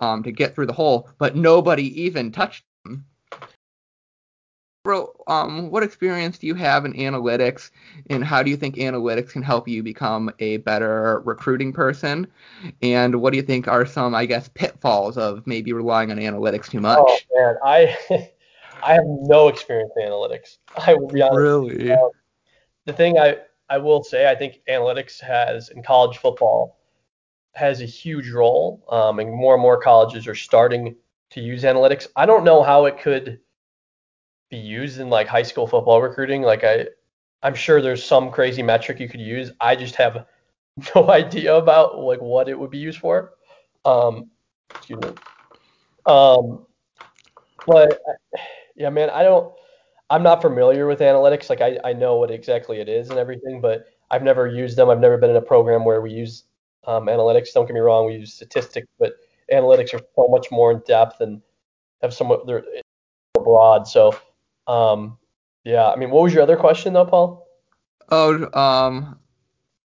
um, 0.00 0.22
to 0.24 0.32
get 0.32 0.54
through 0.54 0.66
the 0.66 0.72
hole, 0.72 1.08
but 1.18 1.36
nobody 1.36 2.02
even 2.02 2.30
touched 2.32 2.64
him. 2.84 3.04
Bro, 4.82 5.12
um, 5.26 5.70
what 5.70 5.82
experience 5.82 6.38
do 6.38 6.46
you 6.46 6.54
have 6.54 6.86
in 6.86 6.94
analytics, 6.94 7.70
and 8.08 8.24
how 8.24 8.42
do 8.42 8.50
you 8.50 8.56
think 8.56 8.76
analytics 8.76 9.30
can 9.30 9.42
help 9.42 9.68
you 9.68 9.82
become 9.82 10.30
a 10.38 10.56
better 10.58 11.20
recruiting 11.24 11.70
person? 11.70 12.26
And 12.80 13.20
what 13.20 13.32
do 13.32 13.36
you 13.36 13.42
think 13.42 13.68
are 13.68 13.84
some, 13.84 14.14
I 14.14 14.24
guess, 14.24 14.48
pitfalls 14.48 15.18
of 15.18 15.46
maybe 15.46 15.74
relying 15.74 16.10
on 16.10 16.16
analytics 16.16 16.70
too 16.70 16.80
much? 16.80 16.98
Oh 16.98 17.18
man, 17.34 17.56
I 17.62 17.96
I 18.82 18.94
have 18.94 19.04
no 19.04 19.48
experience 19.48 19.92
in 19.96 20.08
analytics. 20.08 20.56
I 20.74 20.94
will 20.94 21.08
be 21.08 21.20
honest. 21.20 21.36
Really? 21.36 21.92
Um, 21.92 22.10
the 22.86 22.94
thing 22.94 23.18
I 23.18 23.36
I 23.70 23.78
will 23.78 24.02
say, 24.02 24.28
I 24.28 24.34
think 24.34 24.60
analytics 24.68 25.20
has 25.20 25.70
in 25.70 25.82
college 25.82 26.18
football 26.18 26.76
has 27.54 27.80
a 27.80 27.86
huge 27.86 28.30
role, 28.30 28.84
um, 28.90 29.20
and 29.20 29.32
more 29.32 29.54
and 29.54 29.62
more 29.62 29.80
colleges 29.80 30.26
are 30.26 30.34
starting 30.34 30.96
to 31.30 31.40
use 31.40 31.62
analytics. 31.62 32.08
I 32.16 32.26
don't 32.26 32.44
know 32.44 32.62
how 32.62 32.86
it 32.86 32.98
could 32.98 33.38
be 34.50 34.56
used 34.56 34.98
in 34.98 35.08
like 35.08 35.28
high 35.28 35.42
school 35.44 35.66
football 35.66 36.02
recruiting. 36.02 36.42
Like 36.42 36.64
I, 36.64 36.88
I'm 37.42 37.54
sure 37.54 37.80
there's 37.80 38.04
some 38.04 38.30
crazy 38.30 38.62
metric 38.62 38.98
you 38.98 39.08
could 39.08 39.20
use. 39.20 39.52
I 39.60 39.76
just 39.76 39.94
have 39.94 40.26
no 40.94 41.08
idea 41.08 41.54
about 41.54 41.98
like 41.98 42.20
what 42.20 42.48
it 42.48 42.58
would 42.58 42.70
be 42.70 42.78
used 42.78 42.98
for. 42.98 43.34
Um, 43.84 44.30
excuse 44.70 45.00
me. 45.00 45.10
Um, 46.06 46.66
but 47.66 48.00
yeah, 48.76 48.90
man, 48.90 49.10
I 49.10 49.22
don't. 49.22 49.54
I'm 50.10 50.22
not 50.22 50.42
familiar 50.42 50.86
with 50.86 50.98
analytics. 51.00 51.48
Like 51.48 51.60
I, 51.60 51.78
I 51.84 51.92
know 51.92 52.16
what 52.16 52.30
exactly 52.30 52.80
it 52.80 52.88
is 52.88 53.10
and 53.10 53.18
everything, 53.18 53.60
but 53.60 53.86
I've 54.10 54.22
never 54.22 54.46
used 54.46 54.76
them. 54.76 54.90
I've 54.90 55.00
never 55.00 55.16
been 55.16 55.30
in 55.30 55.36
a 55.36 55.42
program 55.42 55.84
where 55.84 56.00
we 56.00 56.10
use 56.10 56.44
um, 56.86 57.06
analytics. 57.06 57.52
Don't 57.54 57.66
get 57.66 57.74
me 57.74 57.80
wrong, 57.80 58.06
we 58.06 58.14
use 58.14 58.34
statistics, 58.34 58.88
but 58.98 59.14
analytics 59.52 59.94
are 59.94 60.00
so 60.16 60.28
much 60.28 60.48
more 60.50 60.72
in 60.72 60.82
depth 60.86 61.20
and 61.20 61.40
have 62.02 62.12
somewhat 62.12 62.46
they're 62.46 62.64
broad. 63.34 63.86
So 63.86 64.14
um, 64.66 65.16
yeah, 65.64 65.88
I 65.88 65.96
mean, 65.96 66.10
what 66.10 66.24
was 66.24 66.34
your 66.34 66.42
other 66.42 66.56
question 66.56 66.92
though, 66.92 67.06
Paul? 67.06 67.46
Oh, 68.10 68.34
um, 68.58 69.18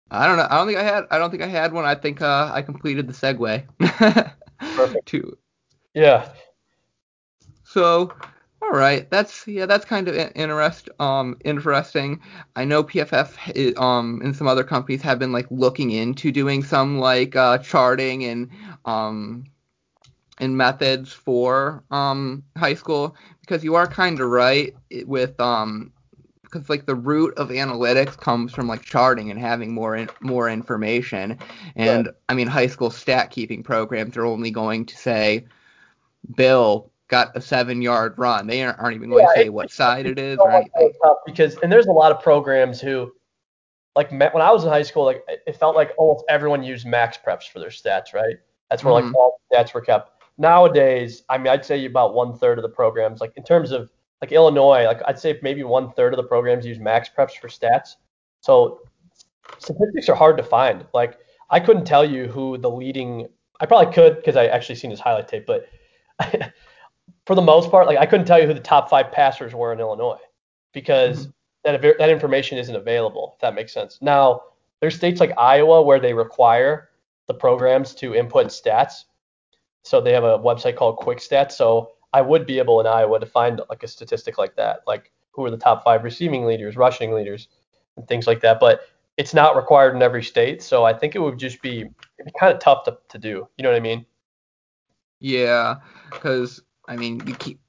I 0.09 0.28
don't 0.28 0.38
know. 0.38 0.47
I 0.49 0.57
don't 0.57 0.67
think 0.67 0.80
I 0.80 0.84
had. 0.84 1.03
I 1.11 1.17
don't 1.17 1.30
think 1.30 1.43
I 1.43 1.47
had 1.47 1.73
one. 1.73 1.86
I 1.86 1.95
think 1.95 2.21
uh, 2.21 2.51
I 2.53 2.61
completed 2.61 3.07
the 3.07 3.13
segue. 3.13 3.65
Perfect. 4.76 5.05
to, 5.07 5.38
yeah. 5.93 6.30
So 7.63 8.13
all 8.62 8.72
right, 8.72 9.10
that's 9.10 9.47
yeah, 9.47 9.66
that's 9.66 9.86
kind 9.86 10.08
of 10.08 10.16
interest 10.36 10.89
um 10.99 11.38
interesting. 11.43 12.22
I 12.56 12.66
know 12.66 12.84
PFF 12.84 13.78
um 13.80 14.22
and 14.24 14.36
some 14.36 14.47
other 14.47 14.64
companies 14.64 15.01
have 15.01 15.20
been 15.20 15.32
like 15.32 15.47
looking 15.49 15.91
into 15.91 16.32
doing 16.32 16.64
some 16.64 16.99
like 16.99 17.36
uh, 17.36 17.58
charting 17.60 18.24
and 18.26 18.49
um 18.86 19.45
and 20.38 20.58
methods 20.58 21.12
for 21.14 21.84
um 21.91 22.43
high 22.58 22.74
school 22.74 23.16
because 23.41 23.64
you 23.64 23.76
are 23.76 23.88
kind 23.88 24.20
of 24.20 24.30
right 24.30 24.74
with 25.06 25.39
um 25.39 25.91
because 26.43 26.70
like 26.70 26.86
the 26.86 26.95
root 26.95 27.34
of 27.38 27.49
analytics 27.49 28.18
comes 28.18 28.53
from 28.53 28.68
like 28.68 28.82
charting 28.82 29.30
and 29.30 29.39
having 29.39 29.74
more 29.74 29.95
in, 29.95 30.10
more 30.22 30.49
information 30.49 31.38
and 31.76 32.08
right. 32.08 32.16
I 32.30 32.34
mean 32.34 32.47
high 32.47 32.68
school 32.68 32.89
stat 32.89 33.32
keeping 33.32 33.64
programs 33.64 34.18
are 34.18 34.26
only 34.26 34.51
going 34.51 34.86
to 34.88 34.97
say 34.97 35.45
Bill 36.36 36.91
got 37.08 37.36
a 37.36 37.41
seven 37.41 37.82
yard 37.82 38.16
run. 38.18 38.47
They 38.47 38.64
aren't, 38.64 38.80
aren't 38.80 38.95
even 38.95 39.10
going 39.10 39.24
yeah, 39.24 39.34
to 39.36 39.41
say 39.43 39.49
what 39.49 39.72
side 39.72 40.06
it 40.06 40.20
is 40.20 40.38
or 40.39 40.51
anything. 40.51 40.91
Because 41.26 41.58
and 41.58 41.72
there's 41.72 41.88
a 41.88 41.91
lot 41.91 42.12
of 42.12 42.22
programs 42.22 42.82
who, 42.82 43.12
like 43.95 44.12
when 44.12 44.22
I 44.22 44.51
was 44.51 44.64
in 44.64 44.70
high 44.70 44.82
school, 44.82 45.06
like 45.06 45.24
it 45.28 45.56
felt 45.56 45.76
like 45.76 45.93
almost 45.97 46.26
everyone 46.30 46.64
used 46.64 46.86
MaxPreps 46.86 47.49
for 47.51 47.60
their 47.60 47.70
stats, 47.70 48.14
right? 48.14 48.36
That's 48.70 48.84
where 48.84 48.93
mm-hmm. 48.93 49.08
like 49.08 49.16
all 49.16 49.39
stats 49.53 49.74
were 49.74 49.82
kept. 49.82 50.12
Nowadays, 50.38 51.24
I 51.30 51.38
mean, 51.38 51.47
I'd 51.47 51.64
say 51.64 51.86
about 51.86 52.14
one 52.14 52.38
third 52.38 52.58
of 52.58 52.64
the 52.64 52.70
programs, 52.70 53.22
like 53.22 53.32
in 53.38 53.43
terms 53.43 53.72
of 53.72 53.89
like 54.22 54.32
Illinois, 54.32 54.86
like 54.86 55.01
I'd 55.08 55.20
say 55.20 55.39
maybe 55.41 55.64
one 55.64 55.91
third 55.93 56.14
of 56.14 56.18
the 56.18 56.28
programs 56.28 56.66
use 56.66 56.78
MaxPreps 56.78 57.38
for 57.39 57.47
stats. 57.47 57.95
So 58.41 58.82
statistics 59.60 60.10
are 60.10 60.16
hard 60.16 60.38
to 60.38 60.43
find. 60.43 60.86
Like 60.93 61.20
I 61.49 61.60
couldn't 61.60 61.86
tell 61.86 62.03
you 62.03 62.28
who 62.28 62.58
the 62.58 62.70
leading. 62.70 63.28
I 63.62 63.66
probably 63.66 63.93
could 63.93 64.18
because 64.18 64.36
I 64.36 64.47
actually 64.47 64.76
seen 64.76 64.91
his 64.91 64.99
highlight 64.99 65.30
tape, 65.30 65.45
but 65.45 65.70
for 67.26 67.36
the 67.36 67.41
most 67.41 67.71
part, 67.71 67.88
like 67.88 67.97
I 67.97 68.05
couldn't 68.05 68.26
tell 68.26 68.39
you 68.39 68.47
who 68.47 68.53
the 68.53 68.59
top 68.59 68.89
five 68.89 69.11
passers 69.11 69.53
were 69.53 69.73
in 69.73 69.80
Illinois 69.80 70.19
because 70.73 71.28
mm-hmm. 71.28 71.82
that 71.82 71.97
that 71.97 72.09
information 72.09 72.57
isn't 72.57 72.76
available. 72.76 73.32
If 73.36 73.41
that 73.41 73.55
makes 73.55 73.73
sense. 73.73 73.99
Now 74.01 74.41
there's 74.80 74.95
states 74.95 75.19
like 75.19 75.32
Iowa 75.38 75.82
where 75.82 75.99
they 75.99 76.13
require 76.13 76.89
the 77.28 77.34
programs 77.34 77.95
to 77.95 78.15
input 78.15 78.47
stats. 78.47 79.05
So 79.84 80.01
they 80.01 80.13
have 80.13 80.23
a 80.23 80.39
website 80.39 80.76
called 80.76 80.97
QuikStats. 80.97 81.53
So 81.53 81.91
I 82.13 82.21
would 82.21 82.45
be 82.45 82.59
able 82.59 82.80
in 82.80 82.88
Iowa 82.88 83.19
to 83.19 83.26
find 83.26 83.61
like 83.69 83.84
a 83.84 83.88
statistic 83.88 84.38
like 84.38 84.55
that, 84.55 84.82
like 84.88 85.11
who 85.32 85.45
are 85.45 85.51
the 85.51 85.57
top 85.57 85.84
five 85.84 86.03
receiving 86.03 86.45
leaders, 86.45 86.76
rushing 86.76 87.13
leaders, 87.13 87.47
and 87.97 88.07
things 88.07 88.28
like 88.28 88.41
that. 88.41 88.59
But 88.59 88.82
it's 89.17 89.34
not 89.34 89.55
required 89.55 89.95
in 89.95 90.01
every 90.01 90.23
state. 90.23 90.61
So 90.61 90.86
I 90.86 90.93
think 90.93 91.15
it 91.15 91.19
would 91.19 91.38
just 91.38 91.61
be, 91.61 91.84
be 91.84 92.32
kind 92.39 92.53
of 92.53 92.59
tough 92.59 92.84
to, 92.86 92.97
to 93.09 93.17
do. 93.17 93.47
You 93.57 93.63
know 93.63 93.69
what 93.69 93.78
I 93.78 93.82
mean? 93.82 94.05
Yeah, 95.19 95.76
because 96.11 96.61
I 96.88 96.95
mean, 96.95 97.21
you 97.25 97.36
keep. 97.36 97.59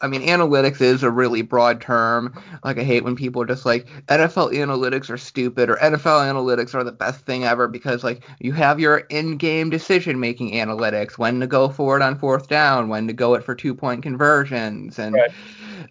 I 0.00 0.08
mean, 0.08 0.22
analytics 0.22 0.80
is 0.80 1.04
a 1.04 1.12
really 1.12 1.42
broad 1.42 1.80
term. 1.80 2.34
Like, 2.64 2.76
I 2.76 2.82
hate 2.82 3.04
when 3.04 3.14
people 3.14 3.40
are 3.40 3.46
just 3.46 3.64
like, 3.64 3.86
NFL 4.08 4.52
analytics 4.52 5.08
are 5.10 5.16
stupid 5.16 5.70
or 5.70 5.76
NFL 5.76 6.28
analytics 6.28 6.74
are 6.74 6.82
the 6.82 6.90
best 6.90 7.24
thing 7.24 7.44
ever 7.44 7.68
because, 7.68 8.02
like, 8.02 8.24
you 8.40 8.52
have 8.52 8.80
your 8.80 8.98
in 9.10 9.36
game 9.36 9.70
decision 9.70 10.18
making 10.18 10.54
analytics, 10.54 11.18
when 11.18 11.38
to 11.38 11.46
go 11.46 11.68
for 11.68 11.96
it 11.96 12.02
on 12.02 12.18
fourth 12.18 12.48
down, 12.48 12.88
when 12.88 13.06
to 13.06 13.12
go 13.12 13.34
it 13.34 13.44
for 13.44 13.54
two 13.54 13.76
point 13.76 14.02
conversions, 14.02 14.98
and 14.98 15.14
right 15.14 15.30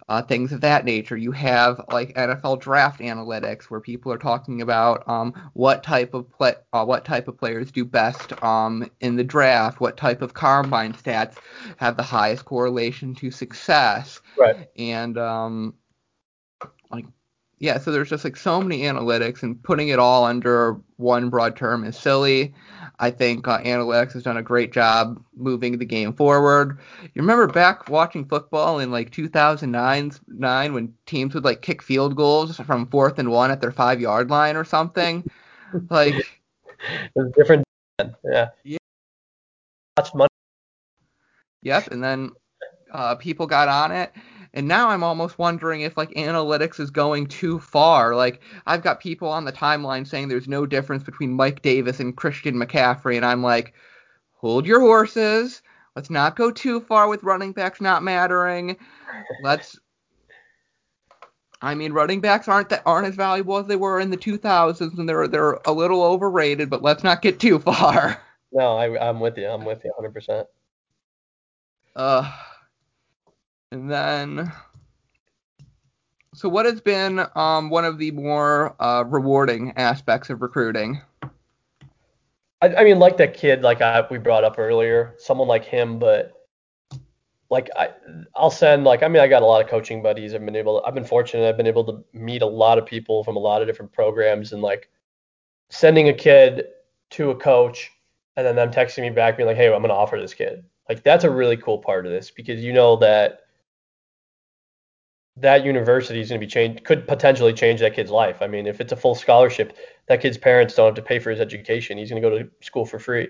uh, 0.08 0.22
things 0.22 0.52
of 0.52 0.60
that 0.60 0.84
nature. 0.84 1.16
You 1.16 1.32
have 1.32 1.84
like 1.90 2.14
NFL 2.14 2.60
draft 2.60 3.00
analytics 3.00 3.64
where 3.64 3.80
people 3.80 4.12
are 4.12 4.18
talking 4.18 4.62
about 4.62 5.06
um, 5.08 5.32
what 5.54 5.82
type 5.82 6.14
of 6.14 6.30
play, 6.30 6.54
uh, 6.72 6.84
what 6.84 7.04
type 7.04 7.28
of 7.28 7.36
players 7.38 7.70
do 7.70 7.84
best 7.84 8.32
um, 8.42 8.90
in 9.00 9.16
the 9.16 9.24
draft, 9.24 9.80
what 9.80 9.96
type 9.96 10.22
of 10.22 10.34
combine 10.34 10.92
stats 10.92 11.36
have 11.76 11.96
the 11.96 12.02
highest 12.02 12.44
correlation 12.44 13.14
to 13.16 13.30
success, 13.30 14.20
right? 14.36 14.68
And 14.76 15.18
um, 15.18 15.74
like 16.90 17.06
yeah, 17.62 17.78
so 17.78 17.92
there's 17.92 18.10
just 18.10 18.24
like 18.24 18.36
so 18.36 18.60
many 18.60 18.80
analytics, 18.80 19.44
and 19.44 19.62
putting 19.62 19.86
it 19.86 20.00
all 20.00 20.24
under 20.24 20.80
one 20.96 21.30
broad 21.30 21.56
term 21.56 21.84
is 21.84 21.96
silly. 21.96 22.52
I 22.98 23.12
think 23.12 23.46
uh, 23.46 23.60
analytics 23.60 24.14
has 24.14 24.24
done 24.24 24.36
a 24.36 24.42
great 24.42 24.72
job 24.72 25.24
moving 25.36 25.78
the 25.78 25.84
game 25.84 26.12
forward. 26.12 26.80
You 27.02 27.22
remember 27.22 27.46
back 27.46 27.88
watching 27.88 28.24
football 28.24 28.80
in 28.80 28.90
like 28.90 29.12
2009 29.12 30.10
nine 30.26 30.74
when 30.74 30.92
teams 31.06 31.34
would 31.34 31.44
like 31.44 31.62
kick 31.62 31.84
field 31.84 32.16
goals 32.16 32.56
from 32.56 32.88
fourth 32.88 33.20
and 33.20 33.30
one 33.30 33.52
at 33.52 33.60
their 33.60 33.70
five 33.70 34.00
yard 34.00 34.28
line 34.28 34.56
or 34.56 34.64
something? 34.64 35.24
Like 35.88 36.14
it 36.14 37.10
was 37.14 37.32
different. 37.34 37.64
Yeah. 38.24 38.48
Yeah. 38.64 38.78
watched 39.96 40.14
money. 40.14 40.28
Yep, 41.62 41.92
and 41.92 42.04
then 42.04 42.32
uh, 42.92 43.14
people 43.14 43.46
got 43.46 43.68
on 43.68 43.92
it. 43.92 44.12
And 44.54 44.68
now 44.68 44.90
I'm 44.90 45.02
almost 45.02 45.38
wondering 45.38 45.80
if 45.80 45.96
like 45.96 46.10
analytics 46.10 46.78
is 46.78 46.90
going 46.90 47.26
too 47.26 47.58
far. 47.58 48.14
Like 48.14 48.42
I've 48.66 48.82
got 48.82 49.00
people 49.00 49.28
on 49.28 49.44
the 49.44 49.52
timeline 49.52 50.06
saying 50.06 50.28
there's 50.28 50.48
no 50.48 50.66
difference 50.66 51.02
between 51.02 51.32
Mike 51.32 51.62
Davis 51.62 52.00
and 52.00 52.16
Christian 52.16 52.56
McCaffrey, 52.56 53.16
and 53.16 53.24
I'm 53.24 53.42
like, 53.42 53.74
hold 54.32 54.66
your 54.66 54.80
horses. 54.80 55.62
Let's 55.96 56.10
not 56.10 56.36
go 56.36 56.50
too 56.50 56.80
far 56.80 57.08
with 57.08 57.22
running 57.22 57.52
backs 57.52 57.80
not 57.80 58.02
mattering. 58.02 58.76
Let's. 59.42 59.78
I 61.60 61.74
mean, 61.74 61.92
running 61.92 62.20
backs 62.20 62.48
aren't 62.48 62.70
that 62.70 62.82
aren't 62.84 63.06
as 63.06 63.14
valuable 63.14 63.56
as 63.56 63.66
they 63.66 63.76
were 63.76 64.00
in 64.00 64.10
the 64.10 64.16
2000s, 64.16 64.98
and 64.98 65.08
they're 65.08 65.28
they're 65.28 65.60
a 65.64 65.72
little 65.72 66.02
overrated. 66.02 66.68
But 66.68 66.82
let's 66.82 67.04
not 67.04 67.22
get 67.22 67.40
too 67.40 67.58
far. 67.58 68.20
No, 68.52 68.76
I, 68.76 69.08
I'm 69.08 69.20
with 69.20 69.38
you. 69.38 69.46
I'm 69.48 69.64
with 69.64 69.82
you 69.82 69.92
100%. 69.98 70.44
Uh, 71.96 72.30
and 73.72 73.90
then, 73.90 74.52
so 76.34 76.46
what 76.46 76.66
has 76.66 76.82
been 76.82 77.24
um, 77.34 77.70
one 77.70 77.86
of 77.86 77.96
the 77.96 78.10
more 78.10 78.76
uh, 78.78 79.02
rewarding 79.04 79.72
aspects 79.76 80.28
of 80.28 80.42
recruiting? 80.42 81.00
I, 82.60 82.74
I 82.76 82.84
mean, 82.84 82.98
like 82.98 83.16
that 83.16 83.32
kid, 83.32 83.62
like 83.62 83.80
I, 83.80 84.06
we 84.10 84.18
brought 84.18 84.44
up 84.44 84.58
earlier, 84.58 85.14
someone 85.16 85.48
like 85.48 85.64
him, 85.64 85.98
but 85.98 86.34
like 87.48 87.70
I, 87.74 87.88
I'll 88.36 88.50
send 88.50 88.84
like 88.84 89.02
I 89.02 89.08
mean 89.08 89.22
I 89.22 89.26
got 89.26 89.42
a 89.42 89.46
lot 89.46 89.64
of 89.64 89.70
coaching 89.70 90.02
buddies. 90.02 90.34
I've 90.34 90.44
been 90.44 90.54
able, 90.54 90.82
I've 90.86 90.94
been 90.94 91.04
fortunate. 91.04 91.48
I've 91.48 91.56
been 91.56 91.66
able 91.66 91.84
to 91.84 92.04
meet 92.12 92.42
a 92.42 92.46
lot 92.46 92.76
of 92.76 92.84
people 92.84 93.24
from 93.24 93.36
a 93.36 93.40
lot 93.40 93.62
of 93.62 93.68
different 93.68 93.92
programs, 93.92 94.52
and 94.52 94.60
like 94.60 94.90
sending 95.70 96.10
a 96.10 96.14
kid 96.14 96.66
to 97.10 97.30
a 97.30 97.36
coach, 97.36 97.90
and 98.36 98.46
then 98.46 98.54
them 98.54 98.70
texting 98.70 99.00
me 99.00 99.10
back 99.10 99.38
being 99.38 99.46
like, 99.46 99.56
hey, 99.56 99.72
I'm 99.72 99.80
gonna 99.80 99.94
offer 99.94 100.20
this 100.20 100.34
kid. 100.34 100.62
Like 100.90 101.02
that's 101.02 101.24
a 101.24 101.30
really 101.30 101.56
cool 101.56 101.78
part 101.78 102.04
of 102.04 102.12
this 102.12 102.30
because 102.30 102.62
you 102.62 102.74
know 102.74 102.96
that 102.96 103.41
that 105.36 105.64
university 105.64 106.20
is 106.20 106.28
going 106.28 106.40
to 106.40 106.46
be 106.46 106.50
changed, 106.50 106.84
could 106.84 107.08
potentially 107.08 107.52
change 107.52 107.80
that 107.80 107.94
kid's 107.94 108.10
life. 108.10 108.42
I 108.42 108.46
mean, 108.46 108.66
if 108.66 108.80
it's 108.80 108.92
a 108.92 108.96
full 108.96 109.14
scholarship, 109.14 109.76
that 110.06 110.20
kid's 110.20 110.36
parents 110.36 110.74
don't 110.74 110.86
have 110.86 110.94
to 110.94 111.02
pay 111.02 111.18
for 111.18 111.30
his 111.30 111.40
education. 111.40 111.96
He's 111.96 112.10
going 112.10 112.22
to 112.22 112.28
go 112.28 112.38
to 112.38 112.50
school 112.60 112.84
for 112.84 112.98
free. 112.98 113.28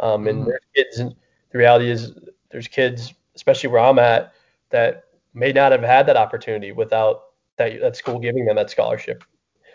Um, 0.00 0.26
and 0.26 0.40
mm-hmm. 0.40 0.50
there's 0.74 0.86
kids, 0.96 1.14
the 1.50 1.58
reality 1.58 1.90
is, 1.90 2.12
there's 2.50 2.68
kids, 2.68 3.12
especially 3.36 3.68
where 3.70 3.80
I'm 3.80 3.98
at, 3.98 4.32
that 4.70 5.04
may 5.34 5.52
not 5.52 5.72
have 5.72 5.82
had 5.82 6.06
that 6.06 6.16
opportunity 6.16 6.72
without 6.72 7.24
that, 7.56 7.80
that 7.80 7.96
school 7.96 8.18
giving 8.18 8.46
them 8.46 8.56
that 8.56 8.70
scholarship. 8.70 9.24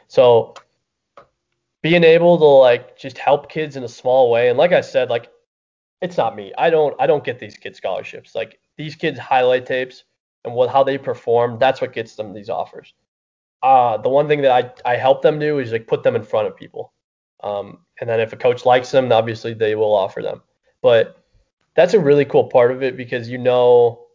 So 0.07 0.55
being 1.82 2.03
able 2.03 2.38
to 2.38 2.45
like 2.45 2.97
just 2.97 3.17
help 3.17 3.49
kids 3.49 3.76
in 3.76 3.84
a 3.84 3.88
small 3.88 4.32
way, 4.32 4.49
and 4.49 4.57
like 4.57 4.72
I 4.72 4.82
said, 4.82 5.09
like 5.09 5.30
it's 6.01 6.17
not 6.17 6.36
me. 6.36 6.53
I 6.57 6.70
don't 6.70 6.95
I 6.99 7.07
don't 7.07 7.24
get 7.24 7.39
these 7.39 7.57
kids 7.57 7.78
scholarships. 7.78 8.36
Like 8.36 8.59
these 8.78 8.95
kids 8.95 9.20
highlight 9.20 9.65
tapes 9.65 10.03
and 10.46 10.54
what 10.54 10.70
how 10.70 10.84
they 10.84 10.98
perform, 10.98 11.58
that's 11.60 11.82
what 11.82 11.94
gets 11.94 12.16
them 12.16 12.34
these 12.34 12.50
offers. 12.50 12.94
Uh, 13.62 13.98
the 13.98 14.10
one 14.10 14.28
thing 14.28 14.42
that 14.42 14.52
I, 14.86 14.94
I 14.94 14.96
help 14.96 15.22
them 15.22 15.40
do 15.40 15.60
is 15.60 15.72
like 15.72 15.88
put 15.88 16.04
them 16.04 16.16
in 16.16 16.24
front 16.24 16.48
of 16.48 16.56
people. 16.56 16.94
Um, 17.44 17.80
and 18.00 18.10
then 18.10 18.20
if 18.20 18.34
a 18.34 18.38
coach 18.38 18.66
likes 18.66 18.92
them, 18.92 19.12
obviously 19.12 19.54
they 19.54 19.76
will 19.76 19.94
offer 19.96 20.22
them. 20.22 20.42
But 20.82 21.24
that's 21.76 21.94
a 21.94 22.00
really 22.00 22.26
cool 22.26 22.46
part 22.46 22.72
of 22.72 22.84
it 22.84 22.96
because 22.96 23.30
you 23.30 23.38
know 23.38 24.08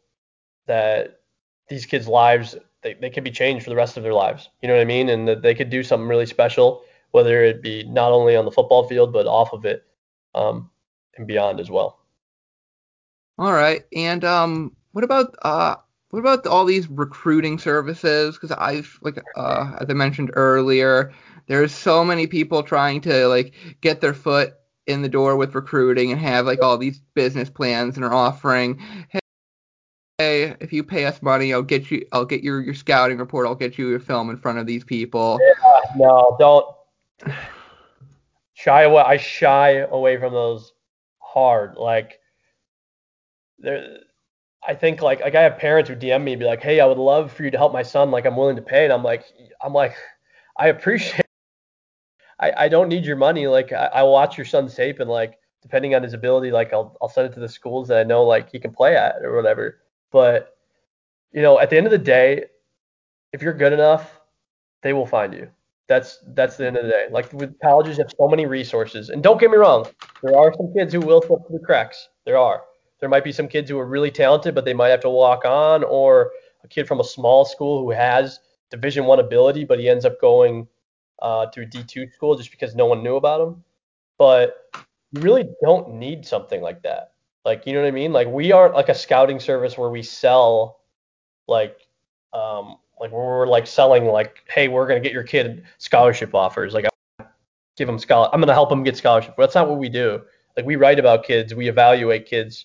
that 0.67 1.21
these 1.69 1.87
kids' 1.87 2.09
lives 2.09 2.57
they, 2.85 2.95
they 2.95 3.11
can 3.11 3.25
be 3.25 3.31
changed 3.31 3.65
for 3.65 3.71
the 3.71 3.77
rest 3.77 3.97
of 3.97 4.03
their 4.05 4.15
lives. 4.15 4.51
You 4.63 4.69
know 4.69 4.75
what 4.75 4.83
I 4.83 4.85
mean? 4.85 5.09
And 5.09 5.27
that 5.27 5.43
they 5.43 5.55
could 5.55 5.71
do 5.71 5.83
something 5.83 6.07
really 6.07 6.27
special, 6.27 6.85
whether 7.11 7.43
it 7.43 7.63
be 7.63 7.83
not 7.85 8.13
only 8.13 8.37
on 8.37 8.45
the 8.45 8.53
football 8.53 8.87
field 8.87 9.13
but 9.13 9.27
off 9.27 9.53
of 9.53 9.65
it 9.65 9.85
um, 10.35 10.71
and 11.17 11.27
beyond 11.27 11.59
as 11.59 11.71
well. 11.71 11.99
All 13.39 13.53
right. 13.53 13.85
And 13.97 14.25
um, 14.25 14.77
what 14.93 15.03
about 15.03 15.35
uh, 15.43 15.77
what 16.15 16.21
about 16.21 16.47
all 16.47 16.65
these 16.65 16.89
recruiting 16.89 17.59
services? 17.59 18.37
Because 18.37 18.53
I've 18.53 19.01
like 19.03 19.21
uh, 19.35 19.79
as 19.81 19.91
I 19.91 19.95
mentioned 19.95 20.31
earlier, 20.35 21.13
there's 21.49 21.75
so 21.75 22.05
many 22.05 22.29
people 22.29 22.63
trying 22.63 23.01
to 23.01 23.27
like 23.27 23.53
get 23.81 24.01
their 24.01 24.15
foot 24.15 24.55
in 24.87 25.03
the 25.03 25.09
door 25.09 25.35
with 25.35 25.57
recruiting 25.57 26.13
and 26.13 26.21
have 26.21 26.47
like 26.47 26.63
all 26.63 26.79
these 26.79 27.01
business 27.15 27.51
plans 27.51 27.97
and 27.97 28.05
are 28.05 28.15
offering, 28.15 28.81
hey, 30.19 30.55
if 30.61 30.73
you 30.73 30.85
pay 30.85 31.05
us 31.05 31.21
money, 31.21 31.53
I'll 31.53 31.63
get 31.63 31.91
you, 31.91 32.07
I'll 32.13 32.25
get 32.25 32.45
your 32.45 32.61
your 32.61 32.75
scouting 32.75 33.19
report, 33.19 33.49
I'll 33.49 33.57
get 33.57 33.77
you 33.77 33.89
your 33.89 33.99
film 33.99 34.31
in 34.31 34.37
front 34.37 34.59
of 34.59 34.67
these 34.67 34.85
people. 34.85 35.41
Yeah, 35.43 35.81
no, 35.97 36.37
don't 36.39 37.35
shy 38.53 38.85
away. 38.85 39.03
I 39.05 39.17
shy 39.17 39.79
away 39.79 40.17
from 40.17 40.33
those 40.33 40.75
hard. 41.19 41.75
Like 41.77 42.21
there 43.59 43.99
I 44.67 44.75
think 44.75 45.03
like 45.03 45.21
like 45.21 45.35
I 45.35 45.43
have 45.43 45.59
parents 45.59 45.91
who 45.91 45.97
DM 45.97 46.23
me 46.23 46.33
and 46.33 46.41
be 46.41 46.47
like, 46.47 46.63
"Hey, 46.63 46.81
I 46.81 46.87
would 46.87 46.99
love 46.99 47.33
for 47.33 47.45
you 47.45 47.51
to 47.51 47.59
help 47.59 47.73
my 47.73 47.83
son. 47.83 48.11
Like 48.11 48.25
I'm 48.27 48.37
willing 48.37 48.57
to 48.57 48.63
pay." 48.63 48.85
And 48.85 48.93
I'm 48.93 49.03
like, 49.03 49.25
I'm 49.63 49.73
like, 49.75 49.95
I 50.59 50.69
appreciate. 50.69 51.21
I 52.41 52.53
I 52.57 52.69
don't 52.69 52.89
need 52.89 53.05
your 53.05 53.17
money. 53.17 53.47
Like 53.47 53.73
I, 53.73 53.87
I 53.87 54.03
watch 54.05 54.39
your 54.39 54.47
son's 54.47 54.75
tape 54.75 55.01
and 55.01 55.11
like 55.11 55.39
depending 55.63 55.95
on 55.95 56.03
his 56.03 56.15
ability, 56.15 56.51
like 56.51 56.73
I'll 56.73 56.97
I'll 57.03 57.09
send 57.09 57.31
it 57.31 57.35
to 57.35 57.41
the 57.41 57.49
schools 57.49 57.89
that 57.89 57.99
I 57.99 58.05
know 58.05 58.25
like 58.25 58.51
he 58.51 58.59
can 58.59 58.73
play 58.73 58.97
at 58.97 59.17
or 59.23 59.37
whatever. 59.37 59.81
But 60.13 60.57
you 61.33 61.43
know, 61.43 61.59
at 61.61 61.71
the 61.71 61.77
end 61.77 61.87
of 61.87 61.93
the 61.93 61.99
day, 61.99 62.45
if 63.33 63.43
you're 63.43 63.55
good 63.55 63.73
enough, 63.73 64.21
they 64.83 64.93
will 64.93 65.07
find 65.07 65.35
you. 65.35 65.51
That's 65.89 66.21
that's 66.29 66.57
the 66.57 66.67
end 66.67 66.77
of 66.77 66.85
the 66.85 66.91
day. 66.91 67.07
Like 67.11 67.33
with 67.33 67.59
colleges 67.61 67.99
have 67.99 68.13
so 68.19 68.29
many 68.29 68.47
resources. 68.47 69.11
And 69.11 69.23
don't 69.23 69.41
get 69.41 69.51
me 69.51 69.57
wrong, 69.57 69.87
there 70.23 70.37
are 70.37 70.55
some 70.55 70.73
kids 70.75 70.95
who 70.95 71.01
will 71.01 71.21
slip 71.21 71.41
through 71.47 71.59
the 71.59 71.65
cracks. 71.65 72.09
There 72.25 72.39
are. 72.39 72.63
There 73.05 73.11
might 73.11 73.23
be 73.23 73.33
some 73.33 73.49
kids 73.49 73.69
who 73.69 73.79
are 73.79 73.85
really 73.85 74.11
talented, 74.11 74.55
but 74.55 74.65
they 74.65 74.73
might 74.73 74.89
have 74.89 75.03
to 75.03 75.11
walk 75.11 75.45
on, 75.45 75.85
or 75.85 76.33
a 76.65 76.69
kid 76.69 76.89
from 76.89 77.01
a 77.01 77.05
small 77.05 77.45
school 77.45 77.83
who 77.83 77.91
has 77.91 78.41
Division 78.71 79.05
One 79.05 79.21
ability, 79.21 79.67
but 79.67 79.79
he 79.79 79.91
ends 79.91 80.07
up 80.07 80.19
going 80.23 80.67
uh, 81.21 81.45
to 81.45 81.61
a 81.61 81.67
D2 81.67 82.15
school 82.15 82.35
just 82.35 82.51
because 82.51 82.75
no 82.75 82.87
one 82.87 83.03
knew 83.03 83.17
about 83.17 83.47
him. 83.47 83.63
But 84.17 84.71
you 85.13 85.21
really 85.21 85.51
don't 85.63 85.97
need 85.97 86.25
something 86.25 86.63
like 86.63 86.83
that. 86.85 87.13
Like, 87.45 87.67
you 87.67 87.75
know 87.75 87.83
what 87.83 87.89
I 87.89 87.91
mean? 87.91 88.15
Like, 88.15 88.29
we 88.29 88.53
aren't 88.53 88.75
like 88.75 88.89
a 88.89 88.95
scouting 88.95 89.39
service 89.39 89.77
where 89.77 89.91
we 89.91 90.03
sell, 90.03 90.81
like, 91.47 91.77
um, 92.33 92.79
like 92.99 93.11
we're 93.11 93.47
like 93.47 93.67
selling, 93.67 94.07
like, 94.07 94.39
hey, 94.49 94.69
we're 94.69 94.87
gonna 94.87 95.01
get 95.01 95.13
your 95.13 95.25
kid 95.25 95.65
scholarship 95.77 96.35
offers. 96.35 96.73
Like, 96.73 96.87
give 97.77 97.87
them 97.87 97.99
scholar, 97.99 98.31
I'm 98.33 98.41
gonna 98.41 98.55
help 98.55 98.71
them 98.71 98.83
get 98.83 98.97
scholarship. 98.97 99.35
That's 99.37 99.55
not 99.55 99.69
what 99.69 99.79
we 99.79 99.91
do. 99.91 100.23
Like, 100.57 100.65
we 100.65 100.77
write 100.77 100.99
about 100.99 101.25
kids, 101.25 101.55
we 101.55 101.69
evaluate 101.69 102.25
kids 102.25 102.65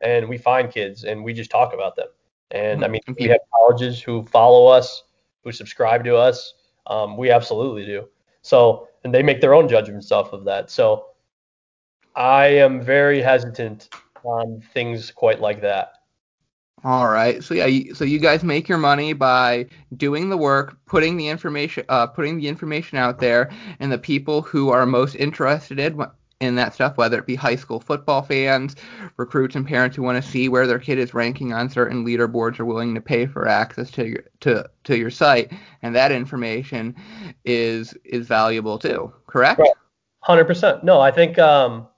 and 0.00 0.28
we 0.28 0.38
find 0.38 0.70
kids 0.70 1.04
and 1.04 1.22
we 1.22 1.32
just 1.32 1.50
talk 1.50 1.74
about 1.74 1.96
them. 1.96 2.08
And 2.50 2.82
I 2.82 2.86
hmm. 2.86 2.92
mean, 2.92 3.02
we 3.18 3.26
have 3.26 3.40
colleges 3.54 4.00
who 4.00 4.24
follow 4.26 4.66
us, 4.66 5.04
who 5.44 5.52
subscribe 5.52 6.04
to 6.04 6.16
us. 6.16 6.54
Um, 6.86 7.16
we 7.16 7.30
absolutely 7.30 7.84
do. 7.84 8.08
So, 8.42 8.88
and 9.04 9.14
they 9.14 9.22
make 9.22 9.40
their 9.40 9.54
own 9.54 9.68
judgments 9.68 10.10
off 10.10 10.32
of 10.32 10.44
that. 10.44 10.70
So, 10.70 11.06
I 12.16 12.46
am 12.46 12.82
very 12.82 13.20
hesitant 13.20 13.90
on 14.24 14.62
things 14.72 15.10
quite 15.10 15.40
like 15.40 15.60
that. 15.60 15.92
All 16.84 17.08
right. 17.08 17.42
So 17.42 17.54
yeah, 17.54 17.92
so 17.92 18.04
you 18.04 18.18
guys 18.18 18.44
make 18.44 18.68
your 18.68 18.78
money 18.78 19.12
by 19.12 19.66
doing 19.96 20.28
the 20.28 20.36
work, 20.36 20.76
putting 20.86 21.16
the 21.16 21.28
information, 21.28 21.84
uh, 21.88 22.06
putting 22.06 22.38
the 22.38 22.46
information 22.46 22.98
out 22.98 23.18
there, 23.18 23.50
and 23.80 23.90
the 23.90 23.98
people 23.98 24.42
who 24.42 24.70
are 24.70 24.86
most 24.86 25.16
interested 25.16 25.78
in 26.40 26.54
that 26.54 26.72
stuff, 26.74 26.96
whether 26.96 27.18
it 27.18 27.26
be 27.26 27.34
high 27.34 27.56
school 27.56 27.80
football 27.80 28.22
fans, 28.22 28.76
recruits, 29.16 29.56
and 29.56 29.66
parents 29.66 29.96
who 29.96 30.02
want 30.02 30.22
to 30.22 30.30
see 30.30 30.48
where 30.48 30.66
their 30.66 30.78
kid 30.78 30.98
is 30.98 31.12
ranking 31.12 31.52
on 31.52 31.68
certain 31.68 32.04
leaderboards 32.04 32.60
are 32.60 32.64
willing 32.64 32.94
to 32.94 33.00
pay 33.00 33.26
for 33.26 33.48
access 33.48 33.90
to 33.90 34.06
your 34.06 34.24
to 34.40 34.68
to 34.84 34.96
your 34.96 35.10
site, 35.10 35.52
and 35.82 35.94
that 35.94 36.12
information 36.12 36.94
is 37.44 37.92
is 38.04 38.26
valuable 38.26 38.78
too. 38.78 39.12
Correct? 39.26 39.60
Hundred 40.20 40.44
percent. 40.44 40.84
No, 40.84 41.00
I 41.00 41.10
think 41.10 41.38
um, 41.38 41.88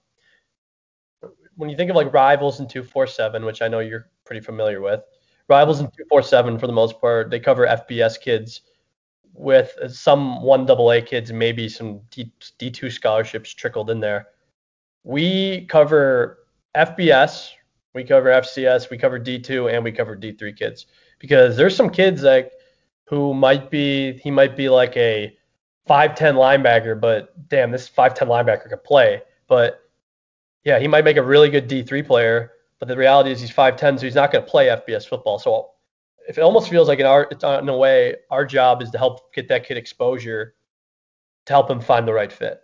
when 1.57 1.69
you 1.69 1.77
think 1.77 1.91
of 1.91 1.97
like 1.97 2.13
rivals 2.13 2.61
in 2.61 2.69
two 2.69 2.83
four 2.83 3.07
seven, 3.07 3.45
which 3.45 3.61
I 3.61 3.69
know 3.69 3.81
you're 3.81 4.09
pretty 4.25 4.41
familiar 4.41 4.81
with, 4.81 5.03
rivals 5.49 5.81
in 5.81 5.87
two 5.89 6.05
four 6.09 6.23
seven 6.23 6.59
for 6.59 6.67
the 6.67 6.73
most 6.73 6.99
part, 6.99 7.31
they 7.31 7.41
cover 7.41 7.67
FBS 7.67 8.19
kids 8.19 8.63
with 9.41 9.73
some 9.89 10.43
one 10.43 10.67
double 10.67 10.91
A 10.93 11.01
kids, 11.01 11.33
maybe 11.33 11.69
some 11.69 12.01
D, 12.11 12.31
D2 12.59 12.93
scholarships 12.93 13.55
trickled 13.55 13.91
in 13.91 13.99
there. 13.99 14.29
We 15.03 15.67
cover 15.67 16.41
FBS, 16.77 17.49
we 17.95 18.05
cover 18.05 18.29
FCS, 18.29 18.91
we 18.91 18.99
cover 18.99 19.19
D2, 19.19 19.73
and 19.73 19.83
we 19.83 19.93
cover 19.93 20.15
D3 20.15 20.57
kids 20.57 20.87
because 21.19 21.57
there's 21.57 21.75
some 21.75 21.89
kids 21.89 22.23
like 22.23 22.53
who 23.07 23.33
might 23.33 23.71
be 23.71 24.19
he 24.19 24.31
might 24.31 24.57
be 24.57 24.69
like 24.69 24.95
a 24.97 25.35
5'10 25.89 26.35
linebacker, 26.35 27.01
but 27.01 27.49
damn, 27.49 27.71
this 27.71 27.89
5'10 27.89 28.29
linebacker 28.29 28.69
could 28.69 28.85
play. 28.85 29.23
But 29.49 29.81
yeah, 30.65 30.79
he 30.79 30.87
might 30.87 31.05
make 31.05 31.17
a 31.17 31.23
really 31.23 31.49
good 31.49 31.69
D3 31.69 32.07
player, 32.07 32.53
but 32.79 32.89
the 32.89 32.97
reality 32.97 33.31
is 33.31 33.41
he's 33.41 33.51
5'10, 33.51 33.99
so 33.99 34.05
he's 34.05 34.15
not 34.15 34.31
going 34.31 34.45
to 34.45 34.51
play 34.51 34.67
FBS 34.67 35.09
football. 35.09 35.39
So 35.39 35.71
if 36.29 36.39
it 36.39 36.43
almost 36.43 36.69
feels 36.69 36.89
like 36.89 36.99
in 37.01 37.07
our 37.07 37.25
in 37.25 37.69
a 37.69 37.77
way 37.77 38.17
our 38.31 38.45
job 38.45 38.83
is 38.83 38.91
to 38.91 38.99
help 38.99 39.33
get 39.35 39.49
that 39.49 39.65
kid 39.67 39.77
exposure 39.77 40.55
to 41.47 41.53
help 41.53 41.71
him 41.71 41.81
find 41.81 42.07
the 42.07 42.13
right 42.13 42.33
fit. 42.33 42.61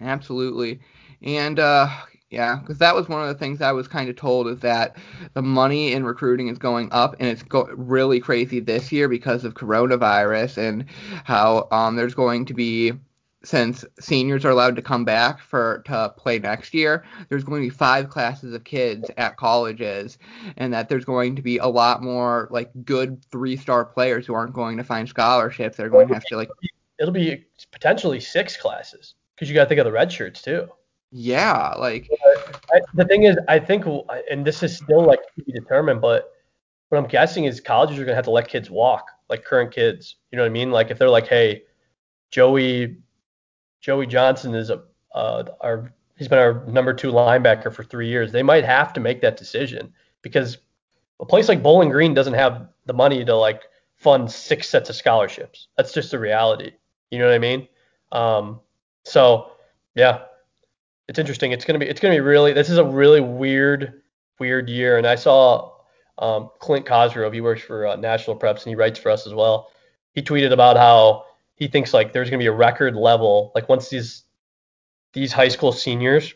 Absolutely. 0.00 0.80
And 1.22 1.58
uh, 1.58 1.88
Yeah, 2.30 2.56
because 2.60 2.78
that 2.78 2.94
was 2.94 3.08
one 3.08 3.22
of 3.22 3.28
the 3.28 3.34
things 3.34 3.60
I 3.60 3.72
was 3.72 3.88
kind 3.88 4.08
of 4.08 4.16
told 4.16 4.46
is 4.48 4.60
that 4.60 4.96
the 5.34 5.42
money 5.42 5.92
in 5.92 6.04
recruiting 6.04 6.48
is 6.48 6.58
going 6.58 6.88
up, 6.92 7.16
and 7.18 7.28
it's 7.28 7.42
go- 7.42 7.68
really 7.76 8.20
crazy 8.20 8.60
this 8.60 8.92
year 8.92 9.08
because 9.08 9.44
of 9.44 9.54
coronavirus 9.54 10.58
and 10.58 10.84
how 11.24 11.66
um, 11.72 11.96
there's 11.96 12.14
going 12.14 12.46
to 12.46 12.54
be 12.54 12.92
since 13.42 13.84
seniors 13.98 14.44
are 14.44 14.50
allowed 14.50 14.76
to 14.76 14.82
come 14.82 15.04
back 15.04 15.40
for 15.40 15.82
to 15.86 16.12
play 16.16 16.38
next 16.38 16.74
year, 16.74 17.04
there's 17.28 17.44
going 17.44 17.62
to 17.62 17.66
be 17.66 17.74
five 17.74 18.08
classes 18.08 18.52
of 18.52 18.64
kids 18.64 19.10
at 19.16 19.36
colleges, 19.36 20.18
and 20.56 20.72
that 20.74 20.88
there's 20.88 21.04
going 21.04 21.36
to 21.36 21.42
be 21.42 21.58
a 21.58 21.66
lot 21.66 22.02
more 22.02 22.48
like 22.50 22.70
good 22.84 23.24
three-star 23.30 23.84
players 23.84 24.26
who 24.26 24.34
aren't 24.34 24.52
going 24.52 24.76
to 24.76 24.84
find 24.84 25.08
scholarships. 25.08 25.76
They're 25.76 25.88
going 25.88 26.08
to 26.08 26.14
have 26.14 26.24
to 26.24 26.36
like. 26.36 26.50
It'll 26.98 27.14
be 27.14 27.46
potentially 27.72 28.20
six 28.20 28.56
classes 28.56 29.14
because 29.34 29.48
you 29.48 29.54
got 29.54 29.64
to 29.64 29.68
think 29.68 29.78
of 29.80 29.86
the 29.86 29.92
red 29.92 30.12
shirts 30.12 30.42
too. 30.42 30.68
Yeah, 31.12 31.74
like 31.78 32.08
I, 32.72 32.80
the 32.94 33.04
thing 33.04 33.24
is, 33.24 33.36
I 33.48 33.58
think, 33.58 33.84
and 34.30 34.44
this 34.44 34.62
is 34.62 34.76
still 34.76 35.04
like 35.04 35.20
to 35.36 35.44
be 35.44 35.52
determined, 35.52 36.00
but 36.00 36.30
what 36.90 36.98
I'm 36.98 37.06
guessing 37.06 37.44
is 37.44 37.60
colleges 37.60 37.98
are 37.98 38.04
gonna 38.04 38.14
have 38.14 38.26
to 38.26 38.30
let 38.30 38.48
kids 38.48 38.70
walk, 38.70 39.08
like 39.28 39.44
current 39.44 39.72
kids. 39.72 40.16
You 40.30 40.36
know 40.36 40.42
what 40.42 40.50
I 40.50 40.52
mean? 40.52 40.70
Like 40.70 40.90
if 40.90 40.98
they're 40.98 41.08
like, 41.08 41.26
hey, 41.26 41.62
Joey 42.30 42.98
Joey 43.80 44.06
Johnson 44.06 44.54
is 44.54 44.70
a 44.70 44.82
uh, 45.14 45.44
our 45.60 45.92
he's 46.16 46.28
been 46.28 46.38
our 46.38 46.64
number 46.66 46.92
two 46.92 47.10
linebacker 47.10 47.72
for 47.72 47.82
three 47.82 48.08
years. 48.08 48.30
They 48.30 48.42
might 48.42 48.64
have 48.64 48.92
to 48.92 49.00
make 49.00 49.20
that 49.22 49.36
decision 49.36 49.92
because 50.22 50.58
a 51.18 51.26
place 51.26 51.48
like 51.48 51.62
Bowling 51.62 51.90
Green 51.90 52.14
doesn't 52.14 52.34
have 52.34 52.68
the 52.86 52.92
money 52.92 53.24
to 53.24 53.34
like 53.34 53.62
fund 53.96 54.30
six 54.30 54.68
sets 54.68 54.90
of 54.90 54.96
scholarships. 54.96 55.68
That's 55.76 55.92
just 55.92 56.10
the 56.10 56.18
reality. 56.18 56.72
You 57.10 57.18
know 57.18 57.26
what 57.26 57.34
I 57.34 57.38
mean? 57.38 57.68
Um, 58.12 58.60
so 59.04 59.52
yeah, 59.94 60.22
it's 61.08 61.18
interesting. 61.18 61.52
It's 61.52 61.64
gonna 61.64 61.78
be 61.78 61.86
it's 61.86 62.00
gonna 62.00 62.14
be 62.14 62.20
really 62.20 62.52
this 62.52 62.70
is 62.70 62.78
a 62.78 62.84
really 62.84 63.20
weird 63.20 64.02
weird 64.38 64.68
year. 64.68 64.98
And 64.98 65.06
I 65.06 65.14
saw 65.14 65.72
um, 66.18 66.50
Clint 66.58 66.86
Cosgrove. 66.86 67.32
He 67.32 67.40
works 67.40 67.62
for 67.62 67.86
uh, 67.86 67.96
National 67.96 68.38
Preps 68.38 68.58
and 68.58 68.66
he 68.66 68.74
writes 68.74 68.98
for 68.98 69.10
us 69.10 69.26
as 69.26 69.34
well. 69.34 69.70
He 70.12 70.22
tweeted 70.22 70.52
about 70.52 70.76
how 70.76 71.24
he 71.60 71.68
thinks 71.68 71.94
like 71.94 72.12
there's 72.12 72.28
gonna 72.28 72.40
be 72.40 72.46
a 72.46 72.52
record 72.52 72.96
level 72.96 73.52
like 73.54 73.68
once 73.68 73.88
these 73.88 74.24
these 75.12 75.32
high 75.32 75.48
school 75.48 75.70
seniors 75.70 76.34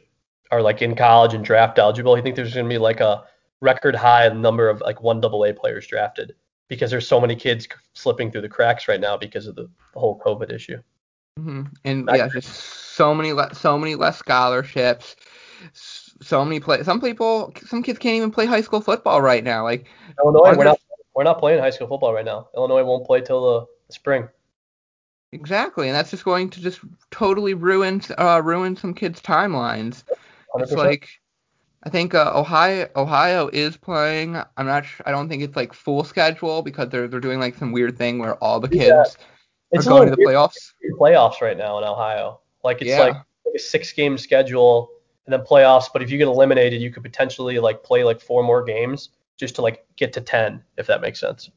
are 0.52 0.62
like 0.62 0.82
in 0.82 0.94
college 0.94 1.34
and 1.34 1.44
draft 1.44 1.78
eligible. 1.78 2.14
He 2.14 2.22
thinks 2.22 2.36
there's 2.36 2.54
gonna 2.54 2.68
be 2.68 2.78
like 2.78 3.00
a 3.00 3.24
record 3.60 3.96
high 3.96 4.28
number 4.28 4.68
of 4.68 4.80
like 4.80 5.02
one 5.02 5.20
double 5.20 5.44
A 5.44 5.52
players 5.52 5.86
drafted 5.86 6.34
because 6.68 6.90
there's 6.90 7.08
so 7.08 7.20
many 7.20 7.34
kids 7.34 7.66
slipping 7.94 8.30
through 8.30 8.42
the 8.42 8.48
cracks 8.48 8.86
right 8.86 9.00
now 9.00 9.16
because 9.16 9.46
of 9.46 9.56
the, 9.56 9.68
the 9.94 9.98
whole 9.98 10.20
COVID 10.20 10.52
issue. 10.52 10.80
Mm-hmm. 11.38 11.62
And 11.84 12.08
yeah, 12.14 12.28
just 12.28 12.50
so 12.50 13.14
many 13.14 13.32
le- 13.32 13.54
so 13.54 13.78
many 13.78 13.94
less 13.94 14.18
scholarships. 14.18 15.16
So 15.72 16.44
many 16.44 16.60
play. 16.60 16.82
Some 16.82 17.00
people, 17.00 17.52
some 17.66 17.82
kids 17.82 17.98
can't 17.98 18.16
even 18.16 18.30
play 18.30 18.44
high 18.44 18.60
school 18.60 18.82
football 18.82 19.22
right 19.22 19.42
now. 19.42 19.64
Like 19.64 19.86
Illinois, 20.22 20.54
we're 20.56 20.64
not 20.64 20.78
we're 21.14 21.24
not 21.24 21.38
playing 21.38 21.60
high 21.60 21.70
school 21.70 21.88
football 21.88 22.12
right 22.12 22.24
now. 22.24 22.48
Illinois 22.54 22.84
won't 22.84 23.06
play 23.06 23.22
till 23.22 23.42
the 23.42 23.66
spring. 23.92 24.28
Exactly, 25.34 25.88
and 25.88 25.96
that's 25.96 26.12
just 26.12 26.24
going 26.24 26.48
to 26.50 26.60
just 26.60 26.80
totally 27.10 27.54
ruin 27.54 28.00
uh, 28.18 28.40
ruin 28.42 28.76
some 28.76 28.94
kids' 28.94 29.20
timelines. 29.20 30.04
100%. 30.54 30.62
It's 30.62 30.72
like 30.72 31.08
I 31.82 31.90
think 31.90 32.14
uh, 32.14 32.30
Ohio 32.32 32.88
Ohio 32.94 33.50
is 33.52 33.76
playing. 33.76 34.36
I'm 34.56 34.66
not. 34.66 34.86
Sure, 34.86 35.04
I 35.06 35.10
don't 35.10 35.28
think 35.28 35.42
it's 35.42 35.56
like 35.56 35.72
full 35.72 36.04
schedule 36.04 36.62
because 36.62 36.88
they're 36.88 37.08
they're 37.08 37.18
doing 37.18 37.40
like 37.40 37.56
some 37.56 37.72
weird 37.72 37.98
thing 37.98 38.20
where 38.20 38.36
all 38.36 38.60
the 38.60 38.68
kids 38.68 39.16
yeah. 39.72 39.80
are 39.80 39.82
going 39.82 40.08
to 40.08 40.14
the 40.14 40.24
playoffs. 40.24 40.72
Playoffs 41.00 41.40
right 41.40 41.56
now 41.56 41.78
in 41.78 41.84
Ohio. 41.84 42.40
Like 42.62 42.80
it's 42.80 42.90
yeah. 42.90 43.00
like, 43.00 43.14
like 43.14 43.54
a 43.56 43.58
six 43.58 43.92
game 43.92 44.16
schedule 44.16 44.88
and 45.26 45.32
then 45.32 45.40
playoffs. 45.40 45.86
But 45.92 46.00
if 46.00 46.12
you 46.12 46.16
get 46.16 46.28
eliminated, 46.28 46.80
you 46.80 46.92
could 46.92 47.02
potentially 47.02 47.58
like 47.58 47.82
play 47.82 48.04
like 48.04 48.20
four 48.20 48.44
more 48.44 48.62
games 48.62 49.10
just 49.36 49.56
to 49.56 49.62
like 49.62 49.84
get 49.96 50.12
to 50.12 50.20
ten, 50.20 50.62
if 50.78 50.86
that 50.86 51.00
makes 51.00 51.18
sense. 51.18 51.50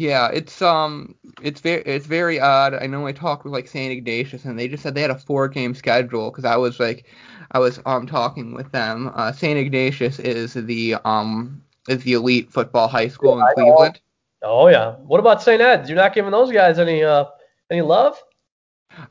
Yeah, 0.00 0.30
it's 0.32 0.62
um, 0.62 1.14
it's 1.42 1.60
very 1.60 1.82
it's 1.82 2.06
very 2.06 2.40
odd. 2.40 2.72
I 2.72 2.86
know 2.86 3.06
I 3.06 3.12
talked 3.12 3.44
with 3.44 3.52
like 3.52 3.68
St. 3.68 3.92
Ignatius, 3.92 4.46
and 4.46 4.58
they 4.58 4.66
just 4.66 4.82
said 4.82 4.94
they 4.94 5.02
had 5.02 5.10
a 5.10 5.18
four 5.18 5.46
game 5.46 5.74
schedule 5.74 6.30
because 6.30 6.46
I 6.46 6.56
was 6.56 6.80
like, 6.80 7.04
I 7.50 7.58
was 7.58 7.80
um 7.84 8.06
talking 8.06 8.54
with 8.54 8.72
them. 8.72 9.12
Uh, 9.14 9.30
St. 9.30 9.58
Ignatius 9.58 10.18
is 10.18 10.54
the 10.54 10.94
um 11.04 11.62
is 11.86 12.02
the 12.02 12.14
elite 12.14 12.50
football 12.50 12.88
high 12.88 13.08
school 13.08 13.36
yeah, 13.36 13.48
in 13.50 13.54
Cleveland. 13.54 14.00
Oh 14.42 14.68
yeah. 14.68 14.92
What 14.92 15.20
about 15.20 15.42
St. 15.42 15.60
Ed's? 15.60 15.90
You're 15.90 15.96
not 15.96 16.14
giving 16.14 16.30
those 16.30 16.50
guys 16.50 16.78
any 16.78 17.04
uh 17.04 17.26
any 17.70 17.82
love? 17.82 18.16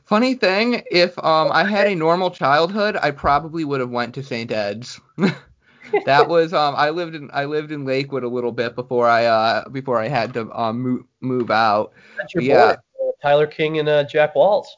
Funny 0.02 0.34
thing, 0.34 0.82
if 0.90 1.16
um 1.20 1.52
I 1.52 1.62
had 1.62 1.86
a 1.86 1.94
normal 1.94 2.32
childhood, 2.32 2.98
I 3.00 3.12
probably 3.12 3.62
would 3.62 3.78
have 3.78 3.90
went 3.90 4.12
to 4.16 4.24
St. 4.24 4.50
Ed's. 4.50 5.00
that 6.04 6.28
was 6.28 6.52
um 6.52 6.74
I 6.76 6.90
lived 6.90 7.14
in 7.14 7.30
I 7.32 7.44
lived 7.44 7.72
in 7.72 7.84
Lakewood 7.84 8.24
a 8.24 8.28
little 8.28 8.52
bit 8.52 8.74
before 8.74 9.08
I 9.08 9.26
uh 9.26 9.68
before 9.68 10.00
I 10.00 10.08
had 10.08 10.34
to 10.34 10.50
um 10.58 10.80
move 10.80 11.02
move 11.20 11.50
out. 11.50 11.92
That's 12.18 12.34
your 12.34 12.42
yeah. 12.42 12.76
boy, 12.76 13.08
uh, 13.08 13.12
Tyler 13.22 13.46
King 13.46 13.78
and 13.78 13.88
uh, 13.88 14.04
Jack 14.04 14.34
Walls. 14.34 14.76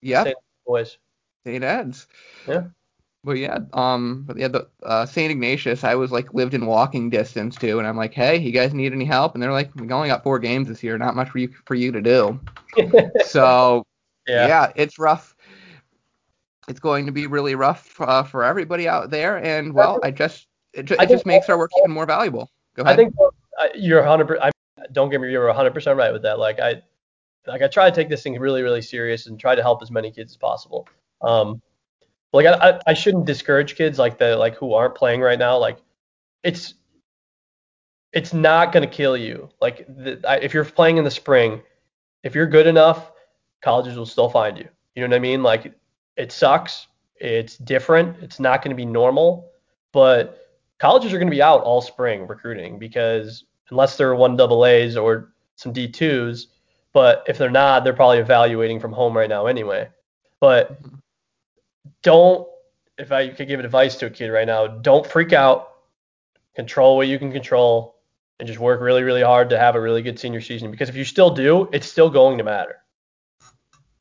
Yeah. 0.00 0.32
Boys. 0.66 0.98
St. 1.44 1.62
Ed's. 1.62 2.06
Yeah. 2.46 2.64
But 3.24 3.38
yeah, 3.38 3.60
um, 3.72 4.24
but 4.26 4.36
yeah, 4.36 4.48
the 4.48 4.68
uh, 4.82 5.06
St. 5.06 5.30
Ignatius, 5.30 5.84
I 5.84 5.94
was 5.94 6.10
like 6.10 6.34
lived 6.34 6.54
in 6.54 6.66
walking 6.66 7.08
distance 7.08 7.54
too, 7.54 7.78
and 7.78 7.86
I'm 7.86 7.96
like, 7.96 8.12
hey, 8.12 8.36
you 8.36 8.50
guys 8.50 8.74
need 8.74 8.92
any 8.92 9.04
help? 9.04 9.34
And 9.34 9.42
they're 9.42 9.52
like, 9.52 9.72
we 9.76 9.88
only 9.92 10.08
got 10.08 10.24
four 10.24 10.40
games 10.40 10.66
this 10.66 10.82
year, 10.82 10.98
not 10.98 11.14
much 11.14 11.30
for 11.30 11.38
you 11.38 11.54
for 11.64 11.76
you 11.76 11.92
to 11.92 12.00
do. 12.00 12.40
so 13.24 13.84
yeah. 14.26 14.48
yeah, 14.48 14.72
it's 14.74 14.98
rough 14.98 15.36
it's 16.68 16.80
going 16.80 17.06
to 17.06 17.12
be 17.12 17.26
really 17.26 17.54
rough 17.54 18.00
uh, 18.00 18.22
for 18.22 18.44
everybody 18.44 18.88
out 18.88 19.10
there. 19.10 19.36
And 19.36 19.74
well, 19.74 19.98
I 20.02 20.10
just 20.10 20.46
it, 20.72 20.84
ju- 20.84 20.96
it 20.98 21.08
just 21.08 21.26
makes 21.26 21.48
our 21.48 21.58
work 21.58 21.70
even 21.78 21.90
more 21.90 22.06
valuable. 22.06 22.50
Go 22.74 22.82
ahead. 22.82 22.94
I 22.94 22.96
think 22.96 23.14
uh, 23.60 23.68
you're 23.74 24.00
100. 24.00 24.38
I 24.40 24.50
don't 24.92 25.10
get 25.10 25.20
me. 25.20 25.26
wrong, 25.26 25.32
You're 25.32 25.46
100 25.46 25.74
percent 25.74 25.96
right 25.96 26.12
with 26.12 26.22
that. 26.22 26.38
Like 26.38 26.60
I, 26.60 26.82
like 27.46 27.62
I 27.62 27.68
try 27.68 27.88
to 27.90 27.94
take 27.94 28.08
this 28.08 28.22
thing 28.22 28.38
really, 28.38 28.62
really 28.62 28.82
serious 28.82 29.26
and 29.26 29.38
try 29.38 29.54
to 29.54 29.62
help 29.62 29.82
as 29.82 29.90
many 29.90 30.10
kids 30.10 30.32
as 30.32 30.36
possible. 30.36 30.88
Um, 31.20 31.60
like 32.32 32.46
I, 32.46 32.80
I 32.86 32.94
shouldn't 32.94 33.26
discourage 33.26 33.76
kids 33.76 33.98
like 33.98 34.18
the 34.18 34.36
like 34.36 34.56
who 34.56 34.72
aren't 34.72 34.94
playing 34.94 35.20
right 35.20 35.38
now. 35.38 35.58
Like 35.58 35.78
it's 36.42 36.74
it's 38.12 38.32
not 38.32 38.72
gonna 38.72 38.86
kill 38.86 39.16
you. 39.16 39.50
Like 39.60 39.86
the, 39.86 40.20
I, 40.26 40.36
if 40.38 40.54
you're 40.54 40.64
playing 40.64 40.96
in 40.96 41.04
the 41.04 41.10
spring, 41.10 41.60
if 42.22 42.34
you're 42.34 42.46
good 42.46 42.66
enough, 42.66 43.12
colleges 43.62 43.96
will 43.96 44.06
still 44.06 44.30
find 44.30 44.56
you. 44.56 44.68
You 44.94 45.02
know 45.02 45.08
what 45.08 45.16
I 45.16 45.20
mean? 45.20 45.42
Like 45.42 45.74
it 46.16 46.32
sucks. 46.32 46.86
It's 47.16 47.56
different. 47.58 48.16
It's 48.22 48.40
not 48.40 48.62
going 48.62 48.70
to 48.70 48.76
be 48.76 48.86
normal, 48.86 49.50
but 49.92 50.41
colleges 50.82 51.12
are 51.12 51.18
going 51.18 51.28
to 51.28 51.34
be 51.34 51.40
out 51.40 51.62
all 51.62 51.80
spring 51.80 52.26
recruiting 52.26 52.76
because 52.76 53.44
unless 53.70 53.96
they're 53.96 54.16
one 54.16 54.36
double 54.36 54.66
A's 54.66 54.96
or 54.96 55.32
some 55.54 55.72
D2s, 55.72 56.46
but 56.92 57.22
if 57.28 57.38
they're 57.38 57.50
not, 57.50 57.84
they're 57.84 57.92
probably 57.92 58.18
evaluating 58.18 58.80
from 58.80 58.92
home 58.92 59.16
right 59.16 59.28
now 59.28 59.46
anyway. 59.46 59.88
But 60.40 60.80
don't, 62.02 62.48
if 62.98 63.12
I 63.12 63.28
could 63.28 63.46
give 63.46 63.60
advice 63.60 63.94
to 63.98 64.06
a 64.06 64.10
kid 64.10 64.30
right 64.30 64.44
now, 64.46 64.66
don't 64.66 65.06
freak 65.06 65.32
out. 65.32 65.68
Control 66.56 66.96
what 66.96 67.06
you 67.06 67.16
can 67.16 67.30
control 67.30 67.94
and 68.40 68.48
just 68.48 68.58
work 68.58 68.80
really, 68.80 69.04
really 69.04 69.22
hard 69.22 69.50
to 69.50 69.58
have 69.60 69.76
a 69.76 69.80
really 69.80 70.02
good 70.02 70.18
senior 70.18 70.40
season. 70.40 70.72
Because 70.72 70.88
if 70.88 70.96
you 70.96 71.04
still 71.04 71.30
do, 71.30 71.68
it's 71.72 71.86
still 71.86 72.10
going 72.10 72.38
to 72.38 72.44
matter. 72.44 72.78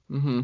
Mm-hmm. 0.09 0.41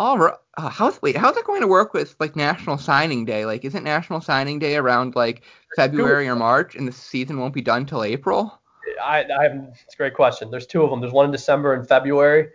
All 0.00 0.16
right. 0.16 0.34
Uh, 0.56 0.70
how's 0.70 1.00
wait? 1.02 1.14
How's 1.14 1.36
it 1.36 1.44
going 1.44 1.60
to 1.60 1.66
work 1.66 1.92
with 1.92 2.16
like 2.18 2.34
National 2.34 2.78
Signing 2.78 3.26
Day? 3.26 3.44
Like, 3.44 3.66
isn't 3.66 3.84
National 3.84 4.22
Signing 4.22 4.58
Day 4.58 4.76
around 4.76 5.14
like 5.14 5.42
February 5.76 6.26
or 6.26 6.36
March, 6.36 6.74
and 6.74 6.88
the 6.88 6.92
season 6.92 7.38
won't 7.38 7.52
be 7.52 7.60
done 7.60 7.84
till 7.84 8.02
April? 8.02 8.62
I, 9.04 9.24
I 9.24 9.42
have. 9.42 9.52
It's 9.84 9.92
a 9.92 9.96
great 9.98 10.14
question. 10.14 10.50
There's 10.50 10.66
two 10.66 10.82
of 10.82 10.88
them. 10.88 11.02
There's 11.02 11.12
one 11.12 11.26
in 11.26 11.30
December 11.30 11.74
and 11.74 11.86
February. 11.86 12.48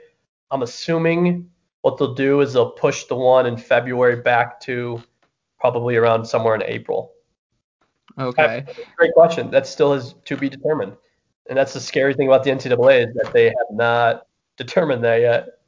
I'm 0.50 0.64
assuming 0.64 1.48
what 1.82 2.00
they'll 2.00 2.16
do 2.16 2.42
is 2.42 2.54
they'll 2.54 2.72
push 2.72 3.04
the 3.04 3.16
one 3.16 3.46
in 3.46 3.58
February 3.58 4.24
back 4.24 4.60
to 4.62 5.04
probably 5.60 5.98
around 5.98 6.26
somewhere 6.26 6.56
in 6.56 6.64
April. 6.64 7.12
Okay. 8.18 8.66
Great 8.98 9.14
question. 9.14 9.52
That 9.52 9.68
still 9.68 9.94
is 9.94 10.16
to 10.26 10.36
be 10.36 10.50
determined. 10.50 10.94
And 11.48 11.56
that's 11.60 11.74
the 11.74 11.80
scary 11.80 12.16
thing 12.16 12.26
about 12.26 12.44
the 12.44 12.50
NCAA 12.50 13.08
is 13.08 13.14
that 13.14 13.34
they 13.34 13.46
have 13.46 13.70
not 13.72 14.26
determined 14.58 15.04
that 15.04 15.22
yet. 15.22 15.60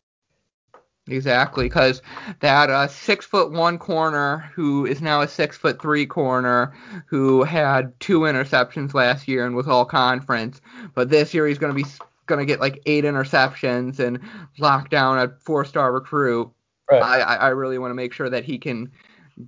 Exactly, 1.07 1.65
because 1.65 2.01
that 2.41 2.69
uh, 2.69 2.87
six 2.87 3.25
foot 3.25 3.51
one 3.51 3.77
corner 3.77 4.49
who 4.53 4.85
is 4.85 5.01
now 5.01 5.21
a 5.21 5.27
six 5.27 5.57
foot 5.57 5.81
three 5.81 6.05
corner 6.05 6.73
who 7.05 7.43
had 7.43 7.97
two 7.99 8.21
interceptions 8.21 8.93
last 8.93 9.27
year 9.27 9.45
and 9.45 9.55
was 9.55 9.67
all 9.67 9.85
conference, 9.85 10.61
but 10.93 11.09
this 11.09 11.33
year 11.33 11.47
he's 11.47 11.57
going 11.57 11.75
to 11.75 11.83
be 11.83 11.89
going 12.25 12.39
to 12.39 12.45
get 12.45 12.59
like 12.59 12.81
eight 12.85 13.05
interceptions 13.05 13.99
and 13.99 14.19
lock 14.59 14.89
down 14.89 15.17
a 15.17 15.29
four 15.39 15.65
star 15.65 15.93
recruit. 15.93 16.51
Right. 16.91 17.01
I, 17.01 17.35
I 17.35 17.47
really 17.49 17.77
want 17.77 17.91
to 17.91 17.95
make 17.95 18.13
sure 18.13 18.29
that 18.29 18.43
he 18.43 18.57
can 18.57 18.91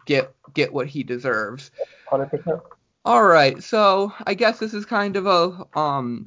get 0.05 0.33
get 0.53 0.73
what 0.73 0.87
he 0.87 1.03
deserves. 1.03 1.71
Hundred 2.07 2.27
percent. 2.27 2.59
All 3.05 3.23
right, 3.23 3.63
so 3.63 4.13
I 4.25 4.33
guess 4.33 4.59
this 4.59 4.73
is 4.73 4.85
kind 4.85 5.15
of 5.15 5.25
a 5.25 5.79
um, 5.79 6.25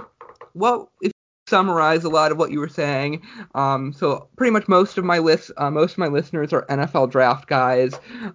what 0.54 0.88
if 1.00 1.11
summarize 1.52 2.02
a 2.02 2.08
lot 2.08 2.32
of 2.32 2.38
what 2.38 2.50
you 2.50 2.58
were 2.58 2.66
saying. 2.82 3.20
Um, 3.54 3.92
so 3.92 4.26
pretty 4.38 4.52
much 4.52 4.68
most 4.68 4.96
of 4.96 5.04
my 5.04 5.18
list, 5.18 5.50
uh, 5.58 5.70
most 5.70 5.92
of 5.92 5.98
my 5.98 6.06
listeners 6.06 6.50
are 6.50 6.64
NFL 6.70 7.10
draft 7.10 7.46
guys. 7.46 7.92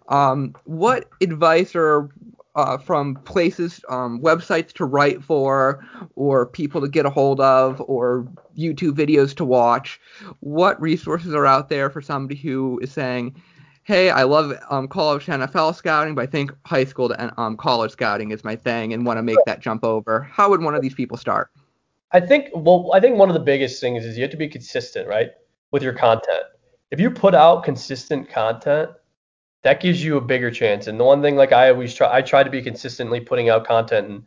Um, 0.10 0.54
what 0.66 1.10
advice 1.20 1.76
or 1.76 2.12
uh, 2.54 2.78
from 2.78 3.16
places, 3.16 3.84
um, 3.90 4.22
websites 4.22 4.72
to 4.74 4.86
write 4.86 5.24
for, 5.24 5.84
or 6.16 6.46
people 6.46 6.80
to 6.80 6.88
get 6.88 7.08
a 7.08 7.10
hold 7.10 7.40
of, 7.40 7.82
or 7.88 8.28
YouTube 8.56 8.94
videos 8.94 9.36
to 9.38 9.46
watch. 9.46 10.00
What 10.42 10.80
resources 10.80 11.34
are 11.34 11.48
out 11.48 11.70
there 11.70 11.90
for 11.90 12.02
somebody 12.02 12.40
who 12.40 12.80
is 12.84 12.92
saying, 12.92 13.36
"Hey, 13.84 14.12
I 14.12 14.24
love 14.24 14.54
um, 14.70 14.88
college 14.88 15.26
NFL 15.26 15.74
scouting, 15.76 16.14
but 16.14 16.22
I 16.22 16.28
think 16.28 16.52
high 16.66 16.86
school 16.86 17.10
to 17.10 17.42
um, 17.42 17.58
college 17.58 17.92
scouting 17.92 18.30
is 18.30 18.44
my 18.44 18.56
thing, 18.56 18.94
and 18.94 19.08
want 19.08 19.18
to 19.18 19.24
make 19.24 19.44
that 19.48 19.60
jump 19.60 19.84
over"? 19.84 20.22
How 20.22 20.50
would 20.52 20.62
one 20.62 20.76
of 20.76 20.84
these 20.84 20.96
people 20.96 21.18
start? 21.18 21.50
I 22.12 22.20
think 22.20 22.50
well, 22.54 22.92
I 22.94 23.00
think 23.00 23.18
one 23.18 23.30
of 23.30 23.34
the 23.34 23.40
biggest 23.40 23.82
things 23.82 24.06
is 24.06 24.18
you 24.18 24.24
have 24.24 24.32
to 24.32 24.38
be 24.38 24.48
consistent, 24.48 25.08
right, 25.08 25.32
with 25.72 25.84
your 25.84 25.94
content. 25.94 26.44
If 26.92 27.00
you 27.00 27.12
put 27.12 27.36
out 27.36 27.64
consistent 27.64 28.30
content, 28.30 28.92
that 29.64 29.82
gives 29.82 30.04
you 30.04 30.18
a 30.18 30.22
bigger 30.22 30.50
chance. 30.50 30.88
And 30.88 31.00
the 31.00 31.04
one 31.04 31.22
thing 31.22 31.36
like 31.36 31.52
I 31.52 31.70
always 31.70 31.94
try 31.94 32.14
I 32.14 32.22
try 32.22 32.44
to 32.44 32.50
be 32.50 32.62
consistently 32.62 33.20
putting 33.20 33.50
out 33.50 33.68
content 33.68 34.08
and 34.08 34.24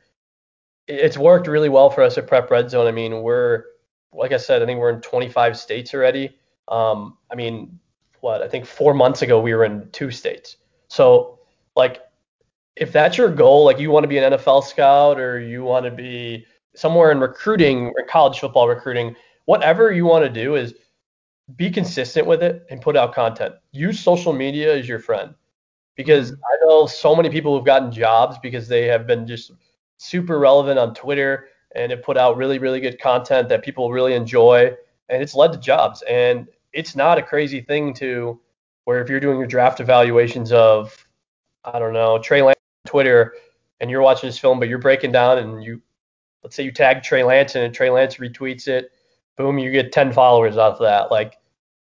it's 0.87 1.17
worked 1.17 1.47
really 1.47 1.69
well 1.69 1.89
for 1.89 2.03
us 2.03 2.19
at 2.19 2.27
Prep 2.27 2.51
Red 2.51 2.69
Zone. 2.69 2.87
I 2.87 2.91
mean, 2.91 3.23
we're 3.23 3.65
like 4.13 4.33
I 4.33 4.37
said, 4.37 4.63
I 4.63 4.67
think 4.67 4.81
we're 4.81 4.91
in 4.91 5.01
25 5.01 5.57
states 5.57 5.95
already. 5.95 6.37
Um, 6.69 7.17
I 7.31 7.37
mean, 7.37 7.79
what 8.21 8.43
I 8.43 8.49
think 8.49 8.67
four 8.67 8.93
months 8.93 9.23
ago 9.23 9.41
we 9.41 9.55
were 9.55 9.65
in 9.65 9.89
two 9.93 10.11
states. 10.11 10.57
So 10.89 11.39
like, 11.77 12.03
if 12.77 12.93
that's 12.93 13.17
your 13.17 13.31
goal, 13.31 13.65
like 13.65 13.79
you 13.79 13.91
want 13.91 14.05
to 14.05 14.09
be 14.09 14.19
an 14.19 14.33
NFL 14.33 14.65
scout 14.65 15.19
or 15.19 15.41
you 15.41 15.63
want 15.63 15.85
to 15.85 15.91
be 15.91 16.45
somewhere 16.75 17.11
in 17.11 17.21
recruiting 17.21 17.93
or 17.97 18.05
college 18.09 18.39
football 18.39 18.69
recruiting, 18.69 19.15
whatever 19.45 19.93
you 19.93 20.07
want 20.07 20.25
to 20.25 20.31
do 20.31 20.57
is 20.57 20.75
be 21.57 21.71
consistent 21.71 22.27
with 22.27 22.43
it 22.43 22.67
and 22.71 22.81
put 22.81 22.97
out 22.97 23.15
content. 23.15 23.55
Use 23.73 23.99
social 23.99 24.33
media 24.33 24.77
as 24.77 24.89
your 24.89 25.01
friend 25.01 25.35
because 25.97 26.33
mm-hmm. 26.33 26.41
I 26.41 26.67
know 26.67 26.87
so 26.87 27.15
many 27.15 27.31
people 27.31 27.57
who've 27.57 27.67
gotten 27.67 27.91
jobs 27.91 28.39
because 28.39 28.69
they 28.69 28.87
have 28.87 29.07
been 29.07 29.27
just 29.27 29.53
super 29.99 30.39
relevant 30.39 30.79
on 30.79 30.95
Twitter 30.95 31.49
and 31.75 31.93
have 31.93 32.03
put 32.03 32.17
out 32.17 32.37
really, 32.37 32.59
really 32.59 32.81
good 32.81 33.01
content 33.01 33.49
that 33.49 33.63
people 33.63 33.91
really 33.91 34.15
enjoy 34.15 34.73
and 35.09 35.23
it's 35.23 35.35
led 35.35 35.53
to 35.53 35.59
jobs. 35.59 36.03
And 36.03 36.49
it's 36.73 36.97
not 36.97 37.19
a 37.19 37.23
crazy 37.23 37.61
thing 37.61 37.93
to 37.95 38.41
where 38.85 39.03
if 39.03 39.09
you're 39.09 39.21
doing 39.21 39.39
your 39.39 39.47
draft 39.47 39.81
evaluations 39.81 40.53
of, 40.53 41.07
I 41.65 41.79
don't 41.79 41.93
know, 41.93 42.19
Trey 42.19 42.43
Lance 42.43 42.59
on 42.87 42.91
Twitter 42.91 43.35
and 43.81 43.91
you're 43.91 44.03
watching 44.03 44.29
this 44.29 44.39
film, 44.39 44.59
but 44.59 44.69
you're 44.69 44.79
breaking 44.79 45.13
down 45.13 45.39
and 45.39 45.63
you, 45.63 45.83
let's 46.43 46.57
say 46.57 46.63
you 46.63 46.73
tag 46.73 47.03
Trey 47.03 47.23
Lance 47.23 47.55
and 47.55 47.75
Trey 47.75 47.91
Lance 47.91 48.17
retweets 48.17 48.69
it, 48.69 48.93
boom, 49.37 49.59
you 49.59 49.71
get 49.71 49.93
10 49.93 50.13
followers 50.13 50.57
off 50.57 50.75
of 50.75 50.81
that. 50.81 51.11
Like 51.11 51.39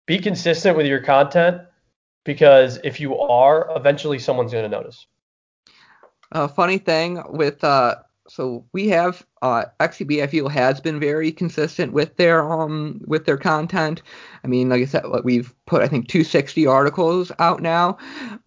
be 0.07 0.19
consistent 0.19 0.77
with 0.77 0.87
your 0.87 1.01
content 1.01 1.63
because 2.25 2.79
if 2.85 3.01
you 3.01 3.19
are, 3.19 3.71
eventually 3.77 4.19
someone's 4.19 4.53
going 4.53 4.65
to 4.65 4.69
notice. 4.69 5.07
A 6.33 6.39
uh, 6.43 6.49
funny 6.49 6.79
thing 6.79 7.23
with 7.29 7.63
uh, 7.65 7.97
so 8.31 8.65
we 8.73 8.89
have 8.89 9.27
uh, 9.43 9.65
XTB. 9.81 10.23
I 10.23 10.29
feel 10.29 10.49
has 10.49 10.81
been 10.81 11.01
very 11.01 11.33
consistent 11.33 11.93
with 11.93 12.17
their 12.17 12.51
um 12.51 13.01
with 13.07 13.25
their 13.25 13.37
content. 13.37 14.03
I 14.45 14.47
mean, 14.47 14.69
like 14.69 14.83
I 14.83 14.85
said, 14.85 15.05
we've 15.25 15.53
put 15.67 15.83
I 15.83 15.89
think 15.89 16.07
260 16.07 16.67
articles 16.67 17.33
out 17.41 17.61
now. 17.61 17.99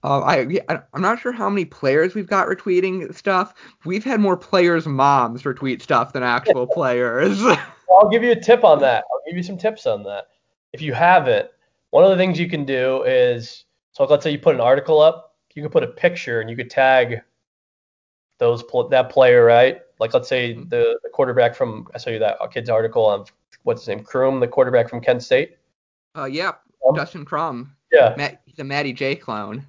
Uh, 0.04 0.22
I 0.22 0.62
I'm 0.94 1.02
not 1.02 1.20
sure 1.20 1.34
how 1.34 1.50
many 1.50 1.66
players 1.66 2.16
we've 2.16 2.28
got 2.28 2.48
retweeting 2.48 3.14
stuff. 3.14 3.54
We've 3.84 4.06
had 4.06 4.22
more 4.22 4.38
players' 4.38 4.88
moms 4.88 5.44
retweet 5.44 5.82
stuff 5.82 6.14
than 6.14 6.24
actual 6.24 6.66
players. 6.74 7.42
I'll 7.92 8.10
give 8.10 8.24
you 8.24 8.32
a 8.32 8.40
tip 8.40 8.64
on 8.64 8.80
that. 8.80 9.04
I'll 9.12 9.22
give 9.28 9.36
you 9.36 9.44
some 9.44 9.58
tips 9.58 9.86
on 9.86 10.04
that 10.04 10.28
if 10.72 10.82
you 10.82 10.94
haven't, 10.94 11.50
one 11.92 12.04
of 12.04 12.10
the 12.10 12.18
things 12.18 12.40
you 12.40 12.50
can 12.50 12.66
do 12.66 13.04
is 13.04 13.66
so 13.92 14.06
let's 14.06 14.24
say 14.24 14.32
you 14.32 14.40
put 14.40 14.56
an 14.56 14.62
article 14.62 15.00
up, 15.00 15.36
you 15.54 15.62
can 15.62 15.72
put 15.72 15.84
a 15.84 15.88
picture 15.88 16.42
and 16.42 16.50
you 16.50 16.56
could 16.56 16.70
tag 16.70 17.22
those 18.40 18.64
that 18.90 19.10
player, 19.10 19.46
right? 19.46 19.82
Like 20.00 20.14
let's 20.14 20.28
say 20.28 20.54
mm-hmm. 20.54 20.70
the, 20.70 21.00
the 21.04 21.10
quarterback 21.10 21.56
from 21.56 21.88
I 21.94 21.98
saw 21.98 22.10
you 22.10 22.20
that 22.20 22.38
kid's 22.52 22.70
article 22.70 23.06
on 23.06 23.26
what's 23.64 23.82
his 23.82 23.88
name, 23.88 24.04
Crum, 24.04 24.40
the 24.40 24.48
quarterback 24.48 24.90
from 24.90 25.02
Kent 25.02 25.24
State. 25.24 25.58
Uh, 26.16 26.26
yeah, 26.26 26.54
um, 26.88 26.96
Dustin 26.96 27.26
Crum. 27.26 27.76
Yeah, 27.92 28.14
Matt, 28.18 28.42
he's 28.46 28.60
a 28.60 28.64
Matty 28.64 28.94
J 28.94 29.16
clone. 29.16 29.66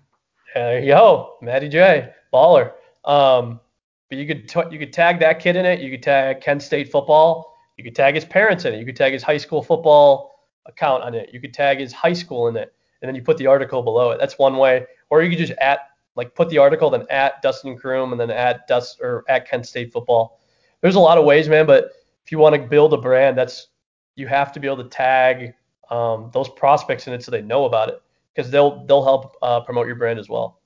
There 0.55 0.81
you 0.81 0.89
go, 0.89 1.37
Matty 1.41 1.69
J, 1.69 2.13
baller. 2.33 2.73
Um, 3.05 3.61
but 4.09 4.19
you 4.19 4.27
could 4.27 4.49
t- 4.49 4.71
you 4.71 4.79
could 4.79 4.93
tag 4.93 5.21
that 5.21 5.41
kid 5.41 5.57
in 5.57 5.67
it. 5.67 5.81
You 5.81 5.91
could 5.91 6.03
tag 6.03 6.41
Kent 6.41 6.63
State 6.63 6.91
football. 6.91 7.57
You 7.77 7.85
could 7.85 7.97
tag 7.97 8.15
his 8.15 8.25
parents 8.25 8.65
in 8.65 8.75
it. 8.75 8.79
You 8.79 8.87
could 8.87 8.97
tag 8.97 9.13
his 9.13 9.23
high 9.23 9.37
school 9.37 9.63
football 9.63 10.35
account 10.67 11.03
on 11.03 11.15
it. 11.15 11.31
You 11.33 11.41
could 11.41 11.53
tag 11.53 11.81
his 11.81 11.93
high 11.93 12.13
school 12.13 12.49
in 12.49 12.57
it, 12.57 12.73
and 13.03 13.09
then 13.09 13.15
you 13.15 13.23
put 13.23 13.37
the 13.37 13.47
article 13.47 13.83
below 13.83 14.11
it. 14.11 14.19
That's 14.19 14.39
one 14.39 14.57
way. 14.57 14.87
Or 15.11 15.23
you 15.23 15.31
could 15.31 15.39
just 15.39 15.53
at 15.61 15.81
like 16.17 16.35
put 16.35 16.49
the 16.49 16.59
article, 16.59 16.91
then 16.91 17.07
at 17.11 17.43
Dustin 17.43 17.77
Crum, 17.77 18.13
and 18.13 18.21
then 18.21 18.31
at 18.31 18.67
Dust 18.67 19.01
or 19.01 19.25
at 19.29 19.49
Kent 19.49 19.67
State 19.67 19.93
football. 19.93 20.41
There's 20.81 20.95
a 20.95 21.01
lot 21.01 21.19
of 21.19 21.25
ways, 21.25 21.49
man. 21.49 21.67
But 21.67 21.93
if 22.25 22.33
you 22.33 22.39
want 22.39 22.55
to 22.55 22.63
build 22.63 22.93
a 22.93 22.99
brand, 22.99 23.37
that's 23.37 23.69
you 24.17 24.27
have 24.27 24.53
to 24.53 24.61
be 24.61 24.67
able 24.67 24.83
to 24.83 24.89
tag 24.89 25.55
um, 25.91 26.31
those 26.33 26.49
prospects 26.49 27.07
in 27.07 27.13
it 27.13 27.23
so 27.23 27.31
they 27.31 27.43
know 27.43 27.65
about 27.65 27.89
it 27.89 28.03
because 28.35 28.51
they'll 28.51 28.85
they'll 28.87 29.05
help 29.05 29.37
uh, 29.43 29.61
promote 29.61 29.87
your 29.87 29.97
brand 29.97 30.19
as 30.19 30.29
well. 30.29 30.61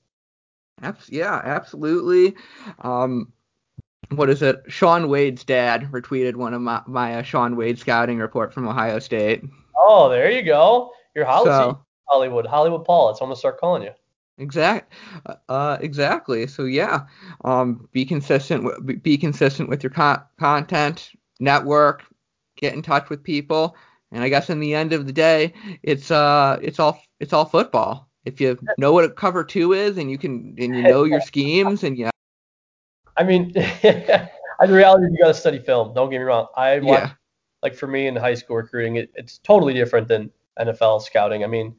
Yeah, 1.07 1.41
absolutely. 1.43 2.35
Um, 2.79 3.33
what 4.11 4.29
is 4.29 4.41
it? 4.41 4.61
Shaun 4.67 5.09
Wade's 5.09 5.43
dad 5.43 5.89
retweeted 5.91 6.35
one 6.35 6.53
of 6.53 6.61
my, 6.61 6.81
my 6.87 7.15
uh, 7.15 7.21
Shaun 7.21 7.55
Wade 7.55 7.77
scouting 7.77 8.17
report 8.17 8.53
from 8.53 8.67
Ohio 8.67 8.99
State. 8.99 9.43
Oh, 9.75 10.09
there 10.09 10.31
you 10.31 10.41
go. 10.41 10.91
You're 11.15 11.25
Hollywood. 11.25 11.75
So, 11.75 11.85
Hollywood. 12.07 12.45
Hollywood 12.45 12.85
Paul. 12.85 13.07
That's 13.07 13.19
what 13.19 13.27
I'm 13.27 13.29
gonna 13.29 13.39
start 13.39 13.59
calling 13.59 13.83
you. 13.83 13.91
Exact. 14.39 14.93
Uh, 15.47 15.77
exactly. 15.81 16.47
So 16.47 16.65
yeah, 16.65 17.01
um, 17.43 17.87
be 17.91 18.05
consistent. 18.05 19.03
Be 19.03 19.17
consistent 19.17 19.69
with 19.69 19.83
your 19.83 19.91
con- 19.91 20.21
content. 20.39 21.11
Network. 21.39 22.03
Get 22.57 22.73
in 22.73 22.81
touch 22.81 23.09
with 23.09 23.23
people. 23.23 23.75
And 24.11 24.23
I 24.23 24.29
guess 24.29 24.49
in 24.49 24.59
the 24.59 24.73
end 24.73 24.91
of 24.91 25.05
the 25.05 25.13
day, 25.13 25.53
it's 25.83 26.09
uh, 26.09 26.57
it's 26.61 26.79
all 26.79 27.01
it's 27.19 27.33
all 27.33 27.45
football. 27.45 28.09
If 28.25 28.41
you 28.41 28.57
know 28.77 28.91
what 28.91 29.05
a 29.05 29.09
cover 29.09 29.43
two 29.43 29.73
is, 29.73 29.97
and 29.97 30.09
you 30.09 30.17
can 30.17 30.55
and 30.57 30.75
you 30.75 30.83
know 30.83 31.03
your 31.03 31.21
schemes, 31.21 31.83
and 31.83 31.97
yeah. 31.97 32.09
I 33.17 33.23
mean, 33.23 33.51
in 33.83 34.71
reality, 34.71 35.05
you 35.11 35.17
got 35.21 35.27
to 35.27 35.33
study 35.33 35.59
film. 35.59 35.93
Don't 35.93 36.09
get 36.09 36.17
me 36.17 36.23
wrong. 36.23 36.47
I 36.55 36.79
watch 36.79 37.01
yeah 37.01 37.11
like 37.61 37.75
for 37.75 37.87
me 37.87 38.07
in 38.07 38.15
high 38.15 38.33
school 38.33 38.57
recruiting, 38.57 38.97
it, 38.97 39.11
it's 39.15 39.37
totally 39.39 39.73
different 39.73 40.07
than 40.07 40.31
NFL 40.59 41.01
scouting. 41.01 41.43
I 41.43 41.47
mean, 41.47 41.75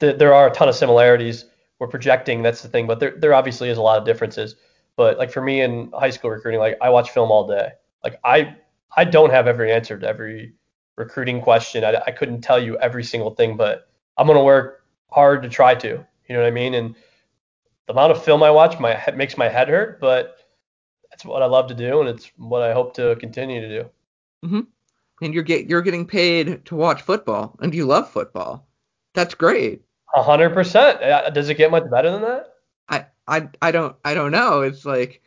th- 0.00 0.18
there 0.18 0.34
are 0.34 0.48
a 0.48 0.50
ton 0.50 0.68
of 0.68 0.74
similarities. 0.74 1.46
We're 1.84 1.90
projecting, 1.90 2.42
that's 2.42 2.62
the 2.62 2.68
thing, 2.68 2.86
but 2.86 2.98
there, 2.98 3.12
there 3.18 3.34
obviously 3.34 3.68
is 3.68 3.76
a 3.76 3.82
lot 3.82 3.98
of 3.98 4.06
differences. 4.06 4.56
But 4.96 5.18
like 5.18 5.30
for 5.30 5.42
me 5.42 5.60
in 5.60 5.92
high 5.92 6.08
school 6.08 6.30
recruiting, 6.30 6.60
like 6.60 6.78
I 6.80 6.88
watch 6.88 7.10
film 7.10 7.30
all 7.30 7.46
day. 7.46 7.72
Like 8.02 8.18
I, 8.24 8.56
I 8.96 9.04
don't 9.04 9.28
have 9.28 9.46
every 9.46 9.70
answer 9.70 9.98
to 9.98 10.08
every 10.08 10.54
recruiting 10.96 11.42
question. 11.42 11.84
I, 11.84 12.00
I 12.06 12.10
couldn't 12.10 12.40
tell 12.40 12.58
you 12.58 12.78
every 12.78 13.04
single 13.04 13.34
thing, 13.34 13.58
but 13.58 13.90
I'm 14.16 14.26
gonna 14.26 14.42
work 14.42 14.86
hard 15.10 15.42
to 15.42 15.50
try 15.50 15.74
to. 15.74 15.88
You 15.88 16.34
know 16.34 16.40
what 16.40 16.46
I 16.46 16.52
mean? 16.52 16.72
And 16.72 16.94
the 17.86 17.92
amount 17.92 18.12
of 18.12 18.24
film 18.24 18.42
I 18.42 18.50
watch, 18.50 18.80
my 18.80 18.98
makes 19.14 19.36
my 19.36 19.50
head 19.50 19.68
hurt, 19.68 20.00
but 20.00 20.38
that's 21.10 21.26
what 21.26 21.42
I 21.42 21.46
love 21.46 21.66
to 21.68 21.74
do, 21.74 22.00
and 22.00 22.08
it's 22.08 22.32
what 22.38 22.62
I 22.62 22.72
hope 22.72 22.94
to 22.94 23.14
continue 23.16 23.60
to 23.60 23.68
do. 23.68 23.90
Mm-hmm 24.46 24.60
and 25.22 25.34
you're 25.34 25.42
get 25.42 25.66
you're 25.66 25.82
getting 25.82 26.06
paid 26.06 26.64
to 26.66 26.76
watch 26.76 27.02
football 27.02 27.56
and 27.60 27.74
you 27.74 27.86
love 27.86 28.10
football. 28.10 28.66
That's 29.14 29.34
great. 29.34 29.82
A 30.14 30.22
hundred 30.22 30.54
percent. 30.54 31.02
Uh, 31.02 31.30
does 31.30 31.48
it 31.48 31.56
get 31.56 31.70
much 31.70 31.90
better 31.90 32.10
than 32.10 32.22
that? 32.22 32.54
I, 32.88 33.06
I 33.26 33.48
I 33.60 33.70
don't 33.70 33.96
I 34.04 34.14
don't 34.14 34.32
know. 34.32 34.62
It's 34.62 34.84
like 34.84 35.22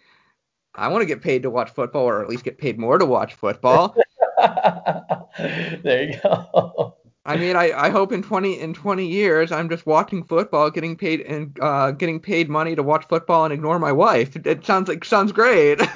I 0.75 0.89
want 0.89 1.01
to 1.01 1.07
get 1.07 1.21
paid 1.21 1.43
to 1.43 1.49
watch 1.49 1.71
football, 1.71 2.03
or 2.03 2.21
at 2.21 2.29
least 2.29 2.43
get 2.43 2.57
paid 2.57 2.77
more 2.77 2.97
to 2.97 3.05
watch 3.05 3.33
football. 3.33 3.95
there 4.37 6.03
you 6.03 6.19
go. 6.21 6.95
I 7.25 7.35
mean, 7.35 7.57
I, 7.57 7.73
I 7.73 7.89
hope 7.89 8.13
in 8.13 8.23
20 8.23 8.57
in 8.57 8.73
20 8.73 9.05
years 9.05 9.51
I'm 9.51 9.69
just 9.69 9.85
watching 9.85 10.23
football, 10.23 10.69
getting 10.69 10.95
paid 10.95 11.21
and 11.21 11.57
uh, 11.59 11.91
getting 11.91 12.21
paid 12.21 12.49
money 12.49 12.73
to 12.73 12.83
watch 12.83 13.05
football 13.09 13.43
and 13.43 13.53
ignore 13.53 13.79
my 13.79 13.91
wife. 13.91 14.37
It, 14.37 14.47
it 14.47 14.65
sounds 14.65 14.87
like 14.87 15.03
sounds 15.03 15.33
great. 15.33 15.81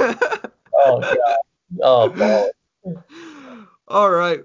oh 0.76 1.00
god. 1.00 1.38
Oh 1.82 2.10
god. 2.10 2.50
All 3.88 4.12
right. 4.12 4.42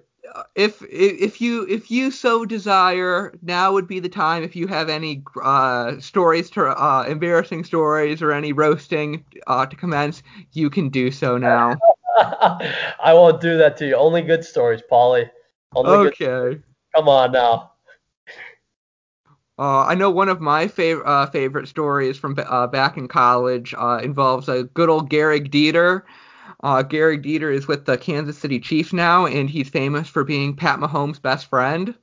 If 0.54 0.82
if 0.90 1.40
you 1.40 1.66
if 1.68 1.90
you 1.90 2.10
so 2.10 2.44
desire, 2.44 3.32
now 3.42 3.72
would 3.72 3.86
be 3.86 4.00
the 4.00 4.08
time. 4.08 4.42
If 4.42 4.56
you 4.56 4.66
have 4.66 4.88
any 4.88 5.22
uh, 5.42 5.98
stories 6.00 6.50
to 6.50 6.66
uh, 6.66 7.04
embarrassing 7.08 7.64
stories 7.64 8.22
or 8.22 8.32
any 8.32 8.52
roasting 8.52 9.24
uh, 9.46 9.66
to 9.66 9.76
commence, 9.76 10.22
you 10.52 10.70
can 10.70 10.88
do 10.88 11.10
so 11.10 11.36
now. 11.36 11.76
I 12.18 13.12
won't 13.12 13.40
do 13.40 13.58
that 13.58 13.76
to 13.78 13.86
you. 13.86 13.96
Only 13.96 14.22
good 14.22 14.44
stories, 14.44 14.82
Polly. 14.88 15.30
Only 15.74 16.08
okay. 16.08 16.60
Come 16.94 17.08
on 17.08 17.32
now. 17.32 17.72
Uh, 19.58 19.84
I 19.86 19.94
know 19.94 20.10
one 20.10 20.28
of 20.28 20.40
my 20.40 20.68
favorite 20.68 21.06
uh, 21.06 21.26
favorite 21.26 21.68
stories 21.68 22.18
from 22.18 22.36
uh, 22.38 22.66
back 22.66 22.98
in 22.98 23.08
college 23.08 23.74
uh, 23.76 24.00
involves 24.02 24.48
a 24.48 24.64
good 24.64 24.90
old 24.90 25.10
Gehrig 25.10 25.50
Dieter. 25.50 26.02
Uh, 26.62 26.82
Gehrig 26.82 27.24
Dieter 27.24 27.52
is 27.52 27.68
with 27.68 27.84
the 27.84 27.98
Kansas 27.98 28.38
City 28.38 28.58
Chiefs 28.58 28.92
now, 28.92 29.26
and 29.26 29.50
he's 29.50 29.68
famous 29.68 30.08
for 30.08 30.24
being 30.24 30.56
Pat 30.56 30.78
Mahomes' 30.78 31.20
best 31.20 31.46
friend 31.50 31.94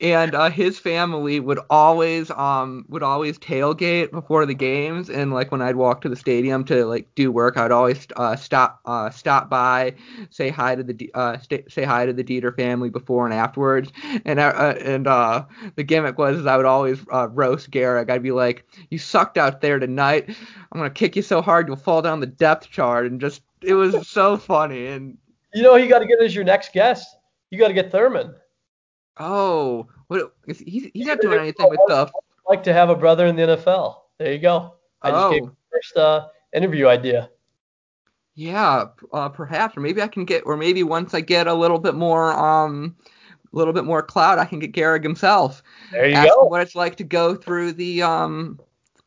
and 0.00 0.34
uh, 0.34 0.50
his 0.50 0.78
family 0.78 1.40
would 1.40 1.58
always 1.70 2.30
um 2.32 2.84
would 2.88 3.02
always 3.02 3.38
tailgate 3.38 4.10
before 4.10 4.46
the 4.46 4.54
games. 4.54 5.08
And 5.08 5.32
like 5.32 5.50
when 5.50 5.62
I'd 5.62 5.76
walk 5.76 6.00
to 6.02 6.08
the 6.08 6.16
stadium 6.16 6.64
to 6.64 6.84
like 6.84 7.12
do 7.14 7.32
work 7.32 7.56
I'd 7.56 7.72
always 7.72 8.06
uh, 8.16 8.36
stop 8.36 8.80
uh, 8.84 9.10
stop 9.10 9.48
by 9.48 9.94
say 10.30 10.50
hi 10.50 10.74
to 10.74 10.82
the 10.82 11.10
uh, 11.14 11.38
st- 11.38 11.70
say 11.70 11.84
hi 11.84 12.06
to 12.06 12.12
the 12.12 12.24
Dieter 12.24 12.54
family 12.54 12.90
before 12.90 13.24
and 13.24 13.34
afterwards. 13.34 13.92
And 14.24 14.38
uh, 14.38 14.52
uh 14.54 14.74
and 14.80 15.06
uh 15.06 15.44
the 15.76 15.82
gimmick 15.82 16.18
was 16.18 16.38
is 16.38 16.46
I 16.46 16.56
would 16.56 16.66
always 16.66 17.00
uh, 17.12 17.28
roast 17.28 17.70
Gehrig. 17.70 18.10
I'd 18.10 18.22
be 18.22 18.32
like 18.32 18.66
you 18.90 18.98
sucked 18.98 19.38
out 19.38 19.60
there 19.60 19.78
tonight. 19.78 20.28
I'm 20.28 20.80
gonna 20.80 20.90
kick 20.90 21.16
you 21.16 21.22
so 21.22 21.40
hard 21.40 21.66
you'll 21.68 21.76
fall 21.76 22.02
down 22.02 22.20
the 22.20 22.26
depth 22.26 22.70
chart. 22.70 23.06
And 23.06 23.20
just 23.20 23.42
it 23.62 23.74
was 23.74 24.08
so 24.08 24.36
funny. 24.36 24.86
And 24.88 25.16
you 25.54 25.62
know 25.62 25.76
you 25.76 25.88
got 25.88 26.00
to 26.00 26.06
get 26.06 26.20
as 26.20 26.34
your 26.34 26.44
next 26.44 26.72
guest? 26.72 27.16
You 27.50 27.58
got 27.58 27.68
to 27.68 27.74
get 27.74 27.90
Thurman 27.90 28.34
Oh, 29.18 29.88
what? 30.08 30.34
He's 30.46 30.88
he's 30.92 31.06
not 31.06 31.20
doing 31.20 31.38
anything 31.38 31.68
with 31.68 31.80
stuff. 31.86 32.10
I'd 32.14 32.50
like 32.50 32.62
to 32.64 32.72
have 32.72 32.90
a 32.90 32.94
brother 32.94 33.26
in 33.26 33.36
the 33.36 33.42
NFL. 33.42 33.96
There 34.18 34.32
you 34.32 34.38
go. 34.38 34.74
I 35.02 35.10
just 35.10 35.24
oh. 35.24 35.30
gave 35.30 35.50
first 35.72 35.96
uh, 35.96 36.28
interview 36.52 36.88
idea. 36.88 37.30
Yeah, 38.34 38.86
uh, 39.12 39.28
perhaps, 39.28 39.76
or 39.76 39.80
maybe 39.80 40.00
I 40.00 40.08
can 40.08 40.24
get, 40.24 40.44
or 40.46 40.56
maybe 40.56 40.82
once 40.82 41.14
I 41.14 41.20
get 41.20 41.46
a 41.46 41.54
little 41.54 41.78
bit 41.78 41.94
more, 41.94 42.32
um, 42.32 42.96
a 43.52 43.56
little 43.56 43.74
bit 43.74 43.84
more 43.84 44.02
clout, 44.02 44.38
I 44.38 44.44
can 44.44 44.60
get 44.60 44.72
Gehrig 44.72 45.02
himself. 45.02 45.62
There 45.90 46.08
you 46.08 46.14
go. 46.14 46.44
What 46.44 46.62
it's 46.62 46.74
like 46.74 46.96
to 46.96 47.04
go 47.04 47.34
through 47.34 47.72
the, 47.72 48.02
um, 48.02 48.58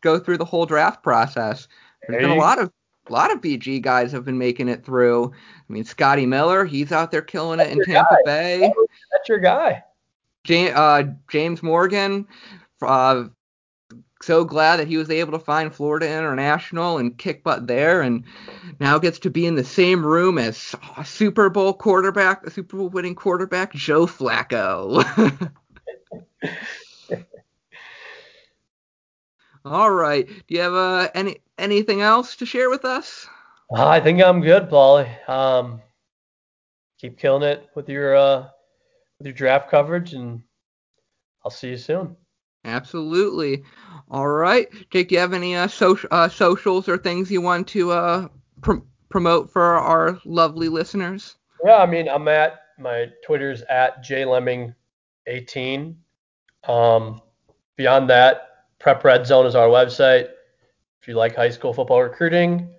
go 0.01 0.19
through 0.19 0.37
the 0.37 0.45
whole 0.45 0.65
draft 0.65 1.01
process. 1.01 1.67
There's 2.07 2.21
there 2.21 2.29
been 2.29 2.37
a 2.37 2.39
lot 2.39 2.59
of 2.59 2.71
a 3.09 3.11
lot 3.11 3.31
of 3.31 3.41
BG 3.41 3.81
guys 3.81 4.11
have 4.11 4.23
been 4.23 4.37
making 4.37 4.69
it 4.69 4.85
through. 4.85 5.31
I 5.33 5.73
mean, 5.73 5.83
Scotty 5.83 6.25
Miller, 6.25 6.63
he's 6.63 6.91
out 6.91 7.11
there 7.11 7.21
killing 7.21 7.59
it 7.59 7.69
in 7.69 7.83
Tampa 7.83 8.17
guy. 8.25 8.59
Bay. 8.59 8.73
That's 9.11 9.27
your 9.27 9.39
guy. 9.39 9.83
James, 10.43 10.75
uh, 10.75 11.03
James 11.29 11.63
Morgan, 11.63 12.27
uh, 12.81 13.25
so 14.21 14.45
glad 14.45 14.77
that 14.77 14.87
he 14.87 14.97
was 14.97 15.09
able 15.09 15.31
to 15.33 15.39
find 15.43 15.73
Florida 15.73 16.05
International 16.07 16.97
and 16.97 17.17
kick 17.17 17.43
butt 17.43 17.67
there, 17.67 18.01
and 18.01 18.23
now 18.79 18.97
gets 18.97 19.19
to 19.19 19.29
be 19.29 19.45
in 19.45 19.55
the 19.55 19.63
same 19.63 20.05
room 20.05 20.37
as 20.37 20.75
Super 21.03 21.49
Bowl 21.49 21.73
quarterback, 21.73 22.49
Super 22.49 22.77
Bowl 22.77 22.89
winning 22.89 23.15
quarterback 23.15 23.73
Joe 23.73 24.05
Flacco. 24.05 25.03
All 29.65 29.91
right. 29.91 30.27
Do 30.27 30.55
you 30.55 30.59
have 30.59 30.73
uh, 30.73 31.09
any 31.15 31.37
anything 31.57 32.01
else 32.01 32.35
to 32.37 32.45
share 32.45 32.69
with 32.69 32.83
us? 32.83 33.27
Uh, 33.71 33.87
I 33.87 34.01
think 34.01 34.21
I'm 34.21 34.41
good, 34.41 34.69
Paulie. 34.69 35.09
Um, 35.29 35.81
keep 36.99 37.17
killing 37.17 37.43
it 37.43 37.69
with 37.75 37.87
your 37.87 38.15
uh, 38.15 38.49
your 39.23 39.33
draft 39.33 39.69
coverage, 39.69 40.13
and 40.13 40.41
I'll 41.43 41.51
see 41.51 41.69
you 41.69 41.77
soon. 41.77 42.15
Absolutely. 42.65 43.63
All 44.09 44.27
right, 44.27 44.67
Jake. 44.89 45.09
Do 45.09 45.15
you 45.15 45.21
have 45.21 45.33
any 45.33 45.55
uh, 45.55 45.67
social 45.67 46.07
uh, 46.11 46.29
socials 46.29 46.87
or 46.87 46.97
things 46.97 47.29
you 47.29 47.41
want 47.41 47.67
to 47.69 47.91
uh, 47.91 48.27
pr- 48.61 48.77
promote 49.09 49.51
for 49.51 49.61
our 49.61 50.19
lovely 50.25 50.69
listeners? 50.69 51.35
Yeah, 51.65 51.77
I 51.77 51.85
mean, 51.85 52.07
I'm 52.07 52.27
at 52.27 52.61
my 52.79 53.07
Twitter's 53.25 53.61
at 53.63 54.03
jlemming18. 54.03 55.95
Um, 56.67 57.21
beyond 57.75 58.09
that, 58.09 58.49
Prep 58.79 59.03
Red 59.03 59.25
Zone 59.25 59.45
is 59.45 59.55
our 59.55 59.67
website. 59.67 60.29
If 61.01 61.07
you 61.07 61.15
like 61.15 61.35
high 61.35 61.49
school 61.49 61.73
football 61.73 62.01
recruiting 62.01 62.69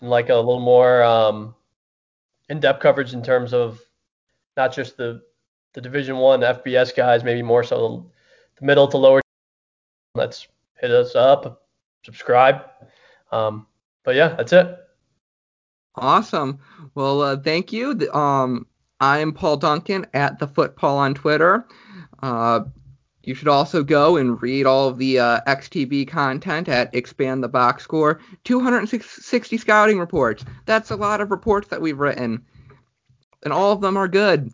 and 0.00 0.10
like 0.10 0.28
a 0.28 0.34
little 0.34 0.60
more 0.60 1.02
um, 1.02 1.54
in-depth 2.50 2.80
coverage 2.80 3.14
in 3.14 3.22
terms 3.22 3.54
of 3.54 3.80
not 4.56 4.74
just 4.74 4.98
the 4.98 5.22
the 5.72 5.80
Division 5.80 6.16
One 6.16 6.40
FBS 6.40 6.94
guys, 6.94 7.24
maybe 7.24 7.42
more 7.42 7.62
so 7.62 8.10
the 8.58 8.66
middle 8.66 8.88
to 8.88 8.96
lower. 8.96 9.20
Let's 10.14 10.48
hit 10.80 10.90
us 10.90 11.14
up, 11.14 11.66
subscribe. 12.04 12.62
Um, 13.30 13.66
but 14.04 14.16
yeah, 14.16 14.28
that's 14.28 14.52
it. 14.52 14.76
Awesome. 15.96 16.58
Well, 16.94 17.22
uh, 17.22 17.36
thank 17.36 17.72
you. 17.72 18.10
Um, 18.12 18.66
I'm 19.00 19.32
Paul 19.32 19.56
Duncan 19.56 20.06
at 20.14 20.38
the 20.38 20.48
Football 20.48 20.98
on 20.98 21.14
Twitter. 21.14 21.66
Uh, 22.22 22.60
you 23.22 23.34
should 23.34 23.48
also 23.48 23.84
go 23.84 24.16
and 24.16 24.40
read 24.40 24.66
all 24.66 24.88
of 24.88 24.98
the 24.98 25.18
uh, 25.18 25.40
XTB 25.46 26.08
content 26.08 26.68
at 26.68 26.94
Expand 26.94 27.42
the 27.42 27.48
Box 27.48 27.84
Score. 27.84 28.20
260 28.44 29.56
scouting 29.58 29.98
reports. 29.98 30.44
That's 30.64 30.90
a 30.90 30.96
lot 30.96 31.20
of 31.20 31.30
reports 31.30 31.68
that 31.68 31.80
we've 31.80 31.98
written, 31.98 32.44
and 33.42 33.52
all 33.52 33.72
of 33.72 33.80
them 33.80 33.96
are 33.96 34.08
good 34.08 34.50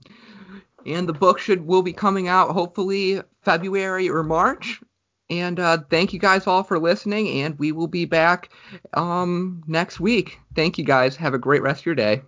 and 0.87 1.09
the 1.09 1.13
book 1.13 1.39
should 1.39 1.67
will 1.67 1.83
be 1.83 1.93
coming 1.93 2.29
out 2.29 2.51
hopefully 2.51 3.21
February 3.43 4.09
or 4.09 4.23
March. 4.23 4.81
And 5.29 5.59
uh, 5.59 5.79
thank 5.91 6.13
you 6.13 6.21
guys 6.21 6.47
all 6.47 6.63
for 6.63 6.79
listening, 6.79 7.43
and 7.43 7.59
we 7.59 7.73
will 7.73 7.89
be 7.89 8.05
back 8.05 8.51
um, 8.95 9.63
next 9.67 9.99
week. 9.99 10.39
Thank 10.55 10.79
you 10.79 10.85
guys. 10.85 11.17
Have 11.17 11.35
a 11.35 11.39
great 11.39 11.63
rest 11.63 11.81
of 11.81 11.87
your 11.87 11.97
day. 11.97 12.23